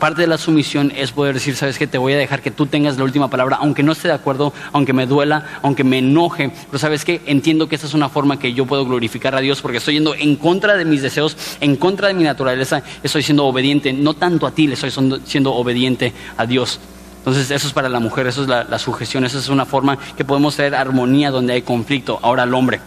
parte 0.01 0.21
de 0.21 0.27
la 0.27 0.39
sumisión 0.39 0.91
es 0.95 1.11
poder 1.11 1.35
decir, 1.35 1.55
sabes 1.55 1.77
que 1.77 1.85
te 1.85 1.99
voy 1.99 2.13
a 2.13 2.17
dejar 2.17 2.41
que 2.41 2.49
tú 2.49 2.65
tengas 2.65 2.97
la 2.97 3.03
última 3.03 3.29
palabra, 3.29 3.59
aunque 3.61 3.83
no 3.83 3.91
esté 3.91 4.07
de 4.07 4.15
acuerdo, 4.15 4.51
aunque 4.73 4.93
me 4.93 5.05
duela, 5.05 5.59
aunque 5.61 5.83
me 5.83 5.99
enoje, 5.99 6.51
pero 6.65 6.79
sabes 6.79 7.05
que 7.05 7.21
entiendo 7.27 7.69
que 7.69 7.75
esa 7.75 7.85
es 7.85 7.93
una 7.93 8.09
forma 8.09 8.39
que 8.39 8.51
yo 8.53 8.65
puedo 8.65 8.83
glorificar 8.83 9.35
a 9.35 9.41
Dios 9.41 9.61
porque 9.61 9.77
estoy 9.77 9.93
yendo 9.93 10.15
en 10.15 10.37
contra 10.37 10.75
de 10.75 10.85
mis 10.85 11.03
deseos, 11.03 11.37
en 11.59 11.75
contra 11.75 12.07
de 12.07 12.15
mi 12.15 12.23
naturaleza, 12.23 12.81
estoy 13.03 13.21
siendo 13.21 13.45
obediente, 13.45 13.93
no 13.93 14.15
tanto 14.15 14.47
a 14.47 14.51
ti, 14.51 14.65
le 14.65 14.73
estoy 14.73 14.91
siendo 15.23 15.53
obediente 15.53 16.13
a 16.35 16.47
Dios. 16.47 16.79
Entonces 17.19 17.51
eso 17.51 17.67
es 17.67 17.73
para 17.73 17.87
la 17.87 17.99
mujer, 17.99 18.25
eso 18.25 18.41
es 18.41 18.47
la, 18.47 18.63
la 18.63 18.79
sujeción, 18.79 19.23
esa 19.23 19.37
es 19.37 19.49
una 19.49 19.67
forma 19.67 19.99
que 20.17 20.25
podemos 20.25 20.55
traer 20.55 20.73
armonía 20.73 21.29
donde 21.29 21.53
hay 21.53 21.61
conflicto. 21.61 22.17
Ahora 22.23 22.41
al 22.41 22.53
hombre. 22.55 22.81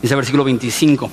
Dice 0.00 0.16
versículo 0.16 0.44
25. 0.44 1.10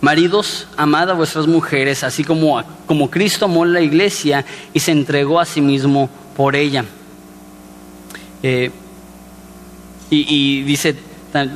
Maridos, 0.00 0.68
amad 0.76 1.10
a 1.10 1.14
vuestras 1.14 1.46
mujeres, 1.46 2.04
así 2.04 2.22
como, 2.22 2.62
como 2.86 3.10
Cristo 3.10 3.46
amó 3.46 3.64
la 3.64 3.80
iglesia 3.80 4.44
y 4.74 4.80
se 4.80 4.92
entregó 4.92 5.40
a 5.40 5.44
sí 5.46 5.60
mismo 5.60 6.10
por 6.36 6.54
ella. 6.54 6.84
Eh, 8.42 8.70
y, 10.10 10.62
dice 10.62 10.96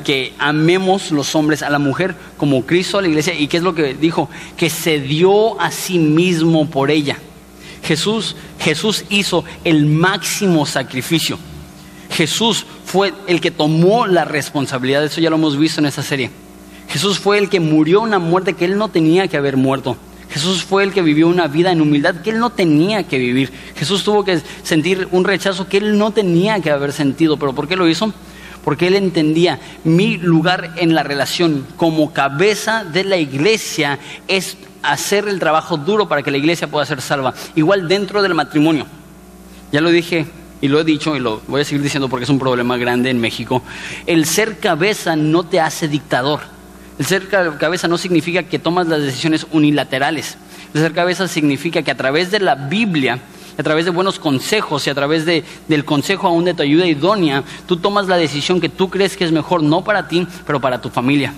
que 0.05 0.35
amemos 0.39 1.11
los 1.11 1.35
hombres 1.35 1.63
a 1.63 1.71
la 1.71 1.79
mujer 1.79 2.15
como 2.37 2.67
Cristo 2.67 2.99
a 2.99 3.03
la 3.03 3.09
iglesia. 3.09 3.35
¿Y 3.35 3.47
qué 3.47 3.59
es 3.59 3.63
lo 3.63 3.75
que 3.75 3.95
dijo? 3.95 4.29
Que 4.57 4.69
se 4.69 4.99
dio 4.99 5.61
a 5.61 5.71
sí 5.71 5.99
mismo 5.99 6.69
por 6.69 6.91
ella. 6.91 7.19
Jesús, 7.83 8.37
Jesús 8.59 9.05
hizo 9.09 9.45
el 9.65 9.87
máximo 9.87 10.67
sacrificio. 10.67 11.39
Jesús 12.11 12.67
fue 12.85 13.15
el 13.27 13.41
que 13.41 13.51
tomó 13.51 14.07
la 14.07 14.25
responsabilidad. 14.25 15.05
Eso 15.05 15.21
ya 15.21 15.31
lo 15.31 15.37
hemos 15.37 15.57
visto 15.57 15.81
en 15.81 15.87
esta 15.87 16.03
serie. 16.03 16.31
Jesús 16.91 17.21
fue 17.21 17.39
el 17.39 17.49
que 17.49 17.61
murió 17.61 18.01
una 18.01 18.19
muerte 18.19 18.55
que 18.55 18.65
él 18.65 18.77
no 18.77 18.89
tenía 18.89 19.29
que 19.29 19.37
haber 19.37 19.57
muerto. 19.57 19.97
Jesús 20.29 20.65
fue 20.65 20.83
el 20.83 20.93
que 20.93 21.03
vivió 21.03 21.29
una 21.29 21.47
vida 21.47 21.71
en 21.71 21.81
humildad 21.81 22.17
que 22.17 22.31
él 22.31 22.41
no 22.41 22.51
tenía 22.51 23.05
que 23.05 23.17
vivir. 23.19 23.53
Jesús 23.77 24.03
tuvo 24.03 24.25
que 24.25 24.41
sentir 24.65 25.07
un 25.13 25.25
rechazo 25.25 25.69
que 25.69 25.79
él 25.79 25.97
no 25.97 26.11
tenía 26.11 26.61
que 26.61 26.71
haber 26.71 26.93
sentido. 26.93 27.37
¿Pero 27.37 27.53
por 27.53 27.69
qué 27.69 27.77
lo 27.77 27.89
hizo? 27.89 28.13
Porque 28.65 28.89
él 28.89 28.97
entendía 28.97 29.61
mi 29.85 30.19
lugar 30.19 30.75
en 30.77 30.95
la 30.95 31.05
relación 31.05 31.65
como 31.77 32.13
cabeza 32.13 32.85
de 32.85 33.05
la 33.05 33.19
iglesia 33.19 34.01
es 34.27 34.57
hacer 34.83 35.29
el 35.29 35.39
trabajo 35.39 35.77
duro 35.77 36.09
para 36.09 36.23
que 36.23 36.33
la 36.33 36.39
iglesia 36.39 36.69
pueda 36.69 36.87
ser 36.87 37.01
salva. 37.01 37.35
Igual 37.55 37.87
dentro 37.87 38.21
del 38.21 38.35
matrimonio. 38.35 38.87
Ya 39.71 39.81
lo 39.81 39.91
dije 39.91 40.27
y 40.61 40.67
lo 40.67 40.81
he 40.81 40.85
dicho 40.85 41.15
y 41.15 41.21
lo 41.21 41.41
voy 41.47 41.61
a 41.61 41.65
seguir 41.65 41.83
diciendo 41.83 42.09
porque 42.09 42.25
es 42.25 42.31
un 42.31 42.41
problema 42.41 42.77
grande 42.77 43.11
en 43.11 43.21
México. 43.21 43.63
El 44.07 44.27
ser 44.27 44.59
cabeza 44.59 45.15
no 45.15 45.45
te 45.45 45.61
hace 45.61 45.87
dictador. 45.87 46.60
El 47.01 47.07
ser 47.07 47.29
cabeza 47.29 47.89
no 47.89 47.97
significa 47.97 48.43
que 48.43 48.59
tomas 48.59 48.87
las 48.87 49.01
decisiones 49.01 49.47
unilaterales. 49.53 50.37
El 50.75 50.83
ser 50.83 50.93
cabeza 50.93 51.29
significa 51.29 51.81
que 51.81 51.91
a 51.91 51.97
través 51.97 52.31
de 52.31 52.41
la 52.41 52.55
Biblia, 52.55 53.19
a 53.57 53.63
través 53.63 53.87
de 53.87 53.91
buenos 53.91 54.19
consejos 54.19 54.87
y 54.87 54.91
a 54.91 54.95
través 54.95 55.25
de, 55.25 55.43
del 55.67 55.87
consejo 55.87 56.27
aún 56.27 56.45
de 56.45 56.53
tu 56.53 56.63
ayuda 56.63 56.85
idónea, 56.87 57.43
tú 57.67 57.79
tomas 57.79 58.07
la 58.07 58.19
decisión 58.19 58.61
que 58.61 58.69
tú 58.69 58.91
crees 58.91 59.17
que 59.17 59.25
es 59.25 59.33
mejor, 59.33 59.63
no 59.63 59.83
para 59.83 60.09
ti, 60.09 60.27
pero 60.47 60.61
para 60.61 60.83
tu 60.83 60.91
familia. 60.91 61.33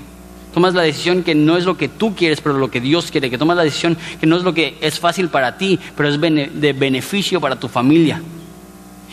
Tomas 0.52 0.74
la 0.74 0.82
decisión 0.82 1.22
que 1.22 1.36
no 1.36 1.56
es 1.56 1.64
lo 1.64 1.76
que 1.76 1.88
tú 1.88 2.16
quieres, 2.16 2.40
pero 2.40 2.58
lo 2.58 2.68
que 2.68 2.80
Dios 2.80 3.12
quiere. 3.12 3.30
Que 3.30 3.38
tomas 3.38 3.56
la 3.56 3.62
decisión 3.62 3.96
que 4.18 4.26
no 4.26 4.36
es 4.36 4.42
lo 4.42 4.52
que 4.52 4.78
es 4.80 4.98
fácil 4.98 5.28
para 5.28 5.58
ti, 5.58 5.78
pero 5.96 6.08
es 6.08 6.20
de 6.20 6.72
beneficio 6.72 7.40
para 7.40 7.54
tu 7.54 7.68
familia. 7.68 8.20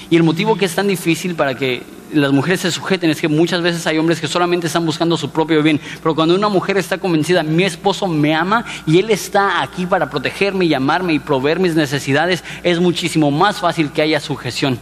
Y 0.09 0.15
el 0.15 0.23
motivo 0.23 0.57
que 0.57 0.65
es 0.65 0.73
tan 0.73 0.87
difícil 0.87 1.35
para 1.35 1.53
que 1.53 1.98
las 2.13 2.31
mujeres 2.31 2.61
se 2.61 2.71
sujeten 2.71 3.09
es 3.09 3.21
que 3.21 3.27
muchas 3.27 3.61
veces 3.61 3.85
hay 3.87 3.97
hombres 3.97 4.19
que 4.19 4.27
solamente 4.27 4.67
están 4.67 4.85
buscando 4.85 5.17
su 5.17 5.29
propio 5.29 5.61
bien, 5.61 5.79
pero 6.01 6.15
cuando 6.15 6.35
una 6.35 6.49
mujer 6.49 6.77
está 6.77 6.97
convencida, 6.97 7.43
mi 7.43 7.63
esposo 7.63 8.07
me 8.07 8.33
ama 8.35 8.65
y 8.85 8.99
él 8.99 9.09
está 9.09 9.61
aquí 9.61 9.85
para 9.85 10.09
protegerme 10.09 10.65
y 10.65 10.73
amarme 10.73 11.13
y 11.13 11.19
proveer 11.19 11.59
mis 11.59 11.75
necesidades, 11.75 12.43
es 12.63 12.79
muchísimo 12.79 13.31
más 13.31 13.57
fácil 13.57 13.91
que 13.91 14.01
haya 14.01 14.19
sujeción. 14.19 14.79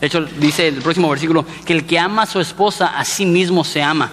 De 0.00 0.06
hecho, 0.06 0.24
dice 0.38 0.68
el 0.68 0.76
próximo 0.76 1.10
versículo, 1.10 1.44
que 1.64 1.72
el 1.72 1.84
que 1.84 1.98
ama 1.98 2.22
a 2.22 2.26
su 2.26 2.40
esposa 2.40 2.98
a 2.98 3.04
sí 3.04 3.26
mismo 3.26 3.64
se 3.64 3.82
ama. 3.82 4.10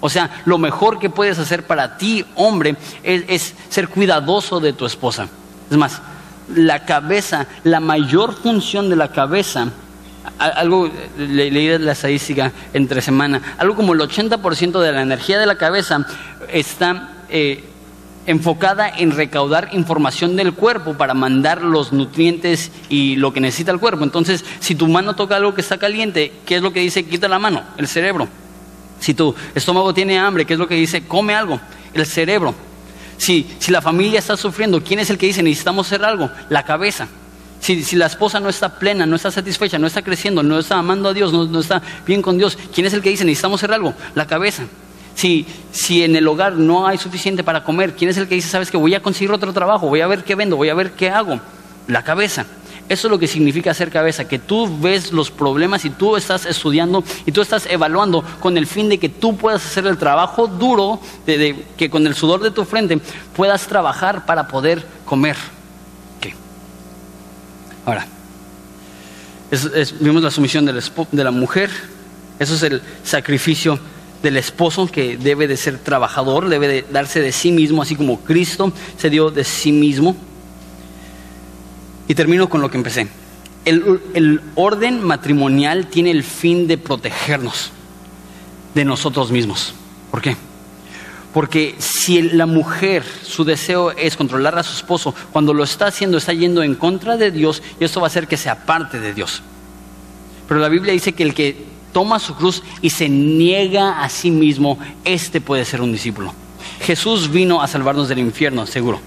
O 0.00 0.08
sea, 0.08 0.42
lo 0.44 0.58
mejor 0.58 0.98
que 0.98 1.10
puedes 1.10 1.38
hacer 1.38 1.66
para 1.66 1.96
ti, 1.98 2.24
hombre, 2.34 2.76
es, 3.02 3.24
es 3.28 3.54
ser 3.68 3.88
cuidadoso 3.88 4.58
de 4.58 4.72
tu 4.72 4.86
esposa. 4.86 5.28
Es 5.70 5.76
más, 5.76 6.00
la 6.54 6.84
cabeza, 6.84 7.46
la 7.62 7.80
mayor 7.80 8.34
función 8.34 8.88
de 8.88 8.96
la 8.96 9.12
cabeza 9.12 9.68
algo, 10.38 10.90
leí 11.16 11.78
la 11.78 11.92
estadística 11.92 12.52
entre 12.72 13.00
semana, 13.02 13.56
algo 13.58 13.74
como 13.76 13.94
el 13.94 14.00
80% 14.00 14.80
de 14.80 14.92
la 14.92 15.02
energía 15.02 15.38
de 15.38 15.46
la 15.46 15.56
cabeza 15.56 16.06
está 16.52 17.14
eh, 17.28 17.64
enfocada 18.26 18.88
en 18.88 19.12
recaudar 19.12 19.70
información 19.72 20.36
del 20.36 20.52
cuerpo 20.52 20.94
para 20.94 21.14
mandar 21.14 21.62
los 21.62 21.92
nutrientes 21.92 22.70
y 22.88 23.16
lo 23.16 23.32
que 23.32 23.40
necesita 23.40 23.72
el 23.72 23.80
cuerpo. 23.80 24.04
Entonces, 24.04 24.44
si 24.60 24.74
tu 24.74 24.88
mano 24.88 25.14
toca 25.14 25.36
algo 25.36 25.54
que 25.54 25.60
está 25.60 25.78
caliente, 25.78 26.32
¿qué 26.46 26.56
es 26.56 26.62
lo 26.62 26.72
que 26.72 26.80
dice? 26.80 27.04
Quita 27.04 27.28
la 27.28 27.38
mano, 27.38 27.62
el 27.76 27.88
cerebro. 27.88 28.28
Si 29.00 29.14
tu 29.14 29.34
estómago 29.54 29.94
tiene 29.94 30.18
hambre, 30.18 30.44
¿qué 30.44 30.52
es 30.52 30.58
lo 30.58 30.68
que 30.68 30.74
dice? 30.74 31.06
Come 31.06 31.34
algo, 31.34 31.58
el 31.94 32.04
cerebro. 32.06 32.54
Si, 33.16 33.46
si 33.58 33.72
la 33.72 33.82
familia 33.82 34.18
está 34.18 34.36
sufriendo, 34.36 34.82
¿quién 34.82 35.00
es 35.00 35.10
el 35.10 35.18
que 35.18 35.26
dice 35.26 35.42
necesitamos 35.42 35.86
hacer 35.86 36.04
algo? 36.04 36.30
La 36.48 36.64
cabeza. 36.64 37.08
Si, 37.60 37.84
si, 37.84 37.96
la 37.96 38.06
esposa 38.06 38.40
no 38.40 38.48
está 38.48 38.78
plena, 38.78 39.04
no 39.04 39.16
está 39.16 39.30
satisfecha, 39.30 39.78
no 39.78 39.86
está 39.86 40.02
creciendo, 40.02 40.42
no 40.42 40.58
está 40.58 40.78
amando 40.78 41.10
a 41.10 41.12
Dios, 41.12 41.32
no, 41.32 41.60
está 41.60 41.82
bien 42.06 42.22
con 42.22 42.38
Dios, 42.38 42.56
¿quién 42.74 42.86
es 42.86 42.94
el 42.94 43.02
que 43.02 43.10
dice 43.10 43.24
necesitamos 43.24 43.60
hacer 43.60 43.74
algo? 43.74 43.94
La 44.14 44.26
cabeza. 44.26 44.64
Si, 45.14 45.46
si 45.70 46.02
en 46.02 46.16
el 46.16 46.26
hogar 46.26 46.54
no 46.54 46.86
hay 46.86 46.96
suficiente 46.96 47.44
para 47.44 47.62
comer, 47.62 47.94
¿quién 47.94 48.10
es 48.10 48.16
el 48.16 48.28
que 48.28 48.34
dice, 48.34 48.48
sabes 48.48 48.70
que 48.70 48.78
voy 48.78 48.94
a 48.94 49.02
conseguir 49.02 49.30
otro 49.30 49.52
trabajo, 49.52 49.88
voy 49.88 50.00
a 50.00 50.06
ver 50.06 50.24
qué 50.24 50.34
vendo, 50.34 50.56
voy 50.56 50.70
a 50.70 50.74
ver 50.74 50.92
qué 50.92 51.10
hago? 51.10 51.38
La 51.86 52.02
cabeza. 52.02 52.46
Eso 52.90 53.06
es 53.06 53.10
lo 53.12 53.20
que 53.20 53.28
significa 53.28 53.72
ser 53.72 53.88
cabeza, 53.88 54.26
que 54.26 54.40
tú 54.40 54.68
ves 54.80 55.12
los 55.12 55.30
problemas 55.30 55.84
y 55.84 55.90
tú 55.90 56.16
estás 56.16 56.44
estudiando 56.44 57.04
y 57.24 57.30
tú 57.30 57.40
estás 57.40 57.66
evaluando 57.66 58.24
con 58.40 58.58
el 58.58 58.66
fin 58.66 58.88
de 58.88 58.98
que 58.98 59.08
tú 59.08 59.36
puedas 59.36 59.64
hacer 59.64 59.86
el 59.86 59.96
trabajo 59.96 60.48
duro, 60.48 60.98
de, 61.24 61.66
que 61.76 61.88
con 61.88 62.04
el 62.08 62.16
sudor 62.16 62.40
de 62.40 62.50
tu 62.50 62.64
frente 62.64 62.98
puedas 63.36 63.68
trabajar 63.68 64.26
para 64.26 64.48
poder 64.48 64.84
comer. 65.04 65.36
Ahora, 67.90 68.06
vimos 69.98 70.22
la 70.22 70.30
sumisión 70.30 70.64
de 70.64 71.24
la, 71.24 71.30
mujer, 71.32 71.70
eso 72.38 72.54
es 72.54 72.62
el 72.62 72.80
sacrificio 73.02 73.80
del 74.22 74.36
esposo 74.36 74.86
que 74.86 75.16
debe 75.16 75.48
de 75.48 75.56
ser 75.56 75.78
trabajador, 75.78 76.48
debe 76.48 76.68
de 76.68 76.84
darse 76.92 77.20
de 77.20 77.32
sí 77.32 77.50
mismo, 77.50 77.82
así 77.82 77.96
como 77.96 78.20
Cristo 78.20 78.72
se 78.96 79.10
dio 79.10 79.32
de 79.32 79.42
sí 79.42 79.72
mismo. 79.72 80.14
Y 82.06 82.14
termino 82.14 82.48
con 82.48 82.60
lo 82.60 82.70
que 82.70 82.76
empecé. 82.76 83.08
El, 83.64 84.40
orden 84.54 85.02
matrimonial 85.02 85.88
tiene 85.88 86.12
el 86.12 86.22
fin 86.22 86.68
de 86.68 86.78
protegernos 86.78 87.72
de 88.72 88.84
nosotros 88.84 89.32
mismos. 89.32 89.74
¿Por 90.12 90.22
qué? 90.22 90.36
Porque 91.32 91.76
si 91.78 92.22
la 92.22 92.46
mujer, 92.46 93.04
su 93.22 93.44
deseo 93.44 93.92
es 93.92 94.16
controlar 94.16 94.58
a 94.58 94.62
su 94.62 94.74
esposo, 94.74 95.14
cuando 95.32 95.54
lo 95.54 95.62
está 95.62 95.86
haciendo 95.86 96.18
está 96.18 96.32
yendo 96.32 96.62
en 96.62 96.74
contra 96.74 97.16
de 97.16 97.30
Dios 97.30 97.62
y 97.78 97.84
esto 97.84 98.00
va 98.00 98.06
a 98.06 98.08
hacer 98.08 98.26
que 98.26 98.36
se 98.36 98.50
aparte 98.50 98.98
de 98.98 99.14
Dios. 99.14 99.42
Pero 100.48 100.60
la 100.60 100.68
Biblia 100.68 100.92
dice 100.92 101.12
que 101.12 101.22
el 101.22 101.34
que 101.34 101.64
toma 101.92 102.18
su 102.18 102.34
cruz 102.34 102.62
y 102.82 102.90
se 102.90 103.08
niega 103.08 104.02
a 104.02 104.08
sí 104.08 104.30
mismo, 104.30 104.78
este 105.04 105.40
puede 105.40 105.64
ser 105.64 105.80
un 105.80 105.92
discípulo. 105.92 106.34
Jesús 106.80 107.30
vino 107.30 107.62
a 107.62 107.68
salvarnos 107.68 108.08
del 108.08 108.18
infierno, 108.18 108.66
seguro. 108.66 109.00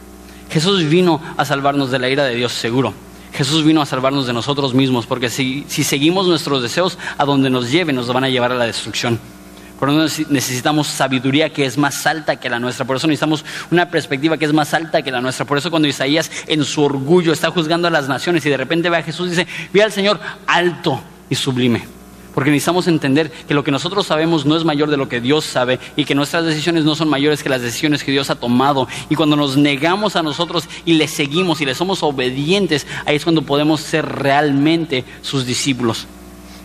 Jesús 0.50 0.88
vino 0.88 1.22
a 1.36 1.46
salvarnos 1.46 1.92
de 1.92 2.00
la 2.00 2.10
ira 2.10 2.24
de 2.26 2.36
Dios, 2.36 2.54
seguro. 2.54 2.94
Jesús 3.34 3.64
vino 3.64 3.82
a 3.82 3.86
salvarnos 3.86 4.28
de 4.28 4.34
nosotros 4.34 4.74
mismos, 4.76 5.08
porque 5.08 5.30
si, 5.30 5.66
seguimos 5.68 6.28
nuestros 6.28 6.62
deseos, 6.62 7.00
a 7.18 7.26
donde 7.26 7.50
nos 7.50 7.72
lleven, 7.72 7.96
nos 7.96 8.08
van 8.08 8.24
a 8.24 8.30
llevar 8.30 8.52
a 8.52 8.56
la 8.56 8.66
destrucción. 8.66 9.20
Por 9.84 9.90
eso 9.90 10.24
necesitamos 10.30 10.88
sabiduría 10.88 11.50
que 11.50 11.66
es 11.66 11.78
más 11.78 12.08
alta 12.08 12.38
que 12.38 12.50
la 12.50 12.58
nuestra. 12.58 12.86
Por 12.86 12.96
eso 12.96 13.06
necesitamos 13.06 13.44
una 13.70 13.90
perspectiva 13.90 14.38
que 14.38 14.46
es 14.46 14.54
más 14.54 14.74
alta 14.74 15.02
que 15.02 15.12
la 15.12 15.20
nuestra. 15.20 15.44
Por 15.44 15.58
eso 15.58 15.70
cuando 15.70 15.90
Isaías 15.90 16.32
en 16.48 16.64
su 16.64 16.84
orgullo 16.84 17.34
está 17.34 17.52
juzgando 17.52 17.90
a 17.90 17.92
las 17.92 18.08
naciones 18.08 18.46
y 18.46 18.50
de 18.50 18.56
repente 18.56 18.90
ve 18.90 18.96
a 18.96 19.04
Jesús 19.04 19.28
y 19.28 19.30
dice, 19.32 19.46
ve 19.74 19.84
al 19.84 19.92
Señor 19.92 20.22
alto 20.48 21.02
y 21.30 21.36
sublime. 21.36 21.84
Porque 22.34 22.50
necesitamos 22.50 22.88
entender 22.88 23.30
que 23.30 23.54
lo 23.54 23.66
que 23.66 23.72
nosotros 23.72 24.06
sabemos 24.08 24.46
no 24.46 24.56
es 24.56 24.64
mayor 24.64 24.90
de 24.90 24.96
lo 24.96 25.10
que 25.10 25.20
Dios 25.20 25.44
sabe 25.44 25.82
y 25.98 26.06
que 26.06 26.16
nuestras 26.16 26.46
decisiones 26.46 26.86
no 26.86 26.96
son 26.96 27.10
mayores 27.10 27.44
que 27.44 27.50
las 27.50 27.62
decisiones 27.62 28.06
que 28.06 28.14
Dios 28.14 28.30
ha 28.30 28.36
tomado. 28.36 28.88
Y 29.10 29.16
cuando 29.16 29.36
nos 29.36 29.58
negamos 29.58 30.16
a 30.16 30.24
nosotros 30.24 30.64
y 30.86 30.94
le 30.94 31.10
seguimos 31.10 31.60
y 31.60 31.66
le 31.66 31.76
somos 31.76 32.04
obedientes, 32.04 32.88
ahí 33.06 33.18
es 33.18 33.24
cuando 33.26 33.42
podemos 33.42 33.82
ser 33.82 34.06
realmente 34.06 35.04
sus 35.22 35.46
discípulos. 35.46 36.08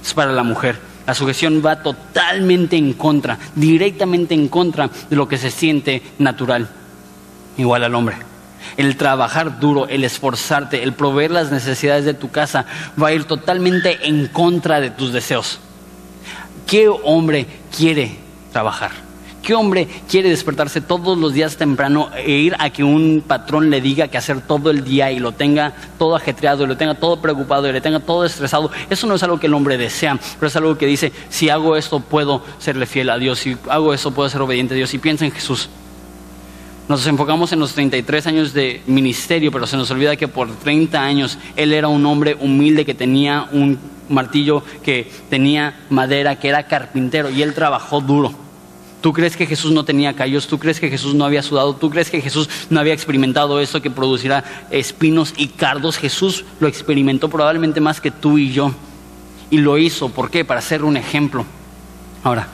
Es 0.05 0.15
para 0.15 0.31
la 0.31 0.45
mujer. 0.45 0.88
La 1.09 1.15
sujeción 1.15 1.63
va 1.65 1.83
totalmente 1.83 2.77
en 2.77 2.93
contra, 2.93 3.39
directamente 3.55 4.35
en 4.35 4.49
contra 4.49 4.91
de 5.09 5.17
lo 5.17 5.27
que 5.27 5.39
se 5.39 5.51
siente 5.51 6.03
natural. 6.19 6.69
Igual 7.57 7.83
al 7.85 7.95
hombre. 7.95 8.17
El 8.77 8.95
trabajar 8.99 9.59
duro, 9.59 9.89
el 9.89 10.05
esforzarte, 10.05 10.83
el 10.83 10.93
proveer 10.93 11.31
las 11.31 11.51
necesidades 11.51 12.05
de 12.05 12.13
tu 12.13 12.31
casa 12.31 12.67
va 13.03 13.09
a 13.09 13.13
ir 13.15 13.25
totalmente 13.25 14.07
en 14.07 14.27
contra 14.27 14.83
de 14.83 14.91
tus 14.91 15.15
deseos. 15.15 15.61
¿Qué 16.67 16.89
hombre 16.89 17.47
quiere 17.75 18.19
trabajar? 18.53 19.08
¿Qué 19.49 19.55
hombre 19.55 19.89
quiere 20.11 20.29
despertarse 20.29 20.83
todos 20.83 21.17
los 21.17 21.33
días 21.33 21.57
temprano 21.57 22.11
e 22.15 22.33
ir 22.33 22.55
a 22.59 22.69
que 22.69 22.85
un 22.85 23.25
patrón 23.27 23.71
le 23.71 23.81
diga 23.81 24.09
que 24.09 24.19
hacer 24.19 24.43
todo 24.43 24.69
el 24.69 24.85
día 24.85 25.11
y 25.11 25.21
lo 25.21 25.33
tenga 25.33 25.73
todo 25.99 26.17
ajetreado 26.17 26.65
y 26.65 26.67
lo 26.67 26.77
tenga 26.77 26.97
todo 26.97 27.23
preocupado 27.23 27.67
y 27.67 27.73
le 27.73 27.81
tenga 27.81 27.99
todo 28.01 28.27
estresado? 28.27 28.71
Eso 28.91 29.07
no 29.07 29.15
es 29.15 29.23
algo 29.23 29.41
que 29.41 29.47
el 29.47 29.55
hombre 29.55 29.79
desea, 29.79 30.21
pero 30.39 30.49
es 30.49 30.57
algo 30.57 30.77
que 30.77 30.85
dice, 30.85 31.15
si 31.31 31.49
hago 31.49 31.79
esto 31.79 32.01
puedo 32.01 32.45
serle 32.59 32.85
fiel 32.85 33.09
a 33.09 33.17
Dios, 33.17 33.39
si 33.39 33.57
hago 33.71 33.95
eso 33.95 34.11
puedo 34.11 34.29
ser 34.29 34.43
obediente 34.43 34.75
a 34.75 34.77
Dios. 34.77 34.93
Y 34.93 34.99
piensa 34.99 35.25
en 35.25 35.33
Jesús. 35.33 35.71
Nos 36.87 37.07
enfocamos 37.07 37.51
en 37.51 37.61
los 37.61 37.73
33 37.73 38.27
años 38.27 38.53
de 38.53 38.83
ministerio, 38.87 39.51
pero 39.51 39.67
se 39.67 39.79
nos 39.79 39.91
olvida 39.91 40.17
que 40.17 40.29
por 40.29 40.55
30 40.57 41.03
años 41.03 41.39
él 41.57 41.73
era 41.73 41.89
un 41.89 42.05
hombre 42.05 42.37
humilde 42.39 42.85
que 42.85 42.93
tenía 42.93 43.49
un 43.51 43.79
martillo, 44.11 44.63
que 44.83 45.11
tenía 45.31 45.87
madera, 45.89 46.39
que 46.39 46.51
era 46.51 46.67
carpintero 46.67 47.31
y 47.31 47.41
él 47.41 47.55
trabajó 47.55 48.03
duro. 48.03 48.48
¿Tú 49.01 49.13
crees 49.13 49.37
que 49.37 49.47
Jesús 49.47 49.71
no 49.71 49.85
tenía 49.85 50.15
callos? 50.15 50.49
¿Tú 50.49 50.59
crees 50.59 50.81
que 50.81 50.91
Jesús 50.91 51.15
no 51.15 51.25
había 51.25 51.43
sudado? 51.43 51.77
¿Tú 51.77 51.89
crees 51.89 52.11
que 52.11 52.21
Jesús 52.21 52.49
no 52.69 52.81
había 52.81 52.95
experimentado 52.95 53.61
esto 53.61 53.81
que 53.81 53.91
producirá 53.91 54.43
espinos 54.71 55.35
y 55.37 55.49
cardos? 55.49 55.99
Jesús 55.99 56.45
lo 56.59 56.67
experimentó 56.67 57.29
probablemente 57.29 57.81
más 57.81 58.01
que 58.01 58.11
tú 58.11 58.39
y 58.39 58.53
yo. 58.53 58.73
Y 59.51 59.59
lo 59.59 59.79
hizo, 59.79 60.09
¿por 60.09 60.31
qué? 60.31 60.45
Para 60.45 60.61
ser 60.61 60.83
un 60.83 60.97
ejemplo. 60.97 61.45
Ahora, 62.25 62.49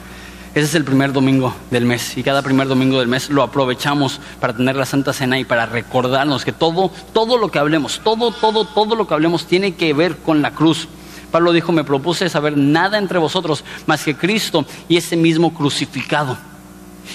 ese 0.55 0.67
es 0.67 0.75
el 0.75 0.85
primer 0.85 1.11
domingo 1.11 1.53
del 1.69 1.83
mes 1.83 2.15
y 2.17 2.23
cada 2.23 2.41
primer 2.41 2.67
domingo 2.67 2.99
del 2.99 3.09
mes 3.09 3.29
lo 3.29 3.43
aprovechamos 3.43 4.21
para 4.39 4.55
tener 4.55 4.77
la 4.77 4.85
Santa 4.85 5.11
Cena 5.11 5.37
y 5.37 5.43
para 5.43 5.65
recordarnos 5.65 6.45
que 6.45 6.53
todo, 6.53 6.91
todo 7.11 7.37
lo 7.37 7.51
que 7.51 7.59
hablemos, 7.59 7.99
todo, 8.01 8.31
todo, 8.31 8.63
todo 8.63 8.95
lo 8.95 9.05
que 9.05 9.13
hablemos 9.15 9.47
tiene 9.47 9.73
que 9.75 9.93
ver 9.93 10.15
con 10.15 10.41
la 10.41 10.51
cruz. 10.51 10.87
Pablo 11.35 11.51
dijo, 11.51 11.73
me 11.73 11.83
propuse 11.83 12.29
saber 12.29 12.55
nada 12.55 12.97
entre 12.97 13.19
vosotros 13.19 13.65
más 13.87 14.05
que 14.05 14.15
Cristo 14.15 14.65
y 14.87 14.95
ese 14.95 15.17
mismo 15.17 15.53
crucificado. 15.53 16.37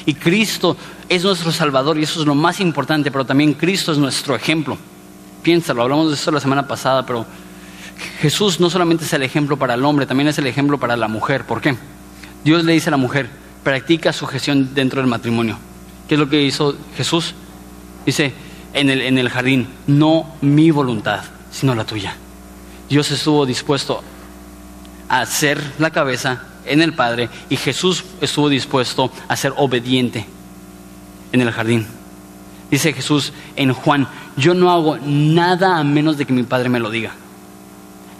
Y 0.04 0.12
Cristo 0.12 0.76
es 1.09 1.24
nuestro 1.24 1.50
Salvador 1.50 1.96
y 1.98 2.02
eso 2.02 2.20
es 2.20 2.26
lo 2.26 2.35
más 2.35 2.61
importante, 2.61 3.11
pero 3.11 3.24
también 3.24 3.54
Cristo 3.54 3.92
es 3.92 3.96
nuestro 3.96 4.37
ejemplo. 4.37 4.76
Piénsalo, 5.42 5.80
hablamos 5.80 6.09
de 6.09 6.16
eso 6.16 6.30
la 6.30 6.40
semana 6.40 6.68
pasada, 6.68 7.06
pero 7.06 7.24
Jesús 8.20 8.61
no 8.61 8.68
solamente 8.68 9.06
es 9.06 9.12
el 9.14 9.22
ejemplo 9.22 9.56
para 9.56 9.72
el 9.72 9.83
hombre, 9.87 10.04
también 10.04 10.28
es 10.28 10.37
el 10.37 10.46
ejemplo 10.46 10.76
para 10.76 10.98
la 10.98 11.09
mujer. 11.09 11.46
¿Por 11.46 11.62
qué? 11.62 11.74
Dios 12.44 12.62
le 12.64 12.74
dice 12.74 12.90
a 12.90 12.92
la 12.92 12.98
mujer, 12.98 13.30
practica 13.64 14.12
sujeción 14.12 14.74
dentro 14.74 15.00
del 15.00 15.09
matrimonio. 15.09 15.56
¿Qué 16.09 16.16
es 16.16 16.20
lo 16.20 16.28
que 16.28 16.42
hizo 16.42 16.76
Jesús? 16.94 17.33
Dice 18.04 18.35
en 18.74 18.90
el, 18.90 19.00
en 19.00 19.16
el 19.16 19.30
jardín, 19.30 19.66
no 19.87 20.35
mi 20.42 20.70
voluntad, 20.72 21.22
sino 21.50 21.74
la 21.74 21.87
tuya. 21.87 22.16
Dios 22.90 23.11
estuvo 23.12 23.46
dispuesto 23.46 24.02
a 25.11 25.27
ser 25.27 25.61
la 25.81 25.90
cabeza 25.90 26.40
en 26.64 26.81
el 26.81 26.94
Padre 26.94 27.29
y 27.51 27.57
Jesús 27.57 28.05
estuvo 28.20 28.49
dispuesto 28.49 29.11
a 29.27 29.37
ser 29.37 29.53
obediente 29.57 30.25
en 31.33 31.40
el 31.40 31.51
jardín. 31.51 31.85
Dice 32.70 32.92
Jesús 32.92 33.33
en 33.57 33.73
Juan, 33.73 34.07
yo 34.37 34.55
no 34.55 34.70
hago 34.70 34.99
nada 35.05 35.79
a 35.79 35.85
menos 35.85 36.16
de 36.16 36.25
que 36.25 36.33
mi 36.33 36.44
Padre 36.44 36.68
me 36.68 36.79
lo 36.79 36.90
diga. 36.90 37.11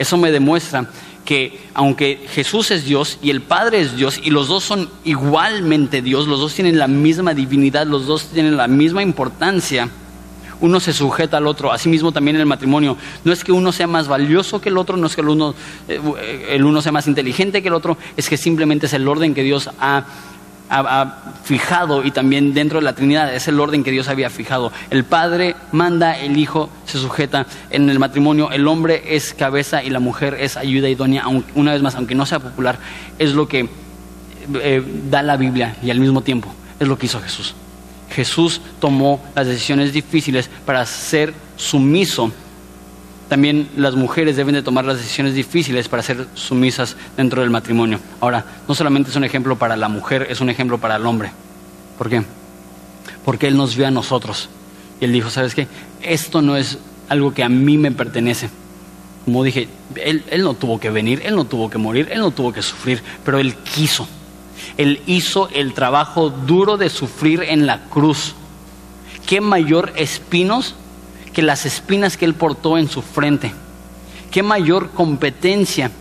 Eso 0.01 0.17
me 0.17 0.33
demuestra 0.33 0.89
que 1.25 1.61
aunque 1.75 2.27
Jesús 2.33 2.73
es 2.73 2.85
Dios 2.85 3.19
y 3.23 3.31
el 3.31 3.41
Padre 3.41 3.81
es 3.81 3.95
Dios 3.95 4.19
y 4.21 4.31
los 4.31 4.49
dos 4.49 4.65
son 4.65 4.91
igualmente 5.05 6.03
Dios, 6.03 6.27
los 6.27 6.41
dos 6.41 6.55
tienen 6.55 6.77
la 6.77 6.89
misma 6.89 7.35
divinidad, 7.35 7.87
los 7.87 8.07
dos 8.07 8.25
tienen 8.33 8.57
la 8.57 8.67
misma 8.67 9.05
importancia, 9.05 9.89
uno 10.61 10.81
se 10.81 10.93
sujeta 10.93 11.37
al 11.37 11.47
otro, 11.47 11.73
asimismo 11.73 12.13
también 12.13 12.37
en 12.37 12.43
el 12.43 12.47
matrimonio. 12.47 12.97
No 13.25 13.33
es 13.33 13.45
que 13.45 13.53
uno 13.53 13.73
sea 13.73 13.87
más 13.87 14.09
valioso 14.09 14.61
que 14.61 14.69
el 14.69 14.79
otro, 14.79 14.97
no 14.97 15.07
es 15.07 15.15
que 15.15 15.21
el 15.21 15.29
uno, 15.29 15.55
eh, 15.89 16.47
el 16.51 16.65
uno 16.65 16.83
sea 16.83 16.93
más 16.93 17.07
inteligente 17.07 17.63
que 17.63 17.69
el 17.69 17.75
otro, 17.75 17.97
es 18.17 18.29
que 18.29 18.37
simplemente 18.37 18.87
es 18.87 18.93
el 18.93 19.07
orden 19.09 19.35
que 19.35 19.43
Dios 19.43 19.71
ha 19.79 20.05
ha, 20.71 21.17
fijado 21.43 22.05
y 22.05 22.13
también 22.13 22.55
dentro 22.55 22.79
de 22.79 22.85
la 22.85 22.95
Trinidad 22.95 23.35
es 23.35 23.49
el 23.49 23.59
orden 23.59 23.83
que 23.83 23.91
Dios 23.91 24.09
había 24.09 24.31
fijado. 24.31 24.73
El 24.91 25.05
Padre 25.05 25.57
manda, 25.73 26.17
el 26.17 26.37
Hijo 26.37 26.71
se 26.87 26.99
sujeta 26.99 27.47
en 27.71 27.91
el 27.91 27.99
matrimonio, 27.99 28.51
el 28.53 28.69
hombre 28.69 29.03
es 29.17 29.35
cabeza 29.35 29.83
y 29.83 29.91
la 29.91 29.99
mujer 29.99 30.37
es 30.39 30.57
ayuda 30.57 30.89
idónea, 30.89 31.25
una 31.55 31.73
vez 31.73 31.83
más, 31.83 31.97
aunque 31.97 32.15
no 32.15 32.25
sea 32.25 32.39
popular, 32.39 32.79
es 33.19 33.35
lo 33.35 33.49
que 33.49 33.69
eh, 34.63 34.83
da 35.11 35.23
la 35.23 35.37
Biblia 35.37 35.77
y 35.83 35.91
al 35.91 35.99
mismo 35.99 36.23
tiempo 36.23 36.55
es 36.79 36.87
lo 36.87 36.97
que 36.97 37.07
hizo 37.07 37.21
Jesús. 37.21 37.55
Jesús 38.11 38.61
tomó 38.81 39.23
las 39.35 39.47
decisiones 39.47 39.93
difíciles 39.93 40.51
para 40.65 40.85
ser 40.87 41.33
sumiso 41.57 42.33
también 43.31 43.69
las 43.77 43.95
mujeres 43.95 44.35
deben 44.35 44.57
de 44.57 44.63
tomar 44.63 44.85
las 44.85 44.99
decisiones 44.99 45.35
difíciles 45.35 45.87
para 45.87 46.03
ser 46.03 46.27
sumisas 46.35 46.97
dentro 47.17 47.43
del 47.43 47.51
matrimonio. 47.51 48.01
Ahora, 48.19 48.45
no 48.67 48.75
solamente 48.75 49.11
es 49.11 49.17
un 49.17 49.23
ejemplo 49.23 49.57
para 49.57 49.77
la 49.77 49.89
mujer, 49.89 50.27
es 50.29 50.41
un 50.41 50.51
ejemplo 50.51 50.79
para 50.79 50.97
el 50.97 51.07
hombre. 51.07 51.31
¿Por 51.97 52.11
qué? 52.11 52.25
Porque 53.25 53.47
Él 53.47 53.57
nos 53.57 53.77
vio 53.77 53.87
a 53.87 53.93
nosotros. 53.93 54.49
Y 55.01 55.05
Él 55.05 55.13
dijo, 55.13 55.31
¿sabes 55.31 55.55
qué? 55.55 55.69
Esto 56.03 56.43
no 56.43 56.57
es 56.57 56.79
algo 57.09 57.33
que 57.33 57.45
a 57.45 57.49
mí 57.49 57.79
me 57.79 57.93
pertenece. 57.93 58.51
Como 59.25 59.45
dije, 59.45 59.69
él, 59.95 60.25
él 60.29 60.43
no 60.43 60.55
tuvo 60.55 60.81
que 60.81 60.91
venir, 60.91 61.23
Él 61.25 61.37
no 61.37 61.45
tuvo 61.45 61.71
que 61.71 61.79
morir, 61.79 62.09
Él 62.11 62.19
no 62.19 62.33
tuvo 62.33 62.53
que 62.53 62.63
sufrir, 62.63 63.01
pero 63.25 63.39
Él 63.39 63.55
quiso. 63.55 64.09
Él 64.77 65.03
hizo 65.07 65.49
el 65.51 65.75
trabajo 65.75 66.31
duro 66.31 66.77
de 66.77 66.91
sufrir 66.91 67.43
en 67.43 67.67
la 67.67 67.85
cruz 67.85 68.35
¿qué 69.31 69.41
mayor 69.41 69.93
espinos 69.95 70.75
que 71.33 71.43
las 71.43 71.65
espinas 71.65 72.17
que 72.17 72.25
él 72.25 72.35
portó 72.35 72.79
en 72.79 72.89
su 72.89 73.01
frente? 73.01 73.53
¿Qué 74.33 74.43
mayor 74.43 74.91
competencia 74.91 75.93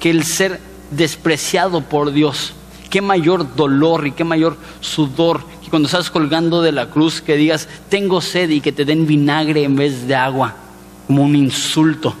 que 0.00 0.10
el 0.10 0.24
ser 0.24 0.60
despreciado 0.90 1.82
por 1.82 2.10
Dios? 2.10 2.52
¿Qué 2.90 3.00
mayor 3.00 3.54
dolor 3.54 4.08
y 4.08 4.12
qué 4.12 4.24
mayor 4.24 4.56
sudor 4.80 5.44
que 5.62 5.70
cuando 5.70 5.86
estás 5.86 6.10
colgando 6.10 6.62
de 6.62 6.72
la 6.72 6.90
cruz 6.90 7.22
que 7.22 7.36
digas, 7.36 7.68
tengo 7.88 8.20
sed 8.20 8.50
y 8.50 8.60
que 8.60 8.72
te 8.72 8.84
den 8.84 9.06
vinagre 9.06 9.62
en 9.62 9.76
vez 9.76 10.08
de 10.08 10.16
agua, 10.16 10.56
como 11.06 11.22
un 11.22 11.36
insulto? 11.36 12.12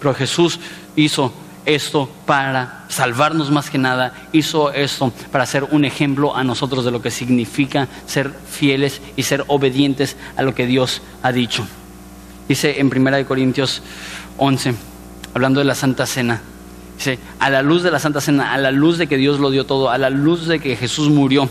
Pero 0.00 0.14
Jesús 0.14 0.58
hizo 0.96 1.32
esto 1.68 2.10
para 2.24 2.86
salvarnos 2.88 3.50
más 3.50 3.68
que 3.68 3.76
nada, 3.76 4.14
hizo 4.32 4.72
esto 4.72 5.12
para 5.30 5.44
ser 5.44 5.64
un 5.64 5.84
ejemplo 5.84 6.34
a 6.34 6.42
nosotros 6.42 6.82
de 6.84 6.90
lo 6.90 7.02
que 7.02 7.10
significa 7.10 7.88
ser 8.06 8.32
fieles 8.50 9.02
y 9.16 9.24
ser 9.24 9.44
obedientes 9.48 10.16
a 10.36 10.42
lo 10.42 10.54
que 10.54 10.66
Dios 10.66 11.02
ha 11.22 11.30
dicho. 11.30 11.66
Dice 12.48 12.80
en 12.80 12.86
1 12.86 13.26
Corintios 13.26 13.82
11, 14.38 14.74
hablando 15.34 15.60
de 15.60 15.66
la 15.66 15.74
Santa 15.74 16.06
Cena, 16.06 16.40
dice, 16.96 17.18
a 17.38 17.50
la 17.50 17.60
luz 17.60 17.82
de 17.82 17.90
la 17.90 17.98
Santa 17.98 18.22
Cena, 18.22 18.54
a 18.54 18.58
la 18.58 18.70
luz 18.70 18.96
de 18.96 19.06
que 19.06 19.18
Dios 19.18 19.38
lo 19.38 19.50
dio 19.50 19.66
todo, 19.66 19.90
a 19.90 19.98
la 19.98 20.08
luz 20.08 20.46
de 20.46 20.60
que 20.60 20.74
Jesús 20.74 21.10
murió, 21.10 21.50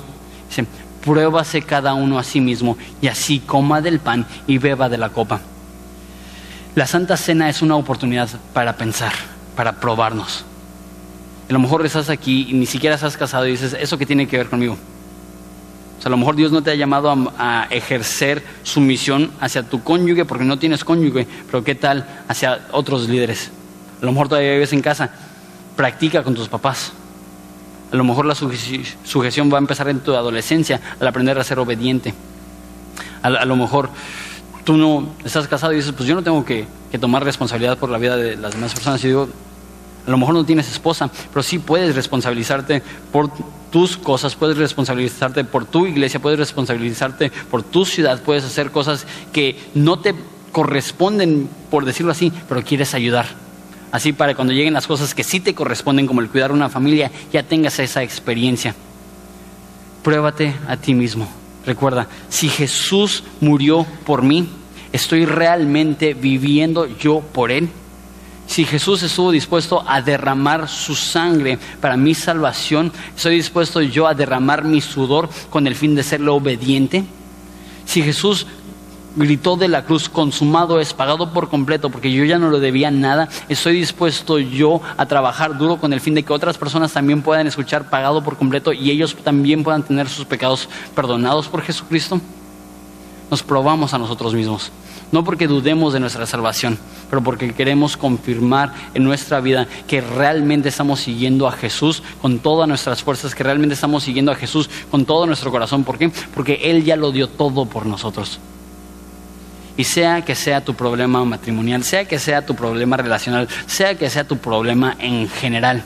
dice, 0.50 0.66
pruébase 1.06 1.62
cada 1.62 1.94
uno 1.94 2.18
a 2.18 2.24
sí 2.24 2.42
mismo 2.42 2.76
y 3.02 3.08
así 3.08 3.40
coma 3.40 3.82
del 3.82 4.00
pan 4.00 4.26
y 4.48 4.58
beba 4.58 4.90
de 4.90 4.98
la 4.98 5.10
copa. 5.10 5.42
La 6.74 6.88
Santa 6.88 7.18
Cena 7.18 7.50
es 7.50 7.62
una 7.62 7.76
oportunidad 7.76 8.30
para 8.54 8.78
pensar 8.78 9.37
para 9.58 9.82
probarnos. 9.82 10.46
A 11.50 11.54
lo 11.54 11.60
mejor 11.60 11.86
estás 11.86 12.10
aquí 12.10 12.48
y 12.50 12.54
ni 12.54 12.66
siquiera 12.66 12.96
estás 12.96 13.18
casado 13.18 13.46
y 13.48 13.52
dices, 13.52 13.76
¿eso 13.78 13.98
qué 13.98 14.06
tiene 14.06 14.28
que 14.28 14.38
ver 14.38 14.48
conmigo? 14.48 14.78
O 15.98 16.02
sea, 16.02 16.08
a 16.08 16.12
lo 16.12 16.18
mejor 16.18 16.36
Dios 16.36 16.52
no 16.52 16.62
te 16.62 16.72
ha 16.72 16.76
llamado 16.76 17.34
a, 17.38 17.68
ejercer 17.72 18.44
su 18.64 18.80
misión 18.80 19.32
hacia 19.42 19.64
tu 19.64 19.84
cónyuge 19.84 20.26
porque 20.26 20.46
no 20.46 20.60
tienes 20.60 20.84
cónyuge, 20.84 21.28
pero 21.48 21.64
¿qué 21.64 21.74
tal 21.74 22.06
hacia 22.28 22.68
otros 22.72 23.10
líderes? 23.10 23.52
A 24.02 24.06
lo 24.06 24.12
mejor 24.12 24.30
todavía 24.30 24.52
vives 24.52 24.74
en 24.74 24.82
casa, 24.82 25.10
practica 25.76 26.24
con 26.24 26.36
tus 26.36 26.48
papás. 26.48 26.94
A 27.92 27.96
lo 27.96 28.04
mejor 28.04 28.26
la 28.26 28.36
sujeción 28.36 29.52
va 29.52 29.58
a 29.58 29.60
empezar 29.60 29.90
en 29.90 30.02
tu 30.02 30.14
adolescencia 30.14 30.80
al 31.00 31.08
aprender 31.08 31.40
a 31.40 31.44
ser 31.44 31.58
obediente. 31.58 32.14
A 33.24 33.46
lo 33.46 33.56
mejor 33.56 33.90
tú 34.68 34.76
no 34.76 35.08
estás 35.24 35.48
casado 35.48 35.72
y 35.72 35.78
dices, 35.78 35.94
pues 35.96 36.10
yo 36.10 36.14
no 36.14 36.24
tengo 36.24 36.44
que, 36.44 36.68
tomar 37.00 37.24
responsabilidad 37.24 37.78
por 37.78 37.90
la 37.90 37.98
vida 37.98 38.18
de 38.18 38.36
las 38.36 38.54
demás 38.54 38.74
personas. 38.74 39.02
Y 39.06 39.08
digo, 39.08 39.30
a 40.06 40.12
lo 40.12 40.18
mejor 40.18 40.36
no 40.36 40.44
tienes 40.44 40.70
esposa, 40.70 41.10
pero 41.32 41.42
sí 41.42 41.58
puedes 41.58 41.96
responsabilizarte 41.96 42.84
por 43.14 43.32
tus 43.72 43.96
cosas, 43.96 44.36
puedes 44.36 44.58
responsabilizarte 44.58 45.46
por 45.46 45.64
tu 45.64 45.88
iglesia, 45.88 46.20
puedes 46.20 46.38
responsabilizarte 46.38 47.32
por 47.50 47.64
tu 47.64 47.86
ciudad, 47.86 48.22
puedes 48.22 48.44
hacer 48.44 48.72
cosas 48.72 49.08
que 49.32 49.58
no 49.74 50.00
te 50.00 50.14
corresponden, 50.52 51.50
por 51.72 51.86
decirlo 51.86 52.12
así, 52.12 52.34
pero 52.50 52.62
quieres 52.62 52.94
ayudar. 52.94 53.28
Así 53.94 54.12
para 54.12 54.36
cuando 54.36 54.54
lleguen 54.54 54.74
las 54.74 54.86
cosas 54.86 55.16
que 55.16 55.24
sí 55.24 55.40
te 55.40 55.56
corresponden, 55.56 56.08
como 56.08 56.20
el 56.20 56.28
cuidar 56.28 56.52
una 56.52 56.68
familia, 56.68 57.10
ya 57.32 57.42
tengas 57.42 57.80
esa 57.80 58.04
experiencia. 58.04 58.76
Pruébate 60.04 60.54
a 60.68 60.76
ti 60.76 60.94
mismo. 60.94 61.47
Recuerda, 61.68 62.08
si 62.30 62.48
Jesús 62.48 63.26
murió 63.42 63.86
por 64.06 64.24
mí, 64.24 64.48
¿estoy 64.94 65.26
realmente 65.26 66.14
viviendo 66.14 66.88
yo 66.98 67.20
por 67.20 67.52
Él? 67.52 67.68
Si 68.48 68.64
Jesús 68.64 69.04
estuvo 69.04 69.32
dispuesto 69.32 69.84
a 69.86 70.02
derramar 70.02 70.70
su 70.70 70.96
sangre 70.96 71.60
para 71.82 71.98
mi 71.98 72.16
salvación, 72.16 72.94
¿estoy 73.14 73.36
dispuesto 73.36 73.82
yo 73.82 74.08
a 74.08 74.14
derramar 74.14 74.64
mi 74.64 74.80
sudor 74.80 75.30
con 75.50 75.68
el 75.68 75.76
fin 75.76 75.94
de 75.94 76.04
serle 76.04 76.30
obediente? 76.30 77.04
Si 77.86 78.02
Jesús 78.02 78.48
gritó 79.18 79.58
de 79.58 79.68
la 79.68 79.84
cruz, 79.84 80.10
consumado 80.10 80.80
es, 80.80 80.94
pagado 80.94 81.34
por 81.34 81.50
completo, 81.50 81.90
porque 81.90 82.12
yo 82.12 82.24
ya 82.24 82.38
no 82.38 82.52
le 82.52 82.60
debía 82.60 82.92
nada, 82.92 83.28
estoy 83.50 83.74
dispuesto 83.74 84.38
yo 84.40 84.82
a 84.96 85.06
trabajar 85.08 85.58
duro 85.58 85.78
con 85.78 85.92
el 85.92 86.00
fin 86.00 86.14
de 86.14 86.24
que 86.24 86.34
otras 86.34 86.58
personas 86.58 86.94
también 86.94 87.24
puedan 87.24 87.48
escuchar 87.48 87.90
pagado 87.90 88.24
por 88.24 88.38
completo 88.38 88.72
y 88.72 88.92
ellos 88.92 89.16
también 89.24 89.64
puedan 89.64 89.84
tener 89.84 90.08
sus 90.08 90.26
pecados 90.26 90.70
perdonados 90.96 91.48
por 91.48 91.62
Jesucristo. 91.64 92.22
Nos 93.30 93.44
probamos 93.44 93.94
a 93.94 93.98
nosotros 93.98 94.34
mismos. 94.34 94.72
No 95.12 95.24
porque 95.24 95.48
dudemos 95.48 95.94
de 95.94 96.02
nuestra 96.02 96.26
salvación, 96.26 96.78
pero 97.10 97.24
porque 97.24 97.54
queremos 97.54 97.96
confirmar 97.96 98.74
en 98.94 99.04
nuestra 99.06 99.40
vida 99.40 99.68
que 99.88 100.02
realmente 100.02 100.70
estamos 100.70 101.00
siguiendo 101.00 101.48
a 101.48 101.54
Jesús 101.54 102.04
con 102.22 102.40
todas 102.40 102.68
nuestras 102.68 103.04
fuerzas, 103.04 103.34
que 103.34 103.44
realmente 103.44 103.74
estamos 103.74 104.04
siguiendo 104.04 104.32
a 104.32 104.36
Jesús 104.36 104.70
con 104.92 105.06
todo 105.06 105.26
nuestro 105.26 105.50
corazón. 105.50 105.86
¿Por 105.86 105.98
qué? 105.98 106.12
Porque 106.34 106.60
Él 106.64 106.84
ya 106.84 106.98
lo 106.98 107.12
dio 107.12 107.28
todo 107.28 107.66
por 107.66 107.86
nosotros. 107.86 108.40
Y 109.78 109.84
sea 109.84 110.26
que 110.26 110.36
sea 110.36 110.66
tu 110.66 110.74
problema 110.74 111.24
matrimonial, 111.24 111.84
sea 111.84 112.06
que 112.06 112.20
sea 112.20 112.46
tu 112.46 112.56
problema 112.56 112.98
relacional, 112.98 113.48
sea 113.68 113.96
que 113.96 114.10
sea 114.10 114.24
tu 114.24 114.38
problema 114.40 114.96
en 115.00 115.30
general, 115.30 115.84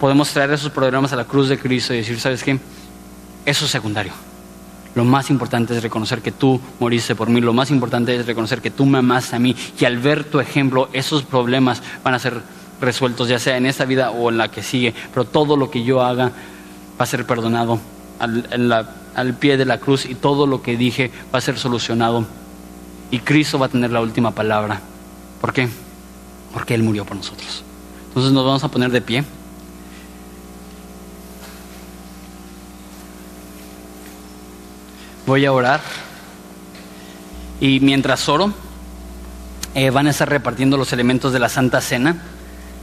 podemos 0.00 0.30
traer 0.30 0.52
esos 0.52 0.70
problemas 0.70 1.12
a 1.12 1.16
la 1.16 1.24
cruz 1.24 1.48
de 1.48 1.58
Cristo 1.58 1.94
y 1.94 1.98
decir, 1.98 2.20
¿sabes 2.20 2.42
qué? 2.42 2.58
Eso 3.44 3.64
es 3.64 3.70
secundario. 3.70 4.12
Lo 4.94 5.04
más 5.04 5.28
importante 5.30 5.76
es 5.76 5.82
reconocer 5.82 6.22
que 6.22 6.32
tú 6.32 6.60
moriste 6.80 7.14
por 7.14 7.28
mí. 7.28 7.40
Lo 7.40 7.52
más 7.52 7.70
importante 7.70 8.16
es 8.16 8.26
reconocer 8.26 8.62
que 8.62 8.70
tú 8.70 8.86
me 8.86 8.98
amaste 8.98 9.36
a 9.36 9.38
mí. 9.38 9.54
Y 9.78 9.84
al 9.84 9.98
ver 9.98 10.24
tu 10.24 10.40
ejemplo, 10.40 10.88
esos 10.92 11.22
problemas 11.22 11.82
van 12.02 12.14
a 12.14 12.18
ser 12.18 12.40
resueltos, 12.80 13.28
ya 13.28 13.38
sea 13.38 13.58
en 13.58 13.66
esta 13.66 13.84
vida 13.84 14.10
o 14.10 14.30
en 14.30 14.38
la 14.38 14.50
que 14.50 14.62
sigue. 14.62 14.94
Pero 15.12 15.26
todo 15.26 15.56
lo 15.56 15.70
que 15.70 15.84
yo 15.84 16.02
haga 16.02 16.32
va 16.98 17.04
a 17.04 17.06
ser 17.06 17.26
perdonado 17.26 17.78
al, 18.18 18.88
al 19.14 19.34
pie 19.34 19.58
de 19.58 19.66
la 19.66 19.78
cruz 19.78 20.06
y 20.06 20.14
todo 20.14 20.46
lo 20.46 20.62
que 20.62 20.78
dije 20.78 21.10
va 21.32 21.38
a 21.38 21.42
ser 21.42 21.58
solucionado. 21.58 22.26
Y 23.10 23.20
Cristo 23.20 23.58
va 23.58 23.66
a 23.66 23.68
tener 23.68 23.90
la 23.90 24.00
última 24.00 24.32
palabra. 24.32 24.80
¿Por 25.40 25.52
qué? 25.52 25.68
Porque 26.52 26.74
Él 26.74 26.82
murió 26.82 27.04
por 27.04 27.16
nosotros. 27.16 27.62
Entonces 28.08 28.32
nos 28.32 28.44
vamos 28.44 28.64
a 28.64 28.68
poner 28.68 28.90
de 28.90 29.00
pie. 29.00 29.24
voy 35.26 35.44
a 35.44 35.52
orar. 35.52 35.80
Y 37.60 37.80
mientras 37.80 38.28
oro, 38.28 38.52
eh, 39.74 39.90
van 39.90 40.06
a 40.06 40.10
estar 40.10 40.28
repartiendo 40.28 40.76
los 40.76 40.92
elementos 40.92 41.32
de 41.32 41.38
la 41.38 41.48
Santa 41.48 41.80
Cena. 41.80 42.22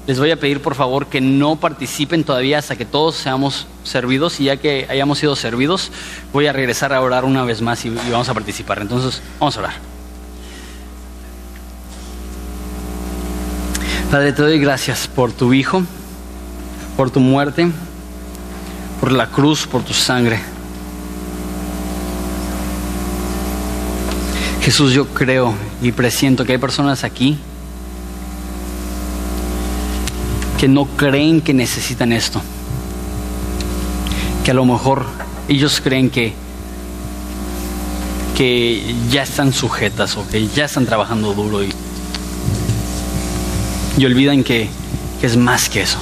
Les 0.06 0.20
voy 0.20 0.32
a 0.32 0.40
pedir 0.40 0.62
por 0.62 0.76
favor 0.76 1.08
que 1.08 1.22
no 1.22 1.56
participen 1.56 2.26
todavía 2.26 2.58
hasta 2.58 2.76
que 2.76 2.86
todos 2.86 3.16
seamos 3.16 3.68
servidos 3.84 4.42
y 4.42 4.46
ya 4.46 4.58
que 4.58 4.86
hayamos 4.90 5.20
sido 5.20 5.36
servidos, 5.38 5.92
voy 6.34 6.48
a 6.48 6.54
regresar 6.54 6.92
a 6.92 7.00
orar 7.00 7.24
una 7.24 7.46
vez 7.46 7.62
más 7.62 7.86
y, 7.86 7.88
y 7.88 8.12
vamos 8.12 8.28
a 8.28 8.34
participar. 8.34 8.80
Entonces, 8.82 9.22
vamos 9.40 9.56
a 9.56 9.60
orar. 9.62 9.93
Padre, 14.14 14.32
te 14.32 14.44
doy 14.44 14.60
gracias 14.60 15.08
por 15.08 15.32
tu 15.32 15.54
Hijo, 15.54 15.82
por 16.96 17.10
tu 17.10 17.20
muerte, 17.20 17.68
por 19.00 19.12
la 19.12 19.26
cruz, 19.26 19.66
por 19.66 19.82
tu 19.82 19.96
sangre. 19.96 20.40
Jesús, 24.62 24.94
yo 24.94 25.08
creo 25.08 25.56
y 25.82 25.92
presiento 25.94 26.46
que 26.46 26.52
hay 26.52 26.58
personas 26.60 27.04
aquí 27.04 27.40
que 30.60 30.68
no 30.68 30.86
creen 30.86 31.42
que 31.42 31.56
necesitan 31.56 32.14
esto. 32.14 32.40
Que 34.46 34.52
a 34.52 34.54
lo 34.54 34.66
mejor 34.66 35.08
ellos 35.48 35.82
creen 35.84 36.12
que, 36.12 36.36
que 38.38 38.96
ya 39.10 39.24
están 39.24 39.54
sujetas 39.54 40.16
o 40.18 40.28
que 40.30 40.48
ya 40.50 40.66
están 40.66 40.86
trabajando 40.86 41.34
duro 41.34 41.64
y, 41.64 41.74
y 43.98 44.06
olvidan 44.06 44.44
que, 44.44 44.70
es 45.22 45.38
más 45.38 45.70
que 45.70 45.82
eso. 45.82 46.00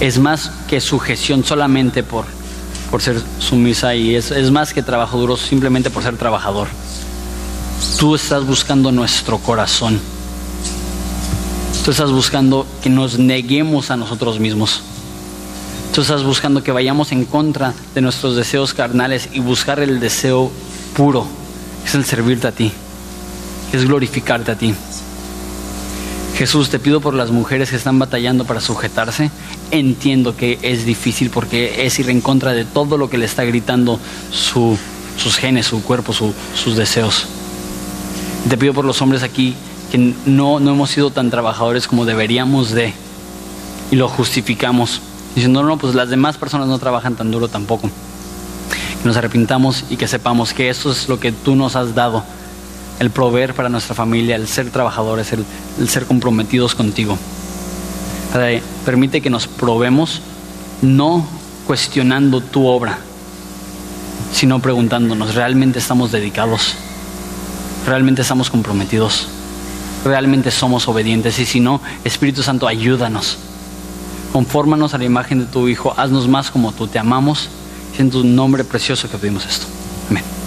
Es 0.00 0.18
más 0.18 0.50
que 0.68 0.80
sujeción 0.80 1.44
solamente 1.44 2.02
por, 2.02 2.24
por 2.90 3.02
ser 3.02 3.20
sumisa 3.38 3.94
y 3.94 4.14
es 4.14 4.50
más 4.50 4.74
que 4.74 4.82
trabajo 4.82 5.18
duro 5.18 5.36
simplemente 5.36 5.90
por 5.90 6.02
ser 6.02 6.16
trabajador. 6.16 6.68
Tú 7.98 8.14
estás 8.14 8.46
buscando 8.46 8.92
nuestro 8.92 9.38
corazón. 9.38 10.00
Tú 11.84 11.90
estás 11.90 12.10
buscando 12.10 12.66
que 12.82 12.90
nos 12.90 13.18
neguemos 13.18 13.90
a 13.90 13.96
nosotros 13.96 14.38
mismos. 14.38 14.82
Tú 15.94 16.02
estás 16.02 16.22
buscando 16.22 16.62
que 16.62 16.72
vayamos 16.72 17.10
en 17.10 17.24
contra 17.24 17.74
de 17.94 18.00
nuestros 18.00 18.36
deseos 18.36 18.74
carnales 18.74 19.28
y 19.32 19.40
buscar 19.40 19.80
el 19.80 19.98
deseo 19.98 20.52
puro, 20.94 21.26
es 21.84 21.94
el 21.94 22.04
servirte 22.04 22.46
a 22.46 22.52
ti, 22.52 22.70
es 23.72 23.84
glorificarte 23.86 24.52
a 24.52 24.56
ti. 24.56 24.74
Jesús, 26.40 26.70
te 26.70 26.78
pido 26.78 27.02
por 27.02 27.12
las 27.12 27.30
mujeres 27.30 27.68
que 27.68 27.76
están 27.76 27.98
batallando 27.98 28.46
para 28.46 28.62
sujetarse. 28.62 29.30
Entiendo 29.72 30.38
que 30.38 30.58
es 30.62 30.86
difícil 30.86 31.28
porque 31.28 31.84
es 31.84 31.98
ir 31.98 32.08
en 32.08 32.22
contra 32.22 32.54
de 32.54 32.64
todo 32.64 32.96
lo 32.96 33.10
que 33.10 33.18
le 33.18 33.26
está 33.26 33.44
gritando 33.44 34.00
sus 34.32 35.36
genes, 35.36 35.66
su 35.66 35.82
cuerpo, 35.82 36.14
sus 36.14 36.76
deseos. 36.76 37.26
Te 38.48 38.56
pido 38.56 38.72
por 38.72 38.86
los 38.86 39.02
hombres 39.02 39.22
aquí 39.22 39.54
que 39.92 40.14
no, 40.24 40.60
no 40.60 40.70
hemos 40.70 40.88
sido 40.88 41.10
tan 41.10 41.28
trabajadores 41.28 41.86
como 41.86 42.06
deberíamos 42.06 42.70
de 42.70 42.94
y 43.90 43.96
lo 43.96 44.08
justificamos. 44.08 45.02
Diciendo, 45.34 45.62
no, 45.62 45.68
no, 45.68 45.76
pues 45.76 45.94
las 45.94 46.08
demás 46.08 46.38
personas 46.38 46.68
no 46.68 46.78
trabajan 46.78 47.16
tan 47.16 47.30
duro 47.30 47.48
tampoco. 47.48 47.90
Que 49.02 49.06
nos 49.06 49.14
arrepintamos 49.14 49.84
y 49.90 49.98
que 49.98 50.08
sepamos 50.08 50.54
que 50.54 50.70
eso 50.70 50.90
es 50.90 51.06
lo 51.06 51.20
que 51.20 51.32
tú 51.32 51.54
nos 51.54 51.76
has 51.76 51.94
dado, 51.94 52.24
el 53.00 53.10
proveer 53.10 53.54
para 53.54 53.68
nuestra 53.70 53.94
familia, 53.94 54.36
el 54.36 54.46
ser 54.46 54.70
trabajadores, 54.70 55.32
el, 55.32 55.88
ser 55.88 56.04
comprometidos 56.04 56.74
contigo. 56.74 57.18
Permite 58.84 59.20
que 59.22 59.30
nos 59.30 59.48
probemos 59.48 60.20
no 60.82 61.26
cuestionando 61.66 62.42
tu 62.42 62.66
obra, 62.66 62.98
sino 64.32 64.60
preguntándonos, 64.60 65.34
¿realmente 65.34 65.78
estamos 65.78 66.12
dedicados? 66.12 66.74
¿Realmente 67.86 68.20
estamos 68.20 68.50
comprometidos? 68.50 69.28
¿Realmente 70.04 70.50
somos 70.50 70.86
obedientes? 70.86 71.38
Y 71.38 71.46
si 71.46 71.58
no, 71.58 71.80
Espíritu 72.04 72.42
Santo, 72.42 72.68
ayúdanos. 72.68 73.38
Confórmanos 74.32 74.92
a 74.92 74.98
la 74.98 75.04
imagen 75.04 75.40
de 75.40 75.46
tu 75.46 75.68
Hijo, 75.68 75.94
haznos 75.96 76.28
más 76.28 76.50
como 76.50 76.72
tú, 76.72 76.86
te 76.86 76.98
amamos. 76.98 77.48
Y 77.98 78.02
en 78.02 78.10
tu 78.10 78.24
nombre 78.24 78.62
precioso 78.62 79.10
que 79.10 79.16
pedimos 79.16 79.46
esto. 79.46 79.66
Amén. 80.10 80.39